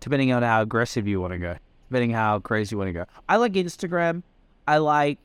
Depending 0.00 0.32
on 0.32 0.42
how 0.42 0.62
aggressive 0.62 1.06
you 1.06 1.20
want 1.20 1.32
to 1.34 1.38
go, 1.38 1.56
depending 1.88 2.10
how 2.10 2.38
crazy 2.40 2.74
you 2.74 2.78
want 2.78 2.88
to 2.88 2.92
go. 2.92 3.04
I 3.28 3.36
like 3.36 3.52
Instagram. 3.52 4.22
I 4.66 4.78
like, 4.78 5.18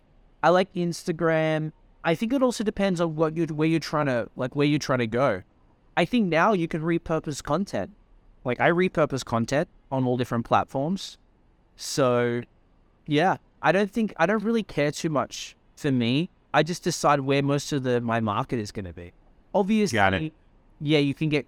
I 0.44 0.50
like 0.50 0.72
Instagram. 0.74 1.72
I 2.04 2.14
think 2.14 2.34
it 2.34 2.44
also 2.44 2.64
depends 2.64 3.02
on 3.02 3.16
what 3.16 3.36
you 3.36 3.46
where 3.48 3.68
you're 3.68 3.80
trying 3.80 4.06
to 4.06 4.30
like 4.36 4.56
where 4.56 4.68
you're 4.68 4.80
trying 4.80 5.00
to 5.00 5.08
go. 5.08 5.42
I 5.98 6.06
think 6.06 6.28
now 6.28 6.54
you 6.54 6.68
can 6.68 6.82
repurpose 6.82 7.42
content. 7.42 7.92
Like 8.46 8.62
I 8.62 8.70
repurpose 8.70 9.26
content 9.26 9.68
on 9.92 10.06
all 10.06 10.16
different 10.16 10.46
platforms. 10.46 11.18
So, 11.76 12.44
yeah, 13.06 13.38
I 13.62 13.74
don't 13.74 13.92
think 13.92 14.14
I 14.16 14.26
don't 14.26 14.44
really 14.44 14.64
care 14.64 14.92
too 14.92 15.10
much 15.10 15.58
for 15.76 15.92
me 15.92 16.30
I 16.56 16.64
just 16.64 16.84
decide 16.84 17.20
where 17.20 17.44
most 17.44 17.74
of 17.74 17.84
the 17.84 18.00
my 18.00 18.22
market 18.22 18.60
is 18.60 18.72
going 18.72 18.86
to 18.86 18.94
be. 18.94 19.12
Obviously, 19.54 19.98
Got 19.98 20.14
it. 20.14 20.32
yeah, 20.80 21.00
you 21.00 21.14
can 21.14 21.28
get 21.28 21.46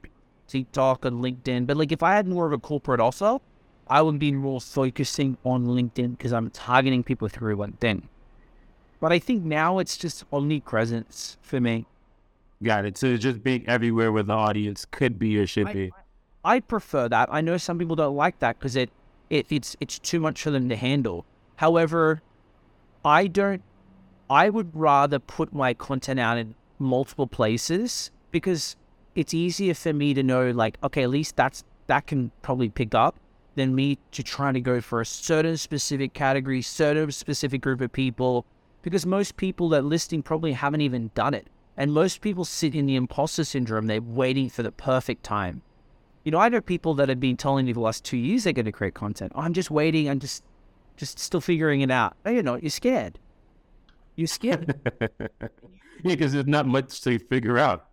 TikTok 0.49 1.05
and 1.05 1.23
LinkedIn, 1.23 1.65
but 1.65 1.77
like 1.77 1.93
if 1.93 2.03
I 2.03 2.13
had 2.13 2.27
more 2.27 2.45
of 2.45 2.51
a 2.51 2.57
corporate 2.57 2.99
offer, 2.99 3.39
I 3.87 4.01
would 4.01 4.19
be 4.19 4.33
more 4.33 4.59
focusing 4.59 5.37
on 5.45 5.65
LinkedIn 5.65 6.17
because 6.17 6.33
I'm 6.33 6.49
targeting 6.49 7.03
people 7.03 7.29
through 7.29 7.55
LinkedIn. 7.55 8.03
But 8.99 9.13
I 9.13 9.19
think 9.19 9.45
now 9.45 9.79
it's 9.79 9.95
just 9.95 10.25
omnipresence 10.33 11.37
for 11.41 11.61
me. 11.61 11.85
Got 12.61 12.83
it. 12.83 12.97
So 12.97 13.15
just 13.15 13.41
being 13.41 13.65
everywhere 13.65 14.11
where 14.11 14.23
the 14.23 14.33
audience 14.33 14.83
could 14.83 15.17
be 15.17 15.37
or 15.37 15.47
should 15.47 15.69
I- 15.69 15.73
be. 15.73 15.91
I 16.47 16.61
prefer 16.61 17.09
that. 17.09 17.27
I 17.29 17.41
know 17.41 17.57
some 17.57 17.77
people 17.77 17.97
don't 17.97 18.15
like 18.15 18.39
that 18.39 18.57
because 18.57 18.77
it, 18.77 18.89
it 19.29 19.47
it's 19.49 19.75
it's 19.81 19.99
too 19.99 20.21
much 20.21 20.41
for 20.41 20.49
them 20.49 20.69
to 20.69 20.77
handle. 20.77 21.25
However, 21.57 22.21
I 23.03 23.27
don't. 23.27 23.61
I 24.29 24.49
would 24.49 24.71
rather 24.73 25.19
put 25.19 25.51
my 25.53 25.73
content 25.73 26.21
out 26.21 26.37
in 26.37 26.55
multiple 26.79 27.27
places 27.27 28.11
because 28.31 28.77
it's 29.13 29.33
easier 29.33 29.73
for 29.73 29.91
me 29.91 30.13
to 30.13 30.23
know, 30.23 30.51
like, 30.51 30.77
okay, 30.85 31.03
at 31.03 31.09
least 31.09 31.35
that's 31.35 31.65
that 31.87 32.07
can 32.07 32.31
probably 32.41 32.69
pick 32.69 32.95
up 32.95 33.19
than 33.55 33.75
me 33.75 33.97
to 34.11 34.23
try 34.23 34.53
to 34.53 34.61
go 34.61 34.79
for 34.79 35.01
a 35.01 35.05
certain 35.05 35.57
specific 35.57 36.13
category, 36.13 36.61
certain 36.61 37.11
specific 37.11 37.59
group 37.59 37.81
of 37.81 37.91
people. 37.91 38.45
Because 38.83 39.05
most 39.05 39.35
people 39.35 39.67
that 39.69 39.83
listing 39.83 40.23
probably 40.23 40.53
haven't 40.53 40.79
even 40.79 41.11
done 41.13 41.33
it, 41.33 41.47
and 41.75 41.91
most 41.91 42.21
people 42.21 42.45
sit 42.45 42.73
in 42.73 42.85
the 42.85 42.95
imposter 42.95 43.43
syndrome. 43.43 43.87
They're 43.87 44.01
waiting 44.01 44.49
for 44.49 44.63
the 44.63 44.71
perfect 44.71 45.23
time. 45.23 45.61
You 46.27 46.31
know, 46.31 46.39
I 46.39 46.49
know 46.49 46.59
people 46.59 46.93
that 46.95 47.07
have 47.07 47.21
been 47.21 47.37
telling 47.37 47.67
me 47.67 47.71
the 47.71 47.79
last 47.79 48.03
two 48.03 48.17
years 48.17 48.43
they're 48.43 48.51
going 48.51 48.65
to 48.65 48.71
create 48.73 48.93
content. 48.93 49.31
Oh, 49.33 49.39
I'm 49.39 49.53
just 49.53 49.71
waiting. 49.71 50.09
I'm 50.09 50.19
just, 50.19 50.43
just 50.97 51.19
still 51.19 51.39
figuring 51.39 51.79
it 51.79 51.89
out. 51.89 52.17
No, 52.25 52.31
you're 52.31 52.43
not. 52.43 52.61
You're 52.61 52.69
scared. 52.69 53.17
You're 54.17 54.27
scared. 54.27 54.77
yeah, 54.99 55.47
because 56.03 56.33
there's 56.33 56.45
not 56.45 56.67
much 56.67 56.99
to 57.03 57.17
figure 57.17 57.57
out. 57.57 57.87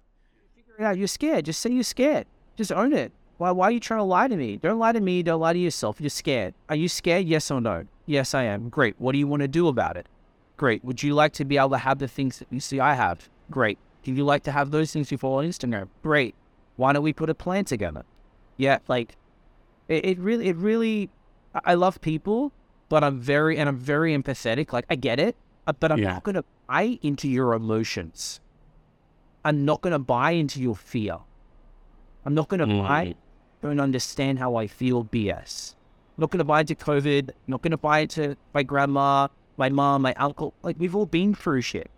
figure 0.57 0.75
it 0.81 0.83
out. 0.83 0.99
You're 0.99 1.07
scared. 1.07 1.45
Just 1.45 1.61
say 1.61 1.71
you're 1.71 1.85
scared. 1.85 2.27
Just 2.57 2.73
own 2.73 2.93
it. 2.93 3.13
Why? 3.39 3.53
Why 3.53 3.67
are 3.67 3.71
you 3.71 3.79
trying 3.79 4.01
to 4.01 4.03
lie 4.05 4.27
to 4.27 4.37
me? 4.37 4.57
Don't 4.57 4.81
lie 4.81 4.91
to 4.91 5.01
me. 5.01 5.23
Don't 5.23 5.39
lie 5.39 5.53
to 5.53 5.59
yourself. 5.61 6.01
You're 6.01 6.11
scared. 6.11 6.55
Are 6.69 6.75
you 6.75 6.89
scared? 6.89 7.27
Yes 7.27 7.53
or 7.53 7.61
no? 7.61 7.85
Yes, 8.05 8.35
I 8.35 8.43
am. 8.43 8.69
Great. 8.69 8.97
What 8.99 9.13
do 9.13 9.19
you 9.19 9.29
want 9.29 9.43
to 9.43 9.49
do 9.49 9.69
about 9.69 9.97
it? 9.97 10.09
Great. 10.57 10.85
Would 10.85 11.05
you 11.05 11.15
like 11.15 11.35
to 11.35 11.45
be 11.45 11.57
able 11.57 11.71
to 11.71 11.79
have 11.79 12.01
the 12.01 12.09
things 12.09 12.41
that 12.41 12.49
you 12.51 12.59
see 12.59 12.81
I 12.81 12.95
have? 12.95 13.29
Great. 13.53 13.79
Do 14.03 14.13
you 14.13 14.25
like 14.25 14.43
to 14.43 14.51
have 14.51 14.73
those 14.73 14.93
things 14.93 15.13
you 15.13 15.19
follow 15.19 15.39
on 15.39 15.45
Instagram? 15.45 15.87
Great. 16.03 16.35
Why 16.75 16.93
don't 16.93 17.05
we 17.05 17.13
put 17.13 17.31
a 17.31 17.35
plan 17.37 17.65
together? 17.65 18.03
Yeah, 18.57 18.79
like 18.89 19.17
it, 19.89 20.05
it 20.05 20.19
really, 20.19 20.49
it 20.49 20.57
really. 20.57 21.11
I 21.65 21.75
love 21.75 22.01
people, 22.01 22.53
but 22.89 23.05
I'm 23.05 23.21
very 23.21 23.57
and 23.59 23.69
I'm 23.69 23.77
very 23.77 24.17
empathetic. 24.17 24.73
Like 24.73 24.87
I 24.91 24.97
get 24.97 25.19
it, 25.21 25.37
uh, 25.67 25.73
but 25.73 25.93
I'm 25.93 25.99
Yeah. 25.99 26.15
not 26.15 26.23
gonna 26.25 26.45
buy 26.67 26.99
into 27.03 27.29
your 27.29 27.55
emotions. 27.55 28.41
I'm 29.45 29.65
not 29.65 29.81
gonna 29.83 29.99
buy 29.99 30.33
into 30.33 30.61
your 30.61 30.75
fear. 30.77 31.19
I'm 32.25 32.35
not 32.35 32.49
gonna 32.49 32.67
buy. 32.67 33.07
Mm. 33.07 33.15
Don't 33.63 33.81
understand 33.81 34.39
how 34.39 34.57
I 34.57 34.67
feel. 34.67 35.05
BS. 35.05 35.75
I'm 36.17 36.23
not 36.23 36.31
gonna 36.31 36.45
buy 36.45 36.61
into 36.61 36.75
COVID. 36.75 37.31
I'm 37.31 37.35
not 37.49 37.63
gonna 37.63 37.77
buy 37.79 38.01
into 38.01 38.37
my 38.53 38.63
grandma, 38.63 39.29
my 39.57 39.69
mom, 39.69 40.03
my 40.03 40.15
uncle. 40.15 40.55
Like 40.63 40.77
we've 40.79 40.95
all 40.97 41.07
been 41.07 41.35
through 41.35 41.63
shit. 41.63 41.91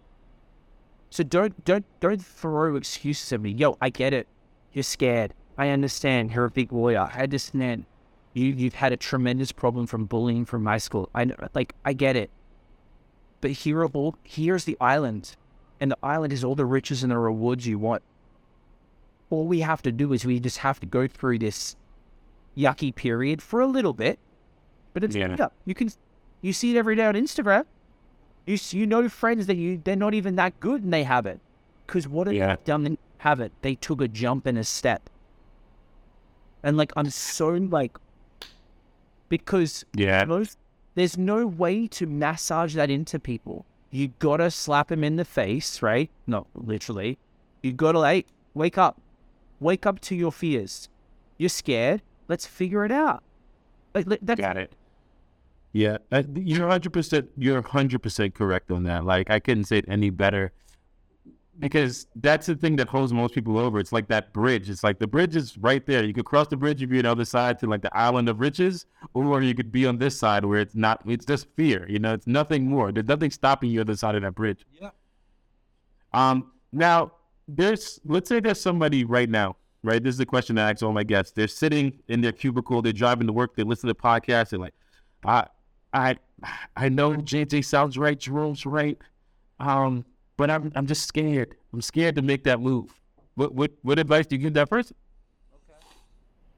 So 1.10 1.22
don't 1.22 1.64
don't 1.64 1.84
don't 2.00 2.22
throw 2.24 2.76
excuses 2.76 3.32
at 3.32 3.40
me. 3.40 3.50
Yo, 3.52 3.76
I 3.80 3.90
get 3.90 4.12
it. 4.12 4.26
You're 4.72 4.82
scared. 4.82 5.32
I 5.58 5.68
understand. 5.70 6.32
You're 6.32 6.44
a 6.46 6.50
big 6.50 6.72
lawyer. 6.72 7.10
I 7.12 7.22
understand. 7.22 7.84
You 8.34 8.46
you've 8.46 8.74
had 8.74 8.92
a 8.92 8.96
tremendous 8.96 9.52
problem 9.52 9.86
from 9.86 10.04
bullying 10.04 10.44
from 10.44 10.66
high 10.66 10.78
school. 10.78 11.08
I 11.14 11.30
like 11.54 11.74
I 11.84 11.92
get 11.94 12.16
it. 12.16 12.30
But 13.40 13.52
here 13.52 13.80
are 13.80 13.86
all 13.86 14.16
here's 14.24 14.64
the 14.64 14.76
island, 14.80 15.36
and 15.80 15.90
the 15.90 15.98
island 16.02 16.32
is 16.32 16.44
all 16.44 16.54
the 16.54 16.66
riches 16.66 17.02
and 17.02 17.10
the 17.10 17.18
rewards 17.18 17.66
you 17.66 17.78
want. 17.78 18.02
All 19.30 19.46
we 19.46 19.60
have 19.60 19.82
to 19.82 19.92
do 19.92 20.12
is 20.12 20.24
we 20.24 20.38
just 20.38 20.58
have 20.58 20.78
to 20.80 20.86
go 20.86 21.06
through 21.08 21.38
this 21.38 21.76
yucky 22.56 22.94
period 22.94 23.42
for 23.42 23.60
a 23.60 23.66
little 23.66 23.92
bit, 23.92 24.18
but 24.94 25.02
it's 25.02 25.16
Yeah. 25.16 25.36
yeah. 25.38 25.48
You 25.64 25.74
can 25.74 25.90
you 26.42 26.52
see 26.52 26.74
it 26.74 26.78
every 26.78 26.94
day 26.96 27.06
on 27.06 27.14
Instagram. 27.14 27.64
You 28.46 28.58
you 28.70 28.86
know 28.86 29.08
friends 29.08 29.46
that 29.46 29.56
you 29.56 29.80
they're 29.82 29.96
not 29.96 30.12
even 30.14 30.36
that 30.36 30.60
good 30.60 30.82
and 30.84 30.92
they 30.92 31.04
have 31.04 31.24
it, 31.26 31.40
because 31.86 32.06
what 32.06 32.26
have 32.26 32.36
Yeah. 32.36 32.56
they 32.56 32.62
done? 32.64 32.84
They 32.84 32.98
have 33.18 33.40
it. 33.40 33.52
They 33.62 33.74
took 33.74 34.00
a 34.02 34.08
jump 34.08 34.44
and 34.46 34.58
a 34.58 34.64
step. 34.64 35.08
And 36.66 36.76
like 36.76 36.92
I'm 36.96 37.08
so 37.10 37.48
like, 37.50 37.96
because 39.28 39.84
Yeah. 39.94 40.24
most 40.24 40.58
there's 40.96 41.16
no 41.16 41.46
way 41.46 41.86
to 41.88 42.06
massage 42.06 42.74
that 42.74 42.90
into 42.90 43.18
people. 43.20 43.64
You 43.90 44.08
gotta 44.18 44.50
slap 44.50 44.88
them 44.88 45.04
in 45.04 45.14
the 45.16 45.24
face, 45.24 45.80
right? 45.80 46.10
No, 46.26 46.48
literally. 46.54 47.18
You 47.62 47.72
gotta 47.72 48.00
like 48.00 48.26
wake 48.54 48.78
up, 48.78 49.00
wake 49.60 49.86
up 49.86 50.00
to 50.00 50.16
your 50.16 50.32
fears. 50.32 50.88
You're 51.38 51.50
scared. 51.50 52.02
Let's 52.26 52.46
figure 52.46 52.84
it 52.84 52.90
out. 52.90 53.22
Like 53.94 54.06
li- 54.06 54.18
that's 54.20 54.40
Got 54.40 54.56
it. 54.56 54.72
Yeah, 55.72 55.98
uh, 56.10 56.22
you're 56.34 56.66
hundred 56.68 56.92
percent. 56.92 57.28
You're 57.36 57.62
hundred 57.62 58.02
percent 58.02 58.34
correct 58.34 58.72
on 58.72 58.82
that. 58.84 59.04
Like 59.04 59.30
I 59.30 59.38
couldn't 59.38 59.64
say 59.64 59.78
it 59.78 59.84
any 59.86 60.10
better, 60.10 60.50
because 61.58 62.06
that's 62.16 62.46
the 62.46 62.54
thing 62.54 62.76
that 62.76 62.88
holds 62.88 63.12
most 63.12 63.34
people 63.34 63.58
over. 63.58 63.78
It's 63.78 63.92
like 63.92 64.08
that 64.08 64.32
bridge. 64.32 64.68
It's 64.68 64.84
like 64.84 64.98
the 64.98 65.06
bridge 65.06 65.36
is 65.36 65.56
right 65.58 65.84
there. 65.86 66.04
You 66.04 66.12
could 66.12 66.24
cross 66.24 66.48
the 66.48 66.56
bridge 66.56 66.82
if 66.82 66.90
you're 66.90 66.98
on 66.98 67.04
the 67.04 67.10
other 67.10 67.24
side 67.24 67.58
to 67.60 67.66
like 67.66 67.82
the 67.82 67.96
island 67.96 68.28
of 68.28 68.40
riches, 68.40 68.86
or 69.14 69.42
you 69.42 69.54
could 69.54 69.72
be 69.72 69.86
on 69.86 69.98
this 69.98 70.18
side 70.18 70.44
where 70.44 70.60
it's 70.60 70.74
not. 70.74 71.02
It's 71.06 71.24
just 71.24 71.46
fear. 71.56 71.86
You 71.88 71.98
know, 71.98 72.14
it's 72.14 72.26
nothing 72.26 72.68
more. 72.68 72.92
There's 72.92 73.06
nothing 73.06 73.30
stopping 73.30 73.70
you 73.70 73.80
on 73.80 73.86
the 73.86 73.92
other 73.92 73.96
side 73.96 74.14
of 74.14 74.22
that 74.22 74.34
bridge. 74.34 74.66
Yeah. 74.80 74.90
Um. 76.12 76.52
Now, 76.72 77.12
there's 77.48 78.00
let's 78.04 78.28
say 78.28 78.40
there's 78.40 78.60
somebody 78.60 79.04
right 79.04 79.28
now. 79.28 79.56
Right. 79.82 80.02
This 80.02 80.14
is 80.14 80.18
the 80.18 80.26
question 80.26 80.58
I 80.58 80.70
ask 80.70 80.82
all 80.82 80.92
my 80.92 81.04
guests. 81.04 81.32
They're 81.32 81.46
sitting 81.46 82.00
in 82.08 82.20
their 82.20 82.32
cubicle. 82.32 82.82
They're 82.82 82.92
driving 82.92 83.26
to 83.28 83.32
work. 83.32 83.54
They 83.54 83.62
listen 83.62 83.86
to 83.88 83.94
the 83.94 84.00
podcast. 84.00 84.50
They're 84.50 84.58
like, 84.58 84.74
I, 85.24 85.46
I, 85.92 86.16
I 86.76 86.88
know 86.88 87.12
JJ 87.12 87.64
sounds 87.64 87.96
right. 87.96 88.18
Jerome's 88.18 88.66
right. 88.66 88.98
Um, 89.60 90.04
but 90.36 90.50
I'm 90.50 90.72
I'm 90.74 90.86
just 90.86 91.06
scared. 91.06 91.56
I'm 91.72 91.82
scared 91.82 92.16
to 92.16 92.22
make 92.22 92.44
that 92.44 92.60
move. 92.60 92.92
What 93.34 93.54
what 93.54 93.72
what 93.82 93.98
advice 93.98 94.26
do 94.26 94.36
you 94.36 94.42
give 94.42 94.54
that 94.54 94.70
person? 94.70 94.96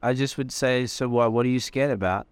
I 0.02 0.14
just 0.14 0.38
would 0.38 0.52
say, 0.52 0.86
so 0.86 1.08
what? 1.08 1.32
What 1.32 1.44
are 1.44 1.48
you 1.48 1.60
scared 1.60 1.90
about? 1.90 2.26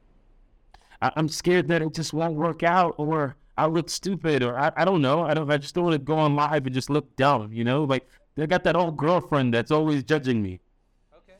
I, 1.03 1.11
I'm 1.17 1.29
scared 1.29 1.69
that 1.69 1.83
it 1.83 1.95
just 1.95 2.13
won't 2.13 2.35
work 2.35 2.63
out, 2.63 2.95
or 2.97 3.37
I 3.59 3.67
look 3.67 3.91
stupid, 3.91 4.43
or 4.43 4.59
I, 4.59 4.71
I 4.77 4.85
don't 4.85 5.03
know. 5.03 5.23
I 5.23 5.35
don't. 5.35 5.51
I 5.51 5.57
just 5.57 5.75
don't 5.75 5.85
want 5.85 5.95
to 5.95 5.99
go 5.99 6.17
on 6.17 6.37
live 6.37 6.67
and 6.67 6.75
just 6.75 6.91
look 6.91 7.17
dumb. 7.17 7.53
You 7.53 7.65
know, 7.65 7.85
like 7.85 8.09
they 8.37 8.47
got 8.47 8.65
that 8.65 8.77
old 8.77 8.97
girlfriend 8.97 9.53
that's 9.55 9.71
always 9.71 10.05
judging 10.05 10.43
me. 10.43 10.61
Okay. 11.17 11.39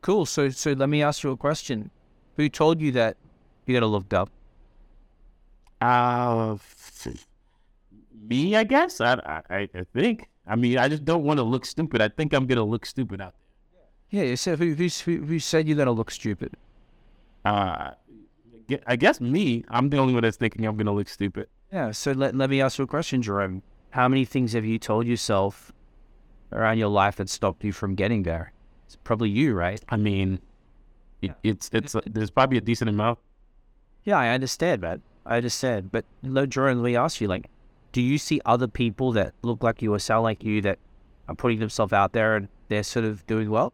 Cool. 0.00 0.26
So 0.26 0.50
so 0.50 0.72
let 0.72 0.88
me 0.88 1.02
ask 1.02 1.22
you 1.24 1.30
a 1.30 1.36
question. 1.36 1.90
Who 2.36 2.48
told 2.48 2.80
you 2.80 2.92
that 2.92 3.16
you 3.66 3.74
gotta 3.74 3.86
look 3.86 4.08
dumb? 4.08 4.28
Uh, 5.80 6.56
me, 8.22 8.56
I 8.56 8.64
guess. 8.64 9.00
I, 9.00 9.14
I, 9.50 9.68
I 9.74 9.84
think. 9.92 10.28
I 10.46 10.56
mean, 10.56 10.78
I 10.78 10.88
just 10.88 11.04
don't 11.04 11.24
want 11.24 11.38
to 11.38 11.44
look 11.44 11.64
stupid. 11.64 12.00
I 12.00 12.08
think 12.08 12.32
I'm 12.32 12.46
gonna 12.46 12.64
look 12.64 12.86
stupid 12.86 13.20
out 13.20 13.34
there. 14.10 14.22
Yeah. 14.22 14.30
You 14.30 14.36
said 14.36 14.58
who 14.58 14.74
who 14.74 15.16
who 15.24 15.38
said 15.38 15.68
you're 15.68 15.76
gonna 15.76 15.92
look 15.92 16.10
stupid? 16.10 16.54
Uh, 17.44 17.92
I 18.86 18.96
guess 18.96 19.20
me. 19.20 19.64
I'm 19.68 19.90
the 19.90 19.98
only 19.98 20.14
one 20.14 20.22
that's 20.22 20.36
thinking 20.36 20.64
I'm 20.66 20.76
gonna 20.76 20.92
look 20.92 21.08
stupid. 21.08 21.48
Yeah. 21.72 21.90
So 21.92 22.12
let 22.12 22.34
let 22.34 22.50
me 22.50 22.60
ask 22.60 22.78
you 22.78 22.84
a 22.84 22.86
question, 22.86 23.22
Jerome. 23.22 23.62
How 23.90 24.08
many 24.08 24.24
things 24.24 24.52
have 24.54 24.64
you 24.64 24.78
told 24.78 25.06
yourself 25.06 25.72
around 26.50 26.78
your 26.78 26.88
life 26.88 27.16
that 27.16 27.28
stopped 27.28 27.62
you 27.62 27.72
from 27.72 27.94
getting 27.94 28.22
there? 28.22 28.52
It's 28.86 28.96
probably 28.96 29.30
you, 29.30 29.54
right? 29.54 29.82
I 29.88 29.96
mean, 29.96 30.40
it, 31.20 31.34
it's 31.42 31.70
it's 31.72 31.94
there's 32.06 32.30
probably 32.30 32.58
a 32.58 32.62
decent 32.62 32.90
amount. 32.90 33.18
Yeah, 34.04 34.18
I 34.18 34.30
understand, 34.30 34.82
man. 34.82 35.02
I 35.24 35.36
understand. 35.36 35.92
But 35.92 36.04
Jordan, 36.48 36.82
let 36.82 36.90
me 36.90 36.96
ask 36.96 37.20
you, 37.20 37.28
like, 37.28 37.48
do 37.92 38.00
you 38.00 38.18
see 38.18 38.40
other 38.44 38.66
people 38.66 39.12
that 39.12 39.34
look 39.42 39.62
like 39.62 39.82
you 39.82 39.94
or 39.94 39.98
sound 39.98 40.24
like 40.24 40.42
you 40.42 40.60
that 40.62 40.78
are 41.28 41.34
putting 41.34 41.60
themselves 41.60 41.92
out 41.92 42.12
there 42.12 42.36
and 42.36 42.48
they're 42.68 42.82
sort 42.82 43.04
of 43.04 43.26
doing 43.26 43.50
well? 43.50 43.72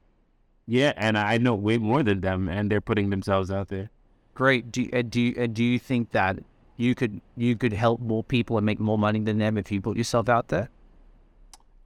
Yeah, 0.67 0.93
and 0.97 1.17
I 1.17 1.39
know 1.39 1.55
way 1.55 1.79
more 1.79 2.03
than 2.03 2.21
them, 2.21 2.49
and 2.49 2.71
they're 2.71 2.83
putting 2.83 3.09
themselves 3.09 3.51
out 3.51 3.69
there. 3.69 3.91
Great. 4.35 4.71
Do 4.71 4.87
and 4.93 5.11
do 5.11 5.21
you, 5.21 5.35
and 5.39 5.55
do 5.55 5.65
you 5.65 5.79
think 5.79 6.11
that 6.11 6.39
you 6.77 6.95
could 6.95 7.21
you 7.37 7.57
could 7.57 7.73
help 7.73 8.01
more 8.01 8.23
people 8.23 8.59
and 8.59 8.67
make 8.67 8.79
more 8.79 8.99
money 8.99 9.21
than 9.21 9.39
them 9.39 9.57
if 9.57 9.73
you 9.73 9.81
put 9.81 9.97
yourself 9.97 10.29
out 10.29 10.49
there? 10.49 10.69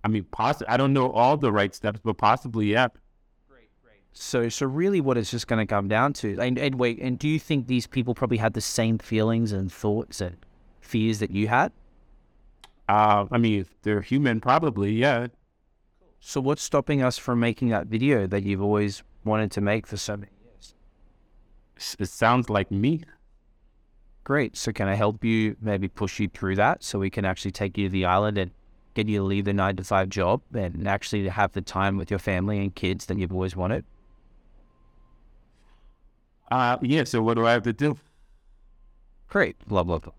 I 0.02 0.08
mean, 0.08 0.24
possibly 0.32 0.66
I 0.68 0.76
don't 0.76 0.92
know 0.92 1.12
all 1.12 1.36
the 1.36 1.52
right 1.52 1.72
steps, 1.74 2.00
but 2.02 2.18
possibly, 2.18 2.66
yeah. 2.66 2.88
Great, 3.48 3.68
great. 3.84 4.00
So, 4.12 4.48
so 4.48 4.66
really, 4.66 5.00
what 5.00 5.16
it's 5.16 5.30
just 5.30 5.46
going 5.46 5.64
to 5.64 5.70
come 5.70 5.86
down 5.86 6.12
to, 6.14 6.36
and, 6.40 6.58
and 6.58 6.74
wait, 6.74 6.98
and 7.00 7.18
do 7.18 7.28
you 7.28 7.38
think 7.38 7.68
these 7.68 7.86
people 7.86 8.14
probably 8.14 8.38
had 8.38 8.54
the 8.54 8.60
same 8.60 8.98
feelings 8.98 9.52
and 9.52 9.72
thoughts 9.72 10.20
and 10.20 10.36
fears 10.80 11.20
that 11.20 11.30
you 11.30 11.46
had? 11.46 11.70
Uh, 12.92 13.26
I 13.32 13.38
mean, 13.38 13.60
if 13.62 13.80
they're 13.80 14.02
human, 14.02 14.38
probably, 14.38 14.92
yeah. 14.92 15.28
So, 16.20 16.42
what's 16.42 16.62
stopping 16.62 17.02
us 17.02 17.16
from 17.16 17.40
making 17.40 17.70
that 17.70 17.86
video 17.86 18.26
that 18.26 18.42
you've 18.42 18.60
always 18.60 19.02
wanted 19.24 19.50
to 19.52 19.62
make 19.62 19.86
for 19.86 19.96
so 19.96 20.18
many 20.18 20.32
years? 20.44 20.74
It 21.98 22.10
sounds 22.10 22.50
like 22.50 22.70
me. 22.70 23.04
Great. 24.24 24.58
So, 24.58 24.72
can 24.72 24.88
I 24.88 24.94
help 24.94 25.24
you 25.24 25.56
maybe 25.62 25.88
push 25.88 26.20
you 26.20 26.28
through 26.28 26.56
that 26.56 26.84
so 26.84 26.98
we 26.98 27.08
can 27.08 27.24
actually 27.24 27.52
take 27.52 27.78
you 27.78 27.86
to 27.86 27.90
the 27.90 28.04
island 28.04 28.36
and 28.36 28.50
get 28.92 29.08
you 29.08 29.20
to 29.20 29.24
leave 29.24 29.46
the 29.46 29.54
nine 29.54 29.76
to 29.76 29.84
five 29.84 30.10
job 30.10 30.42
and 30.52 30.86
actually 30.86 31.26
have 31.28 31.52
the 31.52 31.62
time 31.62 31.96
with 31.96 32.10
your 32.10 32.18
family 32.18 32.58
and 32.58 32.74
kids 32.74 33.06
that 33.06 33.16
you've 33.16 33.32
always 33.32 33.56
wanted? 33.56 33.86
Uh, 36.50 36.76
yeah. 36.82 37.04
So 37.04 37.22
what 37.22 37.38
do 37.38 37.46
I 37.46 37.52
have 37.52 37.62
to 37.62 37.72
do? 37.72 37.96
Great. 39.30 39.56
Blah, 39.66 39.82
blah, 39.82 39.98
blah. 39.98 40.12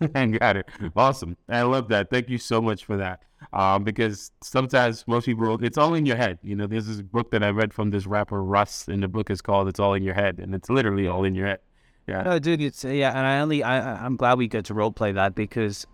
Got 0.38 0.56
it. 0.56 0.66
Awesome. 0.96 1.36
I 1.48 1.62
love 1.62 1.88
that. 1.88 2.10
Thank 2.10 2.28
you 2.28 2.38
so 2.38 2.60
much 2.60 2.84
for 2.84 2.96
that. 2.96 3.22
Um, 3.52 3.84
because 3.84 4.30
sometimes 4.42 5.04
most 5.06 5.26
people, 5.26 5.62
it's 5.62 5.76
all 5.76 5.94
in 5.94 6.06
your 6.06 6.16
head. 6.16 6.38
You 6.42 6.56
know, 6.56 6.66
there's 6.66 6.86
this 6.86 7.02
book 7.02 7.30
that 7.32 7.42
I 7.42 7.50
read 7.50 7.74
from 7.74 7.90
this 7.90 8.06
rapper 8.06 8.42
Russ, 8.42 8.88
and 8.88 9.02
the 9.02 9.08
book 9.08 9.28
is 9.30 9.42
called 9.42 9.68
"It's 9.68 9.78
All 9.78 9.92
in 9.94 10.02
Your 10.02 10.14
Head," 10.14 10.38
and 10.38 10.54
it's 10.54 10.70
literally 10.70 11.06
all 11.06 11.24
in 11.24 11.34
your 11.34 11.46
head. 11.46 11.58
Yeah. 12.06 12.22
No, 12.22 12.38
dude, 12.38 12.60
it's 12.62 12.84
yeah, 12.84 13.10
and 13.10 13.26
I 13.26 13.40
only 13.40 13.62
I 13.62 14.04
I'm 14.04 14.16
glad 14.16 14.38
we 14.38 14.48
get 14.48 14.64
to 14.66 14.74
role 14.74 14.90
play 14.92 15.12
that 15.12 15.34
because 15.34 15.86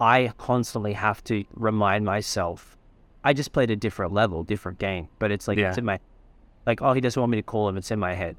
I 0.00 0.32
constantly 0.38 0.92
have 0.94 1.22
to 1.24 1.44
remind 1.54 2.04
myself. 2.04 2.76
I 3.24 3.32
just 3.32 3.52
played 3.52 3.70
a 3.70 3.76
different 3.76 4.12
level, 4.12 4.42
different 4.42 4.78
game, 4.78 5.08
but 5.18 5.30
it's 5.30 5.46
like 5.48 5.58
Yeah. 5.58 5.68
it's 5.68 5.78
in 5.78 5.84
my 5.84 5.98
like 6.66 6.82
oh 6.82 6.92
he 6.94 7.00
doesn't 7.00 7.20
want 7.20 7.30
me 7.30 7.38
to 7.38 7.42
call 7.42 7.68
him. 7.68 7.76
It's 7.76 7.90
in 7.92 7.98
my 8.00 8.14
head. 8.14 8.36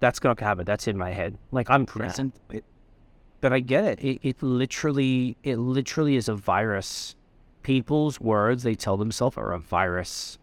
That's 0.00 0.22
not 0.22 0.36
gonna 0.36 0.48
happen. 0.48 0.64
That's 0.64 0.88
in 0.88 0.96
my 0.98 1.10
head. 1.12 1.36
Like 1.52 1.70
I'm 1.70 1.86
present, 1.86 2.34
but- 2.48 2.64
but 3.40 3.52
I 3.52 3.60
get 3.60 3.84
it. 3.84 4.00
It 4.00 4.18
it 4.22 4.42
literally 4.42 5.36
it 5.42 5.56
literally 5.56 6.16
is 6.16 6.28
a 6.28 6.34
virus. 6.34 7.14
People's 7.62 8.20
words 8.20 8.62
they 8.62 8.74
tell 8.74 8.96
themselves 8.96 9.36
are 9.36 9.52
a 9.52 9.58
virus. 9.58 10.38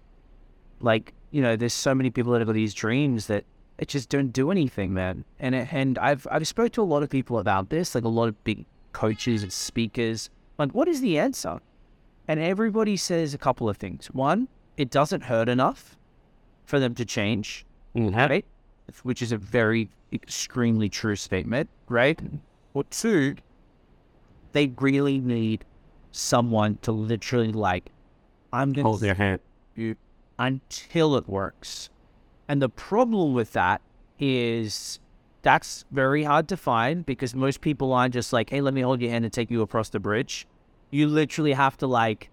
Like 0.80 1.14
you 1.32 1.42
know, 1.42 1.56
there's 1.56 1.74
so 1.74 1.94
many 1.94 2.10
people 2.10 2.32
that 2.34 2.40
have 2.40 2.48
got 2.48 2.54
these 2.54 2.74
dreams 2.74 3.28
that 3.28 3.44
it 3.78 3.88
just 3.88 4.10
don't 4.10 4.32
do 4.32 4.50
anything, 4.50 4.94
man. 4.94 5.24
And 5.40 5.54
it, 5.54 5.68
and 5.72 5.98
I've 6.00 6.28
I've 6.32 6.48
spoke 6.48 6.72
to 6.74 6.82
a 6.82 6.84
lot 6.84 7.04
of 7.04 7.10
people 7.10 7.40
about 7.40 7.70
this, 7.70 7.96
like 7.96 8.04
a 8.04 8.10
lot 8.10 8.28
of 8.28 8.44
big 8.44 8.66
coaches 8.94 9.44
and 9.44 9.54
speakers. 9.54 10.30
Like, 10.58 10.72
what 10.72 10.88
is 10.88 11.02
the 11.02 11.20
answer? 11.20 11.60
And 12.28 12.40
everybody 12.40 12.98
says 12.98 13.34
a 13.34 13.38
couple 13.38 13.70
of 13.70 13.78
things. 13.78 14.08
One, 14.08 14.48
it 14.76 14.90
doesn't 14.90 15.22
hurt 15.22 15.48
enough 15.48 15.96
for 16.66 16.80
them 16.80 16.96
to 16.96 17.06
change, 17.06 17.66
mm-hmm. 17.96 18.16
right? 18.16 18.46
Which 19.04 19.22
is 19.22 19.32
a 19.32 19.38
very 19.38 19.90
extremely 20.12 20.90
true 20.90 21.16
statement, 21.16 21.70
right? 21.88 22.18
Mm-hmm. 22.18 22.38
Or 22.78 22.84
two, 22.84 23.38
they 24.52 24.72
really 24.80 25.18
need 25.18 25.66
someone 26.12 26.78
to 26.84 26.92
literally 26.92 27.52
like, 27.52 27.90
I'm 28.54 28.72
gonna 28.72 28.88
Hold 28.88 29.00
their 29.00 29.16
hand. 29.16 29.40
you 29.74 29.96
until 30.38 31.16
it 31.16 31.28
works. 31.28 31.90
And 32.48 32.62
the 32.62 32.70
problem 32.70 33.34
with 33.34 33.54
that 33.54 33.82
is 34.20 35.00
that's 35.42 35.86
very 35.90 36.24
hard 36.24 36.48
to 36.50 36.56
find 36.56 37.04
because 37.04 37.34
most 37.34 37.62
people 37.62 37.94
aren't 37.94 38.14
just 38.14 38.32
like, 38.32 38.52
hey, 38.52 38.62
let 38.62 38.76
me 38.76 38.82
hold 38.82 39.02
your 39.02 39.10
hand 39.10 39.26
and 39.26 39.34
take 39.34 39.50
you 39.50 39.64
across 39.64 39.90
the 39.90 40.00
bridge. 40.00 40.46
You 40.92 41.08
literally 41.08 41.54
have 41.54 41.78
to 41.78 41.88
like 41.88 42.30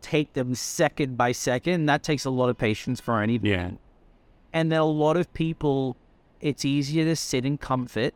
take 0.00 0.32
them 0.32 0.56
second 0.56 1.16
by 1.16 1.30
second. 1.30 1.86
That 1.86 2.02
takes 2.02 2.24
a 2.24 2.30
lot 2.30 2.48
of 2.48 2.58
patience 2.58 3.00
for 3.00 3.22
anything. 3.22 3.48
Yeah. 3.48 3.70
And 4.52 4.72
then 4.72 4.80
a 4.80 4.84
lot 4.86 5.16
of 5.16 5.32
people, 5.34 5.96
it's 6.40 6.64
easier 6.64 7.04
to 7.04 7.14
sit 7.14 7.46
in 7.46 7.58
comfort 7.58 8.12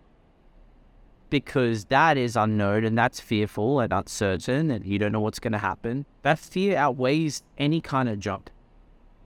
because 1.30 1.86
that 1.86 2.16
is 2.16 2.36
unknown 2.36 2.84
and 2.84 2.96
that's 2.96 3.20
fearful 3.20 3.80
and 3.80 3.92
uncertain 3.92 4.70
and 4.70 4.84
you 4.84 4.98
don't 4.98 5.12
know 5.12 5.20
what's 5.20 5.38
going 5.38 5.52
to 5.52 5.58
happen. 5.58 6.06
That 6.22 6.38
fear 6.38 6.76
outweighs 6.76 7.42
any 7.58 7.80
kind 7.80 8.08
of 8.08 8.18
jump. 8.18 8.50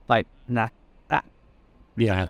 Like, 0.07 0.27
nah, 0.47 0.69
ah, 1.09 1.23
Yeah. 1.95 2.27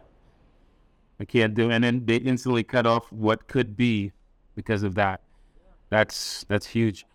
I 1.19 1.25
can't 1.25 1.53
do 1.53 1.69
and 1.71 1.83
then 1.83 2.05
they 2.05 2.17
instantly 2.17 2.63
cut 2.63 2.85
off 2.85 3.11
what 3.11 3.47
could 3.47 3.77
be 3.77 4.11
because 4.55 4.83
of 4.83 4.95
that. 4.95 5.21
That's 5.89 6.43
that's 6.47 6.65
huge. 6.65 7.05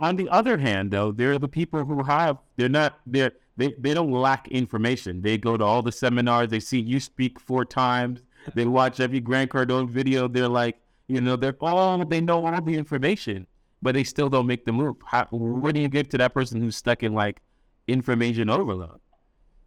On 0.00 0.16
the 0.16 0.28
other 0.28 0.56
hand 0.58 0.90
though, 0.90 1.12
there 1.12 1.32
are 1.32 1.38
the 1.38 1.48
people 1.48 1.84
who 1.84 2.02
have 2.02 2.38
they're 2.56 2.68
not 2.68 3.00
they're 3.06 3.32
they, 3.58 3.74
they 3.76 3.92
don't 3.92 4.12
lack 4.12 4.48
information. 4.48 5.20
They 5.20 5.36
go 5.36 5.56
to 5.56 5.64
all 5.64 5.82
the 5.82 5.92
seminars, 5.92 6.48
they 6.48 6.60
see 6.60 6.78
you 6.78 7.00
speak 7.00 7.40
four 7.40 7.64
times, 7.64 8.22
they 8.54 8.64
watch 8.64 9.00
every 9.00 9.20
Grant 9.20 9.50
Cardone 9.50 9.88
video, 9.90 10.28
they're 10.28 10.48
like, 10.48 10.78
you 11.08 11.20
know, 11.20 11.36
they're 11.36 11.56
all 11.60 12.04
they 12.04 12.20
know 12.20 12.46
all 12.46 12.60
the 12.60 12.74
information, 12.74 13.46
but 13.82 13.94
they 13.94 14.04
still 14.04 14.28
don't 14.28 14.46
make 14.46 14.64
the 14.64 14.72
move. 14.72 14.96
How, 15.04 15.26
what 15.30 15.74
do 15.74 15.80
you 15.80 15.88
give 15.88 16.08
to 16.10 16.18
that 16.18 16.34
person 16.34 16.60
who's 16.60 16.76
stuck 16.76 17.02
in 17.02 17.14
like 17.14 17.40
information 17.86 18.50
overload? 18.50 19.00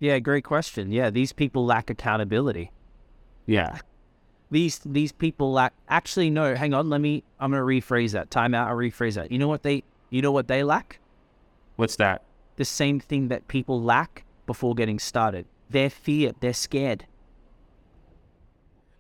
yeah, 0.02 0.18
great 0.18 0.44
question. 0.44 0.92
Yeah, 0.92 1.12
these 1.12 1.32
people 1.32 1.64
lack 1.64 1.92
accountability. 1.92 2.72
Yeah. 3.46 3.78
These 4.50 4.80
these 4.84 5.12
people 5.12 5.54
lack. 5.54 5.74
Actually, 5.88 6.30
no. 6.32 6.56
Hang 6.56 6.74
on. 6.74 6.89
Let 6.89 7.02
me. 7.02 7.24
I'm 7.39 7.52
gonna 7.52 7.64
rephrase 7.64 8.12
that. 8.14 8.32
Time 8.32 8.54
out. 8.54 8.68
I'll 8.68 8.76
rephrase 8.76 9.14
that. 9.14 9.32
You 9.32 9.38
know 9.38 9.48
what 9.48 9.64
they? 9.64 9.84
You 10.10 10.22
know 10.22 10.32
what 10.32 10.48
they 10.48 10.64
lack? 10.64 11.00
What's 11.76 11.96
that? 11.98 12.24
The 12.58 12.66
same 12.66 13.00
thing 13.00 13.30
that 13.30 13.48
people 13.48 13.82
lack 13.82 14.26
before 14.48 14.74
getting 14.74 15.00
started. 15.00 15.46
They're 15.70 15.89
fear. 15.89 16.34
They're 16.39 16.54
scared. 16.54 17.06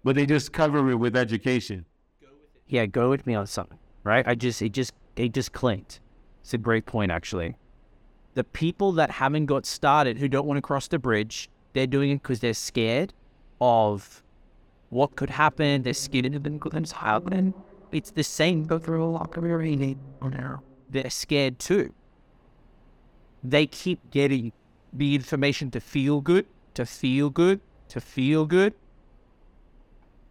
But 0.03 0.15
they 0.15 0.25
just 0.25 0.53
cover 0.53 0.89
it 0.89 0.95
with 0.95 1.17
education. 1.17 1.85
Yeah, 2.71 2.85
go 2.85 3.09
with 3.09 3.27
me 3.27 3.35
on 3.35 3.45
something, 3.45 3.77
right? 4.03 4.25
I 4.25 4.33
just, 4.33 4.61
it 4.61 4.71
just, 4.71 4.93
it 5.17 5.33
just 5.33 5.51
clicked. 5.51 5.99
It's 6.41 6.53
a 6.53 6.57
great 6.57 6.85
point, 6.85 7.11
actually. 7.11 7.55
The 8.33 8.45
people 8.45 8.93
that 8.93 9.11
haven't 9.11 9.47
got 9.47 9.65
started, 9.65 10.17
who 10.17 10.29
don't 10.29 10.47
want 10.47 10.57
to 10.57 10.61
cross 10.61 10.87
the 10.87 10.97
bridge, 10.97 11.49
they're 11.73 11.85
doing 11.85 12.11
it 12.11 12.23
because 12.23 12.39
they're 12.39 12.53
scared 12.53 13.13
of 13.59 14.23
what 14.89 15.17
could 15.17 15.29
happen. 15.29 15.83
They're 15.83 15.93
scared 15.93 16.33
of 16.33 16.43
the 16.43 16.69
things 16.71 16.93
happen. 16.93 17.53
It's 17.91 18.11
the 18.11 18.23
same. 18.23 18.63
Go 18.63 18.79
through 18.79 19.03
a 19.03 19.05
lot 19.05 19.35
of 19.37 19.43
reading. 19.43 19.99
They're 20.89 21.09
scared 21.09 21.59
too. 21.59 21.93
They 23.43 23.65
keep 23.67 24.11
getting 24.11 24.53
the 24.93 25.13
information 25.15 25.71
to 25.71 25.81
feel 25.81 26.21
good, 26.21 26.45
to 26.75 26.85
feel 26.85 27.29
good, 27.29 27.59
to 27.89 27.99
feel 27.99 28.45
good. 28.45 28.73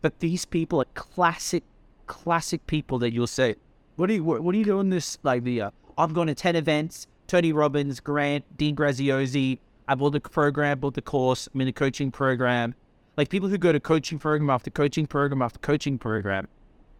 But 0.01 0.21
these 0.21 0.47
people 0.47 0.81
are 0.81 0.87
classic, 0.95 1.65
classic 2.11 2.67
people 2.67 2.99
that 2.99 3.13
you'll 3.13 3.29
say, 3.29 3.55
"What 3.95 4.11
are 4.11 4.15
you? 4.15 4.25
What, 4.25 4.55
are 4.55 4.59
you 4.59 4.65
doing? 4.65 4.91
This 4.91 5.17
like 5.23 5.45
the? 5.45 5.63
Uh, 5.63 5.71
I've 5.97 6.13
gone 6.13 6.27
to 6.27 6.35
ten 6.35 6.57
events. 6.57 7.07
Tony 7.29 7.53
Robbins, 7.53 8.01
Grant, 8.01 8.45
Dean 8.57 8.75
Graziosi. 8.75 9.61
I 9.87 9.95
bought 9.95 10.11
the 10.11 10.21
program, 10.21 10.81
bought 10.81 10.95
the 10.95 11.03
course. 11.03 11.49
I'm 11.55 11.61
in 11.61 11.69
a 11.69 11.73
coaching 11.73 12.11
program. 12.11 12.75
Like 13.17 13.29
people 13.29 13.49
who 13.49 13.57
go 13.57 13.71
to 13.71 13.79
coaching 13.79 14.19
program 14.19 14.51
after 14.51 14.71
coaching 14.71 15.07
program 15.07 15.41
after 15.41 15.61
coaching 15.61 15.97
program. 15.97 16.49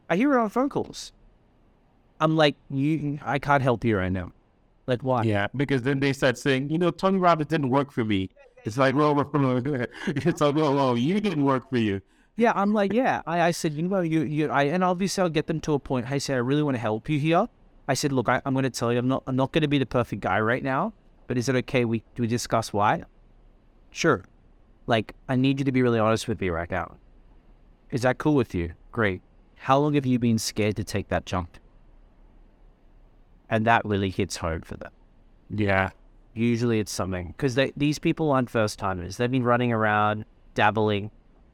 I 0.09 0.17
hear 0.17 0.39
on 0.39 0.49
phone 0.49 0.69
calls. 0.69 1.13
I'm 2.21 2.37
like, 2.37 2.55
you, 2.71 3.19
I 3.25 3.41
can't 3.41 3.63
help 3.63 3.85
you 3.85 3.97
right 3.97 4.13
now. 4.13 4.31
Like 4.87 5.03
why? 5.03 5.23
Yeah, 5.25 5.49
because 5.57 5.83
then 5.83 5.99
they 5.99 6.13
start 6.13 6.39
saying, 6.39 6.71
you 6.71 6.79
know, 6.79 6.91
Tony 6.91 7.19
Robbins 7.19 7.49
didn't 7.49 7.71
work 7.71 7.91
for 7.91 8.05
me. 8.05 8.31
It's 8.65 8.77
like, 8.79 8.95
well, 8.95 9.19
it's 10.07 10.41
like, 10.41 10.55
well, 10.55 10.75
well, 10.75 10.97
you 10.97 11.21
didn't 11.21 11.45
work 11.45 11.69
for 11.71 11.79
you. 11.79 12.01
Yeah, 12.41 12.53
I'm 12.55 12.73
like, 12.73 12.95
yeah. 12.95 13.21
I, 13.27 13.43
I 13.43 13.51
said, 13.51 13.75
you 13.75 13.83
know, 13.83 14.01
you, 14.01 14.23
you, 14.23 14.49
I, 14.49 14.63
and 14.63 14.83
obviously 14.83 15.21
I'll 15.21 15.29
get 15.29 15.47
them 15.47 15.61
to 15.61 15.75
a 15.75 15.79
point. 15.79 16.11
I 16.11 16.17
say, 16.17 16.33
I 16.33 16.39
really 16.39 16.63
want 16.63 16.75
to 16.75 16.81
help 16.81 17.07
you 17.11 17.19
here. 17.19 17.47
I 17.87 17.93
said, 17.93 18.13
look, 18.13 18.31
I, 18.31 18.41
I'm 18.47 18.55
going 18.55 18.63
to 18.63 18.71
tell 18.71 18.91
you, 18.91 18.99
I'm 18.99 19.09
not, 19.09 19.25
I'm 19.27 19.37
not 19.37 19.53
going 19.53 19.61
to 19.61 19.69
be 19.69 19.77
the 19.77 19.85
perfect 19.85 20.23
guy 20.23 20.41
right 20.41 20.63
now, 20.63 20.95
but 21.27 21.37
is 21.37 21.51
it 21.51 21.55
okay? 21.57 21.85
We, 21.85 22.03
do 22.15 22.23
we 22.23 22.27
discuss 22.27 22.73
why? 22.73 23.03
Sure. 23.91 24.25
Like, 24.87 25.15
I 25.29 25.37
need 25.37 25.59
you 25.59 25.67
to 25.67 25.73
be 25.73 25.83
really 25.83 25.99
honest 25.99 26.29
with 26.29 26.41
me 26.41 26.49
right 26.49 26.71
now. 26.71 26.97
Is 27.91 28.01
that 28.03 28.17
cool 28.17 28.37
with 28.37 28.55
you? 28.55 28.73
Great. 28.91 29.21
How 29.57 29.79
long 29.79 29.93
have 29.93 30.07
you 30.07 30.19
been 30.19 30.39
scared 30.39 30.77
to 30.77 30.85
take 30.85 31.09
that 31.09 31.27
jump? 31.27 31.59
And 33.51 33.67
that 33.67 33.85
really 33.85 34.09
hits 34.09 34.39
home 34.39 34.63
for 34.63 34.79
them. 34.79 34.93
Yeah. 35.51 35.91
Usually 36.33 36.81
it's 36.81 36.93
something 36.93 37.35
because 37.37 37.59
these 37.77 37.99
people 37.99 38.33
aren't 38.33 38.49
first 38.49 38.79
timers. 38.79 39.19
They've 39.19 39.31
been 39.31 39.45
running 39.45 39.75
around 39.75 40.25
dabbling, 40.55 41.11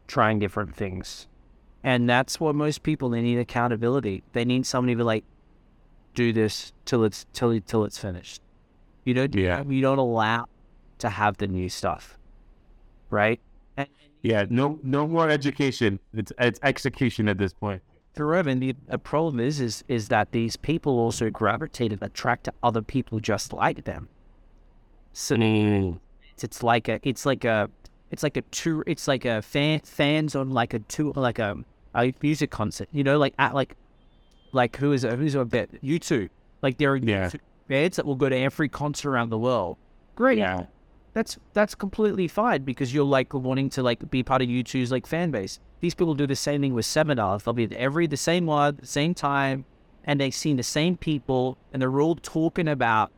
trying 0.06 0.38
different 0.38 0.74
things. 0.74 1.26
And 1.82 2.08
that's 2.08 2.40
what 2.40 2.54
most 2.54 2.82
people 2.82 3.10
they 3.10 3.22
need 3.22 3.38
accountability. 3.38 4.22
They 4.32 4.44
need 4.44 4.66
somebody 4.66 4.96
to 4.96 5.04
like 5.04 5.24
do 6.14 6.32
this 6.32 6.72
till 6.84 7.04
it's 7.04 7.26
till 7.32 7.58
till 7.60 7.84
it's 7.84 7.98
finished. 7.98 8.42
You 9.04 9.14
don't 9.14 9.34
Yeah. 9.34 9.62
you 9.66 9.80
don't 9.80 9.98
allow 9.98 10.46
to 10.98 11.08
have 11.08 11.36
the 11.36 11.46
new 11.46 11.68
stuff. 11.68 12.18
Right? 13.10 13.40
And 13.76 13.88
Yeah, 14.22 14.46
no, 14.50 14.80
no 14.82 15.06
more 15.06 15.28
education. 15.30 16.00
It's 16.12 16.32
it's 16.38 16.58
execution 16.62 17.28
at 17.28 17.38
this 17.38 17.52
point. 17.52 17.82
Correct. 18.16 18.48
And 18.48 18.62
the, 18.62 18.98
problem 18.98 19.40
is, 19.40 19.60
is, 19.60 19.84
is 19.88 20.08
that 20.08 20.32
these 20.32 20.56
people 20.56 20.98
also 20.98 21.28
gravitate 21.28 21.92
and 21.92 22.02
attract 22.02 22.44
to 22.44 22.52
other 22.62 22.80
people 22.80 23.20
just 23.20 23.52
like 23.52 23.84
them. 23.84 24.08
So 25.12 25.36
mm. 25.36 26.00
it's, 26.32 26.42
it's 26.42 26.62
like 26.62 26.88
a, 26.88 26.98
it's 27.02 27.26
like 27.26 27.44
a, 27.44 27.68
it's 28.10 28.22
like 28.22 28.36
a 28.36 28.42
tour, 28.42 28.84
it's 28.86 29.08
like 29.08 29.24
a 29.24 29.42
fan, 29.42 29.80
fans 29.80 30.34
on 30.34 30.50
like 30.50 30.74
a 30.74 30.78
tour, 30.80 31.12
like 31.16 31.38
a, 31.38 31.56
a 31.94 32.12
music 32.22 32.50
concert, 32.50 32.88
you 32.92 33.04
know, 33.04 33.18
like 33.18 33.34
at 33.38 33.54
like, 33.54 33.76
like 34.52 34.76
who 34.76 34.92
is 34.92 35.04
it? 35.04 35.18
Who's 35.18 35.34
a 35.34 35.44
bit? 35.44 35.82
U2. 35.82 36.28
Like 36.62 36.78
there 36.78 36.92
are 36.92 36.96
Yeah. 36.96 37.30
Bands 37.68 37.96
that 37.96 38.06
will 38.06 38.14
go 38.14 38.28
to 38.28 38.36
every 38.36 38.68
concert 38.68 39.10
around 39.10 39.30
the 39.30 39.38
world. 39.38 39.76
Great. 40.14 40.38
Yeah, 40.38 40.66
That's 41.14 41.36
that's 41.52 41.74
completely 41.74 42.28
fine 42.28 42.62
because 42.62 42.94
you're 42.94 43.04
like 43.04 43.34
wanting 43.34 43.70
to 43.70 43.82
like 43.82 44.08
be 44.08 44.22
part 44.22 44.40
of 44.40 44.48
U2's 44.48 44.92
like 44.92 45.06
fan 45.06 45.30
base. 45.32 45.58
These 45.80 45.94
people 45.94 46.14
do 46.14 46.26
the 46.26 46.36
same 46.36 46.60
thing 46.60 46.74
with 46.74 46.86
seminars. 46.86 47.42
They'll 47.42 47.54
be 47.54 47.64
at 47.64 47.72
every 47.72 48.06
the 48.06 48.16
same 48.16 48.46
one, 48.46 48.76
the 48.76 48.86
same 48.86 49.14
time, 49.14 49.64
and 50.04 50.20
they've 50.20 50.34
seen 50.34 50.56
the 50.56 50.62
same 50.62 50.96
people, 50.96 51.58
and 51.72 51.82
they're 51.82 52.00
all 52.00 52.14
talking 52.14 52.68
about, 52.68 53.10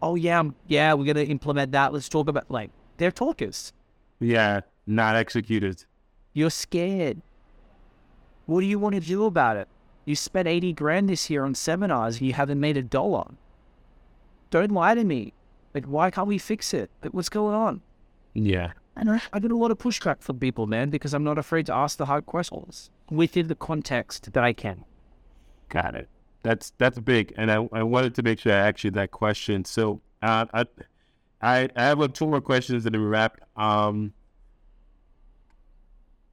oh 0.00 0.14
yeah, 0.14 0.38
um, 0.40 0.54
yeah, 0.68 0.94
we're 0.94 1.12
gonna 1.12 1.26
implement 1.26 1.72
that. 1.72 1.92
Let's 1.92 2.08
talk 2.08 2.28
about 2.28 2.50
like 2.50 2.70
they're 2.98 3.10
talkers. 3.10 3.72
Yeah, 4.20 4.60
not 4.86 5.16
executed. 5.16 5.84
You're 6.32 6.50
scared. 6.50 7.20
What 8.46 8.60
do 8.60 8.66
you 8.66 8.78
want 8.78 8.94
to 8.94 9.00
do 9.00 9.24
about 9.24 9.56
it? 9.56 9.68
You 10.04 10.16
spent 10.16 10.48
eighty 10.48 10.72
grand 10.72 11.08
this 11.08 11.28
year 11.28 11.44
on 11.44 11.54
seminars, 11.54 12.18
and 12.18 12.26
you 12.26 12.32
haven't 12.32 12.60
made 12.60 12.76
a 12.76 12.82
dollar. 12.82 13.26
Don't 14.50 14.72
lie 14.72 14.94
to 14.94 15.04
me. 15.04 15.34
Like, 15.74 15.84
why 15.84 16.10
can't 16.10 16.26
we 16.26 16.38
fix 16.38 16.72
it? 16.72 16.90
Like, 17.02 17.12
what's 17.12 17.28
going 17.28 17.54
on? 17.54 17.82
Yeah, 18.34 18.72
And 18.96 19.10
I, 19.10 19.20
I 19.32 19.38
get 19.40 19.50
a 19.50 19.56
lot 19.56 19.70
of 19.70 19.78
pushback 19.78 20.20
from 20.22 20.38
people, 20.38 20.66
man, 20.66 20.90
because 20.90 21.12
I'm 21.12 21.24
not 21.24 21.38
afraid 21.38 21.66
to 21.66 21.74
ask 21.74 21.98
the 21.98 22.06
hard 22.06 22.24
questions 22.24 22.90
within 23.10 23.48
the 23.48 23.54
context 23.54 24.32
that 24.32 24.44
I 24.44 24.52
can. 24.52 24.84
got 25.68 25.94
it. 25.94 26.08
That's 26.42 26.72
that's 26.78 26.98
big, 27.00 27.34
and 27.36 27.50
I, 27.50 27.68
I 27.72 27.82
wanted 27.82 28.14
to 28.14 28.22
make 28.22 28.38
sure 28.38 28.52
I 28.52 28.68
asked 28.68 28.84
you 28.84 28.92
that 28.92 29.10
question. 29.10 29.64
So 29.64 30.00
uh, 30.22 30.46
I 30.54 30.64
I 31.40 31.68
I 31.76 31.84
have 31.84 32.12
two 32.12 32.26
more 32.26 32.40
questions 32.40 32.86
and 32.86 32.94
then 32.94 33.02
we 33.02 33.08
wrap. 33.08 33.40
Um, 33.56 34.12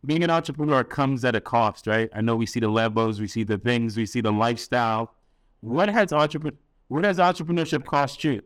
being 0.06 0.24
an 0.24 0.30
entrepreneur 0.30 0.84
comes 0.84 1.26
at 1.26 1.36
a 1.36 1.42
cost, 1.42 1.88
right? 1.88 2.10
I 2.14 2.22
know 2.22 2.36
we 2.36 2.46
see 2.46 2.60
the 2.60 2.68
levels, 2.70 3.20
we 3.20 3.28
see 3.28 3.44
the 3.44 3.58
things, 3.58 3.98
we 3.98 4.06
see 4.06 4.22
the 4.22 4.32
lifestyle. 4.32 5.14
What 5.62 5.90
has 5.90 6.14
entrepreneur 6.14 6.58
what 6.88 7.04
has 7.04 7.18
entrepreneurship 7.18 7.86
cost 7.86 8.24
you? 8.24 8.42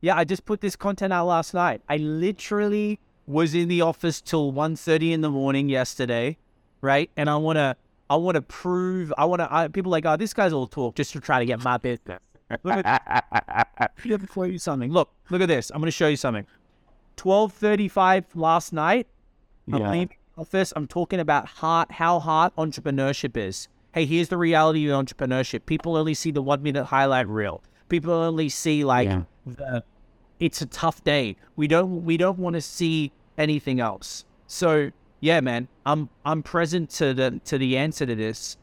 Yeah, 0.00 0.16
I 0.16 0.24
just 0.24 0.44
put 0.44 0.60
this 0.60 0.76
content 0.76 1.12
out 1.12 1.26
last 1.26 1.54
night. 1.54 1.80
I 1.88 1.96
literally 1.96 2.98
was 3.26 3.54
in 3.54 3.68
the 3.68 3.80
office 3.80 4.20
till 4.20 4.52
1.30 4.52 5.12
in 5.12 5.20
the 5.22 5.30
morning 5.30 5.68
yesterday, 5.68 6.36
right? 6.80 7.10
And 7.16 7.30
I 7.30 7.36
want 7.36 7.56
to 7.56 7.76
I 8.10 8.16
want 8.16 8.34
to 8.34 8.42
prove, 8.42 9.12
I 9.16 9.24
want 9.24 9.40
to, 9.40 9.70
people 9.70 9.90
like, 9.90 10.04
oh, 10.04 10.16
this 10.16 10.34
guy's 10.34 10.52
all 10.52 10.66
talk 10.66 10.94
just 10.94 11.12
to 11.12 11.20
try 11.20 11.38
to 11.38 11.46
get 11.46 11.64
my 11.64 11.78
business. 11.78 12.20
Look 12.62 12.84
at, 12.84 13.94
let 14.04 14.20
me 14.20 14.26
show 14.32 14.42
you 14.44 14.58
something. 14.58 14.90
Look, 14.92 15.10
look 15.30 15.40
at 15.40 15.48
this. 15.48 15.70
I'm 15.70 15.80
going 15.80 15.86
to 15.86 15.90
show 15.90 16.08
you 16.08 16.16
something. 16.16 16.46
12.35 17.16 18.24
last 18.34 18.72
night, 18.72 19.06
I'm 19.72 19.80
Yeah. 19.80 19.90
the 19.92 20.08
office. 20.36 20.72
I'm 20.76 20.86
talking 20.86 21.20
about 21.20 21.46
hard, 21.46 21.90
how 21.92 22.20
hard 22.20 22.54
entrepreneurship 22.56 23.36
is. 23.36 23.68
Hey, 23.92 24.04
here's 24.06 24.28
the 24.28 24.36
reality 24.36 24.88
of 24.88 25.04
entrepreneurship. 25.04 25.66
People 25.66 25.96
only 25.96 26.14
see 26.14 26.30
the 26.30 26.42
one 26.42 26.62
minute 26.62 26.84
highlight 26.86 27.28
reel. 27.28 27.62
People 27.88 28.12
only 28.12 28.48
see 28.48 28.84
like 28.84 29.08
Yeah. 29.08 29.22
the 29.46 29.84
it's 30.40 30.60
a 30.60 30.66
tough 30.66 31.02
day. 31.04 31.36
We 31.54 31.68
don't 31.68 32.04
we 32.04 32.16
don't 32.16 32.38
want 32.38 32.54
to 32.54 32.60
see 32.60 33.12
anything 33.38 33.78
else. 33.78 34.24
So 34.48 34.90
yeah, 35.20 35.40
man, 35.40 35.68
I'm 35.86 36.08
I'm 36.24 36.42
present 36.42 36.90
to 36.98 37.14
the 37.14 37.40
to 37.44 37.56
the 37.56 37.76
answer 37.78 38.04
to 38.04 38.14
this. 38.16 38.56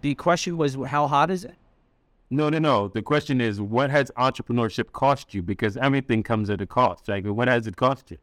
The 0.00 0.14
question 0.16 0.56
was 0.56 0.74
how 0.88 1.06
hard 1.06 1.30
is 1.30 1.44
it? 1.44 1.54
No, 2.32 2.48
no, 2.48 2.58
no. 2.58 2.88
The 2.88 3.02
question 3.02 3.42
is, 3.42 3.60
what 3.60 3.90
has 3.90 4.10
entrepreneurship 4.16 4.92
cost 4.92 5.34
you? 5.34 5.42
Because 5.42 5.76
everything 5.76 6.22
comes 6.22 6.48
at 6.48 6.62
a 6.62 6.66
cost. 6.66 7.06
Like, 7.06 7.26
what 7.26 7.46
has 7.46 7.66
it 7.66 7.76
cost 7.76 8.10
you? 8.10 8.16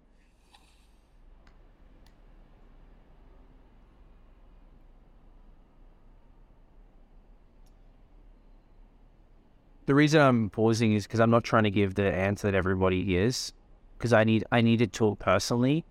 The 9.85 9.93
reason 9.93 10.21
I'm 10.21 10.49
pausing 10.49 10.93
is 10.93 11.05
because 11.05 11.19
I'm 11.19 11.29
not 11.29 11.43
trying 11.43 11.65
to 11.65 11.71
give 11.71 11.93
the 11.93 12.11
answer 12.11 12.49
that 12.49 12.57
everybody 12.57 13.05
hears, 13.05 13.53
because 13.99 14.11
I 14.11 14.23
need 14.23 14.43
I 14.51 14.61
need 14.61 14.77
to 14.77 14.87
talk 14.87 15.19
personally. 15.19 15.85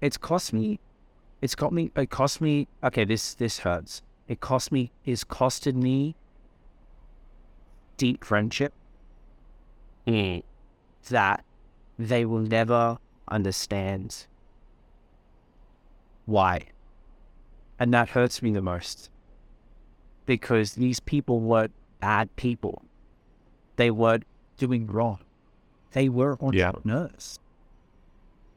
It's 0.00 0.16
cost 0.16 0.52
me, 0.52 0.78
it's 1.42 1.56
got 1.56 1.72
me. 1.72 1.90
It 1.96 2.10
cost 2.10 2.40
me. 2.40 2.68
Okay, 2.84 3.04
this 3.04 3.34
this 3.34 3.58
hurts. 3.60 4.02
It 4.28 4.38
cost 4.38 4.70
me. 4.70 4.92
It's 5.04 5.24
costed 5.24 5.74
me 5.74 6.14
deep 7.98 8.24
friendship 8.24 8.72
mm. 10.06 10.42
that 11.10 11.44
they 11.98 12.24
will 12.24 12.40
never 12.40 12.98
understand 13.28 14.26
why, 16.24 16.62
and 17.78 17.92
that 17.92 18.08
hurts 18.10 18.40
me 18.42 18.50
the 18.52 18.62
most 18.62 19.10
because 20.24 20.72
these 20.74 21.00
people 21.00 21.40
weren't 21.40 21.72
bad 22.00 22.34
people 22.36 22.82
they 23.78 23.90
weren't 23.92 24.24
doing 24.58 24.86
wrong. 24.88 25.20
They 25.92 26.08
were 26.08 26.36
Yeah. 26.52 26.68
entrepreneurs. 26.68 27.38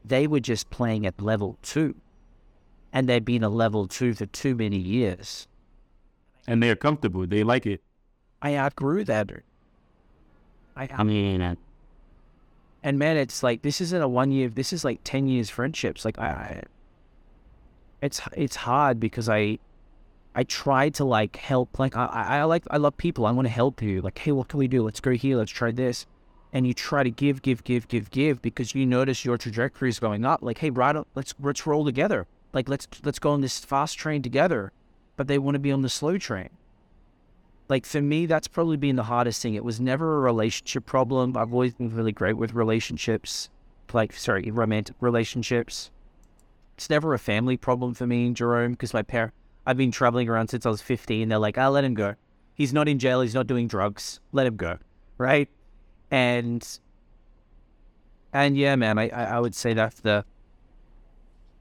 They 0.04 0.28
were 0.28 0.40
just 0.40 0.70
playing 0.72 1.06
at 1.06 1.22
level 1.22 1.58
two. 1.62 1.96
And 2.92 3.08
they'd 3.08 3.24
been 3.24 3.44
a 3.44 3.50
level 3.50 3.88
two 3.88 4.14
for 4.16 4.26
too 4.26 4.56
many 4.56 4.78
years. 4.78 5.48
And 6.48 6.62
they're 6.62 6.76
comfortable. 6.76 7.26
They 7.28 7.44
like 7.44 7.66
it. 7.68 7.82
I 8.42 8.56
outgrew 8.56 9.04
that. 9.06 9.32
I, 10.76 10.90
I 10.92 11.04
mean, 11.04 11.42
uh, 11.42 11.56
and 12.84 12.98
man, 12.98 13.18
it's 13.18 13.44
like 13.44 13.62
this 13.62 13.82
isn't 13.82 14.02
a 14.02 14.08
one 14.08 14.32
year. 14.32 14.50
This 14.50 14.74
is 14.74 14.84
like 14.84 15.00
ten 15.04 15.28
years 15.28 15.50
friendships. 15.50 16.04
Like 16.04 16.18
I, 16.18 16.28
I 16.28 16.64
it's 18.02 18.22
it's 18.36 18.56
hard 18.56 19.00
because 19.00 19.30
I, 19.30 19.60
I 20.34 20.44
try 20.44 20.90
to 20.90 21.06
like 21.06 21.36
help. 21.36 21.78
Like 21.78 21.96
I, 21.96 22.06
I 22.06 22.38
I 22.40 22.44
like 22.46 22.64
I 22.72 22.78
love 22.78 22.98
people. 22.98 23.26
I 23.26 23.32
want 23.32 23.46
to 23.46 23.54
help 23.54 23.82
you. 23.82 24.02
Like 24.02 24.18
hey, 24.18 24.32
what 24.32 24.48
can 24.48 24.58
we 24.58 24.68
do? 24.68 24.84
Let's 24.84 25.00
go 25.00 25.12
here. 25.12 25.38
Let's 25.38 25.52
try 25.52 25.72
this. 25.72 26.06
And 26.54 26.68
you 26.68 26.74
try 26.74 27.02
to 27.02 27.10
give, 27.10 27.42
give, 27.42 27.64
give, 27.64 27.88
give, 27.88 28.12
give 28.12 28.42
because 28.42 28.76
you 28.76 28.86
notice 28.86 29.24
your 29.24 29.38
trajectory 29.38 29.88
is 29.88 30.00
going 30.00 30.26
up. 30.26 30.42
Like 30.42 30.58
hey, 30.58 30.72
right, 30.72 30.96
let's 31.14 31.36
let's 31.40 31.68
roll 31.68 31.86
together. 31.86 32.26
Like 32.54 32.68
let's 32.68 32.88
let's 33.04 33.20
go 33.20 33.32
on 33.32 33.42
this 33.42 33.60
fast 33.60 33.98
train 34.00 34.24
together. 34.24 34.72
But 35.18 35.28
they 35.28 35.38
want 35.38 35.56
to 35.56 35.60
be 35.60 35.72
on 35.72 35.84
the 35.84 35.90
slow 35.90 36.18
train 36.18 36.50
like 37.72 37.86
for 37.86 38.02
me 38.02 38.26
that's 38.26 38.50
probably 38.50 38.76
been 38.76 38.98
the 38.98 39.04
hardest 39.04 39.42
thing. 39.42 39.56
It 39.56 39.64
was 39.64 39.80
never 39.80 40.18
a 40.18 40.20
relationship 40.20 40.86
problem. 40.86 41.38
I've 41.38 41.54
always 41.54 41.74
been 41.74 41.96
really 41.96 42.12
great 42.12 42.36
with 42.36 42.54
relationships 42.54 43.50
like 43.94 44.12
sorry 44.14 44.52
romantic 44.52 44.96
relationships. 45.00 45.90
It's 46.76 46.90
never 46.90 47.14
a 47.14 47.20
family 47.20 47.56
problem 47.56 47.94
for 47.94 48.06
me 48.06 48.28
and 48.28 48.36
jerome 48.36 48.74
because 48.74 48.94
my 48.94 49.04
parent 49.04 49.34
i've 49.66 49.78
been 49.78 49.92
traveling 49.92 50.28
around 50.28 50.50
since 50.50 50.66
i 50.66 50.70
was 50.70 50.82
15 50.82 51.30
they're 51.30 51.40
like 51.40 51.58
i'll 51.58 51.72
let 51.72 51.86
him 51.86 51.94
go. 51.94 52.16
He's 52.54 52.74
not 52.74 52.90
in 52.90 53.00
jail. 53.00 53.22
He's 53.22 53.34
not 53.34 53.48
doing 53.48 53.68
drugs. 53.68 54.20
Let 54.34 54.46
him 54.48 54.58
go. 54.58 54.78
Right? 55.18 55.48
And 56.12 56.68
and 58.34 58.58
yeah 58.58 58.76
man 58.76 58.98
i 58.98 59.08
i, 59.10 59.40
would 59.40 59.56
say 59.56 59.74
that's 59.74 60.02
the 60.02 60.26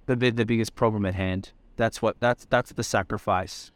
the 0.06 0.16
the 0.16 0.44
biggest 0.44 0.74
problem 0.74 1.06
at 1.06 1.14
hand. 1.14 1.52
That's 1.76 2.02
what 2.02 2.18
that's 2.18 2.46
that's 2.46 2.72
the 2.72 2.82
sacrifice 2.82 3.70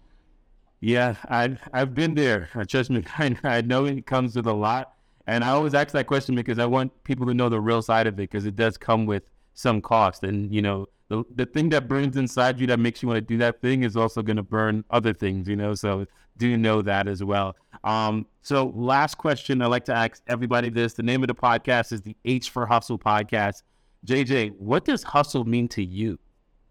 yeah, 0.85 1.16
I 1.30 1.57
I've 1.72 1.95
been 1.95 2.14
there. 2.14 2.51
Uh, 2.55 2.64
Trust 2.64 2.91
me, 2.91 3.03
I, 3.18 3.37
I 3.43 3.61
know 3.62 3.87
it 3.87 4.05
comes 4.07 4.37
with 4.37 4.47
a 4.47 4.53
lot, 4.53 4.93
and 5.26 5.43
I 5.43 5.49
always 5.49 5.72
ask 5.72 5.93
that 5.93 6.07
question 6.07 6.35
because 6.35 6.59
I 6.59 6.66
want 6.66 6.93
people 7.05 7.26
to 7.26 7.35
know 7.35 7.49
the 7.49 7.61
real 7.61 7.80
side 7.80 8.07
of 8.07 8.14
it 8.14 8.16
because 8.30 8.45
it 8.45 8.55
does 8.55 8.76
come 8.76 9.07
with 9.07 9.22
some 9.55 9.80
cost. 9.80 10.24
And 10.24 10.55
you 10.55 10.61
know, 10.61 10.87
the 11.09 11.24
the 11.35 11.47
thing 11.47 11.70
that 11.70 11.89
burns 11.89 12.18
inside 12.18 12.61
you 12.61 12.66
that 12.66 12.78
makes 12.78 13.03
you 13.03 13.09
want 13.09 13.16
to 13.16 13.22
do 13.22 13.39
that 13.39 13.62
thing 13.62 13.82
is 13.82 13.97
also 13.97 14.20
going 14.20 14.37
to 14.37 14.43
burn 14.43 14.85
other 14.91 15.14
things. 15.14 15.49
You 15.49 15.57
know, 15.57 15.74
so 15.74 16.07
do 16.37 16.57
know 16.59 16.82
that 16.82 17.09
as 17.09 17.24
well. 17.24 17.57
Um, 17.82 18.26
so 18.43 18.70
last 18.74 19.16
question 19.16 19.62
I 19.62 19.66
like 19.66 19.87
to 19.87 19.95
ask 19.95 20.22
everybody 20.26 20.68
this: 20.68 20.93
the 20.93 21.03
name 21.03 21.22
of 21.22 21.28
the 21.28 21.35
podcast 21.35 21.93
is 21.93 22.03
the 22.03 22.14
H 22.26 22.51
for 22.51 22.66
Hustle 22.66 22.99
podcast. 22.99 23.62
JJ, 24.07 24.59
what 24.59 24.85
does 24.85 25.03
hustle 25.03 25.47
mean 25.47 25.66
to 25.68 25.82
you? 25.82 26.18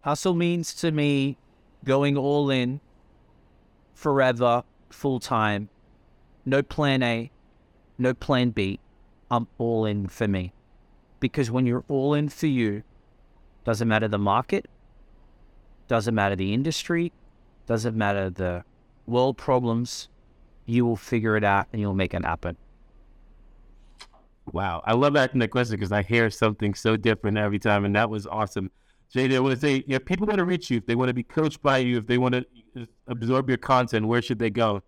Hustle 0.01 0.35
means 0.35 0.75
to 0.75 0.91
me 0.91 1.39
going 1.83 2.15
all 2.15 2.51
in 2.51 2.79
forever, 3.93 4.63
full 4.89 5.19
time, 5.19 5.69
no 6.45 6.61
plan 6.61 7.01
A, 7.03 7.31
no 7.97 8.13
plan 8.13 8.51
B. 8.51 8.79
I'm 9.31 9.47
all 9.57 9.85
in 9.85 10.07
for 10.07 10.27
me. 10.27 10.53
Because 11.19 11.49
when 11.49 11.65
you're 11.65 11.85
all 11.87 12.13
in 12.13 12.29
for 12.29 12.47
you, 12.47 12.83
doesn't 13.63 13.87
matter 13.87 14.07
the 14.07 14.19
market, 14.19 14.67
Doesn't 15.87 16.15
matter 16.15 16.35
the 16.35 16.53
industry, 16.53 17.11
doesn't 17.65 17.95
matter 17.95 18.29
the 18.29 18.63
world 19.05 19.37
problems. 19.37 20.09
You 20.65 20.85
will 20.85 20.95
figure 20.95 21.35
it 21.35 21.43
out 21.43 21.67
and 21.71 21.81
you'll 21.81 21.93
make 21.93 22.13
it 22.13 22.23
happen. 22.23 22.57
Wow, 24.51 24.81
I 24.85 24.93
love 24.93 25.15
asking 25.15 25.39
that 25.39 25.49
question 25.49 25.75
because 25.75 25.91
I 25.91 26.03
hear 26.03 26.29
something 26.29 26.73
so 26.73 26.97
different 26.97 27.37
every 27.37 27.59
time, 27.59 27.85
and 27.85 27.95
that 27.95 28.09
was 28.09 28.27
awesome. 28.27 28.71
JJ, 29.13 29.35
I 29.35 29.39
want 29.39 29.53
to 29.53 29.59
say, 29.59 29.83
if 29.87 30.05
people 30.05 30.25
want 30.25 30.39
to 30.39 30.45
reach 30.45 30.71
you, 30.71 30.77
if 30.77 30.87
they 30.87 30.95
want 30.95 31.09
to 31.09 31.13
be 31.13 31.23
coached 31.23 31.61
by 31.61 31.77
you, 31.77 31.99
if 31.99 32.07
they 32.07 32.17
want 32.17 32.33
to 32.33 32.87
absorb 33.07 33.47
your 33.47 33.59
content, 33.59 34.07
where 34.07 34.21
should 34.21 34.39
they 34.39 34.49
go? 34.49 34.81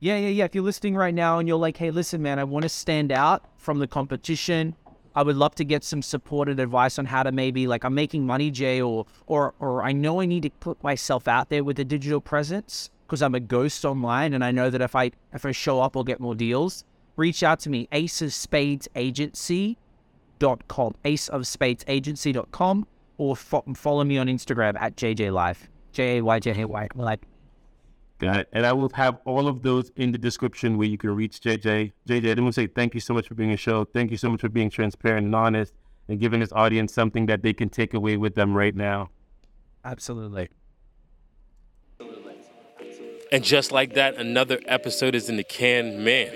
Yeah, 0.00 0.16
yeah, 0.16 0.28
yeah. 0.28 0.44
If 0.44 0.54
you're 0.54 0.64
listening 0.64 0.96
right 0.96 1.14
now 1.14 1.38
and 1.38 1.46
you're 1.46 1.58
like, 1.58 1.76
hey, 1.76 1.90
listen, 1.90 2.22
man, 2.22 2.38
I 2.38 2.44
want 2.44 2.62
to 2.62 2.68
stand 2.68 3.12
out 3.12 3.44
from 3.58 3.78
the 3.78 3.86
competition. 3.86 4.74
I 5.14 5.22
would 5.22 5.36
love 5.36 5.54
to 5.56 5.64
get 5.64 5.84
some 5.84 6.00
supported 6.00 6.58
advice 6.58 6.98
on 6.98 7.04
how 7.04 7.22
to 7.22 7.30
maybe 7.30 7.66
like 7.66 7.84
I'm 7.84 7.94
making 7.94 8.26
money, 8.26 8.50
Jay, 8.50 8.80
or 8.80 9.06
or 9.26 9.54
or 9.60 9.82
I 9.82 9.92
know 9.92 10.20
I 10.20 10.26
need 10.26 10.44
to 10.44 10.50
put 10.50 10.82
myself 10.82 11.28
out 11.28 11.50
there 11.50 11.62
with 11.62 11.78
a 11.78 11.84
digital 11.84 12.20
presence 12.20 12.90
because 13.06 13.20
I'm 13.20 13.34
a 13.34 13.40
ghost 13.40 13.84
online 13.84 14.32
and 14.32 14.42
I 14.42 14.50
know 14.50 14.70
that 14.70 14.80
if 14.80 14.96
I 14.96 15.10
if 15.34 15.44
I 15.44 15.52
show 15.52 15.80
up 15.80 15.96
I'll 15.96 16.04
get 16.04 16.18
more 16.18 16.34
deals. 16.34 16.84
Reach 17.14 17.42
out 17.42 17.60
to 17.60 17.70
me, 17.70 17.88
Ace 17.92 18.22
of 18.22 18.32
Spades 18.32 18.88
Agency 18.96 19.76
dot 20.38 20.66
com, 20.66 20.94
Ace 21.04 21.28
of 21.28 21.46
Spades 21.46 21.84
Agency.com, 21.86 22.86
or 23.22 23.36
fo- 23.36 23.64
follow 23.74 24.02
me 24.02 24.18
on 24.18 24.26
Instagram 24.26 24.74
at 24.80 24.96
JJ 24.96 25.32
Live. 25.32 25.68
J 25.92 26.18
A 26.18 26.24
Y 26.24 26.38
J 26.40 26.62
A 26.62 26.66
Y 26.66 26.88
Live. 26.94 27.20
Got 28.18 28.36
it. 28.40 28.48
And 28.52 28.66
I 28.66 28.72
will 28.72 28.90
have 28.94 29.18
all 29.24 29.46
of 29.48 29.62
those 29.62 29.90
in 29.96 30.12
the 30.12 30.18
description 30.18 30.76
where 30.76 30.88
you 30.88 30.98
can 30.98 31.14
reach 31.14 31.40
JJ. 31.40 31.92
JJ, 32.08 32.36
I 32.36 32.40
want 32.40 32.54
to 32.54 32.60
say 32.60 32.66
thank 32.66 32.94
you 32.94 33.00
so 33.00 33.14
much 33.14 33.28
for 33.28 33.34
being 33.34 33.52
a 33.52 33.56
show. 33.56 33.84
Thank 33.84 34.10
you 34.10 34.16
so 34.16 34.30
much 34.30 34.40
for 34.40 34.48
being 34.48 34.70
transparent 34.70 35.26
and 35.26 35.34
honest 35.34 35.72
and 36.08 36.18
giving 36.18 36.40
this 36.40 36.52
audience 36.52 36.92
something 36.92 37.26
that 37.26 37.42
they 37.42 37.52
can 37.52 37.68
take 37.68 37.94
away 37.94 38.16
with 38.16 38.34
them 38.34 38.54
right 38.54 38.74
now. 38.74 39.10
Absolutely. 39.84 40.48
And 43.30 43.42
just 43.42 43.72
like 43.72 43.94
that, 43.94 44.16
another 44.16 44.60
episode 44.66 45.14
is 45.14 45.30
in 45.30 45.36
the 45.36 45.44
can. 45.44 46.04
Man, 46.04 46.30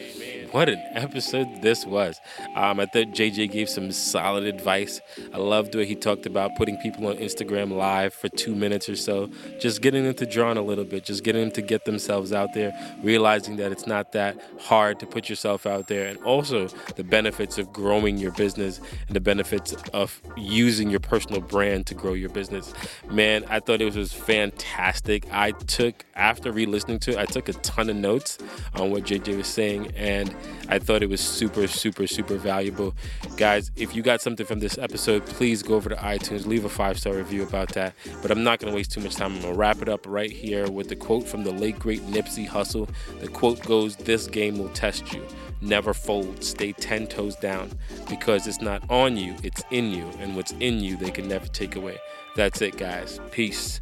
what 0.52 0.68
an 0.68 0.82
episode 0.92 1.62
this 1.62 1.84
was. 1.84 2.20
Um, 2.54 2.80
I 2.80 2.86
thought 2.86 3.08
JJ 3.08 3.50
gave 3.52 3.68
some 3.68 3.92
solid 3.92 4.44
advice. 4.44 5.00
I 5.32 5.38
loved 5.38 5.74
way 5.74 5.86
he 5.86 5.94
talked 5.94 6.26
about 6.26 6.56
putting 6.56 6.76
people 6.78 7.06
on 7.06 7.16
Instagram 7.16 7.72
live 7.72 8.14
for 8.14 8.28
two 8.28 8.54
minutes 8.54 8.88
or 8.88 8.96
so, 8.96 9.30
just 9.60 9.82
getting 9.82 10.04
them 10.04 10.14
to 10.14 10.26
draw 10.26 10.46
a 10.52 10.54
little 10.54 10.84
bit, 10.84 11.04
just 11.04 11.24
getting 11.24 11.42
them 11.42 11.50
to 11.50 11.62
get 11.62 11.84
themselves 11.84 12.32
out 12.32 12.54
there, 12.54 12.72
realizing 13.02 13.56
that 13.56 13.72
it's 13.72 13.86
not 13.86 14.12
that 14.12 14.40
hard 14.60 15.00
to 15.00 15.06
put 15.06 15.28
yourself 15.28 15.66
out 15.66 15.88
there, 15.88 16.06
and 16.06 16.18
also 16.18 16.68
the 16.94 17.02
benefits 17.02 17.58
of 17.58 17.72
growing 17.72 18.16
your 18.16 18.30
business 18.32 18.80
and 19.08 19.16
the 19.16 19.20
benefits 19.20 19.74
of 19.92 20.20
using 20.36 20.88
your 20.88 21.00
personal 21.00 21.40
brand 21.40 21.86
to 21.86 21.94
grow 21.94 22.12
your 22.12 22.30
business. 22.30 22.72
Man, 23.10 23.44
I 23.48 23.60
thought 23.60 23.80
it 23.80 23.94
was 23.94 24.12
fantastic. 24.12 25.26
I 25.32 25.50
took, 25.50 26.04
after 26.14 26.52
re 26.52 26.66
listening 26.66 27.00
to 27.00 27.12
it, 27.12 27.18
I 27.18 27.24
took 27.24 27.48
a 27.48 27.54
ton 27.54 27.90
of 27.90 27.96
notes 27.96 28.38
on 28.74 28.90
what 28.90 29.04
JJ 29.04 29.36
was 29.36 29.48
saying, 29.48 29.92
and 29.96 30.34
I 30.68 30.78
thought 30.78 31.02
it 31.02 31.08
was 31.08 31.20
super, 31.20 31.66
super, 31.66 32.06
super 32.06 32.36
valuable. 32.36 32.94
Guys, 33.36 33.70
if 33.76 33.94
you 33.94 34.02
got 34.02 34.20
something 34.20 34.46
from 34.46 34.60
this 34.60 34.78
episode, 34.78 35.24
please 35.26 35.62
go 35.62 35.74
over 35.74 35.88
to 35.88 35.96
iTunes, 35.96 36.46
leave 36.46 36.64
a 36.64 36.68
five 36.68 36.98
star 36.98 37.14
review 37.14 37.42
about 37.42 37.68
that. 37.70 37.94
But 38.22 38.30
I'm 38.30 38.42
not 38.42 38.58
going 38.58 38.72
to 38.72 38.76
waste 38.76 38.92
too 38.92 39.00
much 39.00 39.14
time. 39.14 39.34
I'm 39.34 39.42
going 39.42 39.54
to 39.54 39.58
wrap 39.58 39.82
it 39.82 39.88
up 39.88 40.06
right 40.06 40.30
here 40.30 40.70
with 40.70 40.88
the 40.88 40.96
quote 40.96 41.26
from 41.26 41.44
the 41.44 41.52
late, 41.52 41.78
great 41.78 42.02
Nipsey 42.06 42.48
Hussle. 42.48 42.88
The 43.20 43.28
quote 43.28 43.62
goes 43.64 43.96
This 43.96 44.26
game 44.26 44.58
will 44.58 44.70
test 44.70 45.12
you. 45.12 45.26
Never 45.60 45.94
fold, 45.94 46.44
stay 46.44 46.72
10 46.72 47.06
toes 47.06 47.34
down 47.36 47.70
because 48.10 48.46
it's 48.46 48.60
not 48.60 48.88
on 48.90 49.16
you, 49.16 49.34
it's 49.42 49.62
in 49.70 49.90
you. 49.90 50.06
And 50.18 50.36
what's 50.36 50.52
in 50.52 50.80
you, 50.80 50.96
they 50.96 51.10
can 51.10 51.28
never 51.28 51.46
take 51.46 51.76
away. 51.76 51.98
That's 52.34 52.60
it, 52.60 52.76
guys. 52.76 53.20
Peace. 53.30 53.80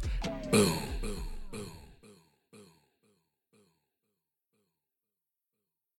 Boom. 0.51 0.94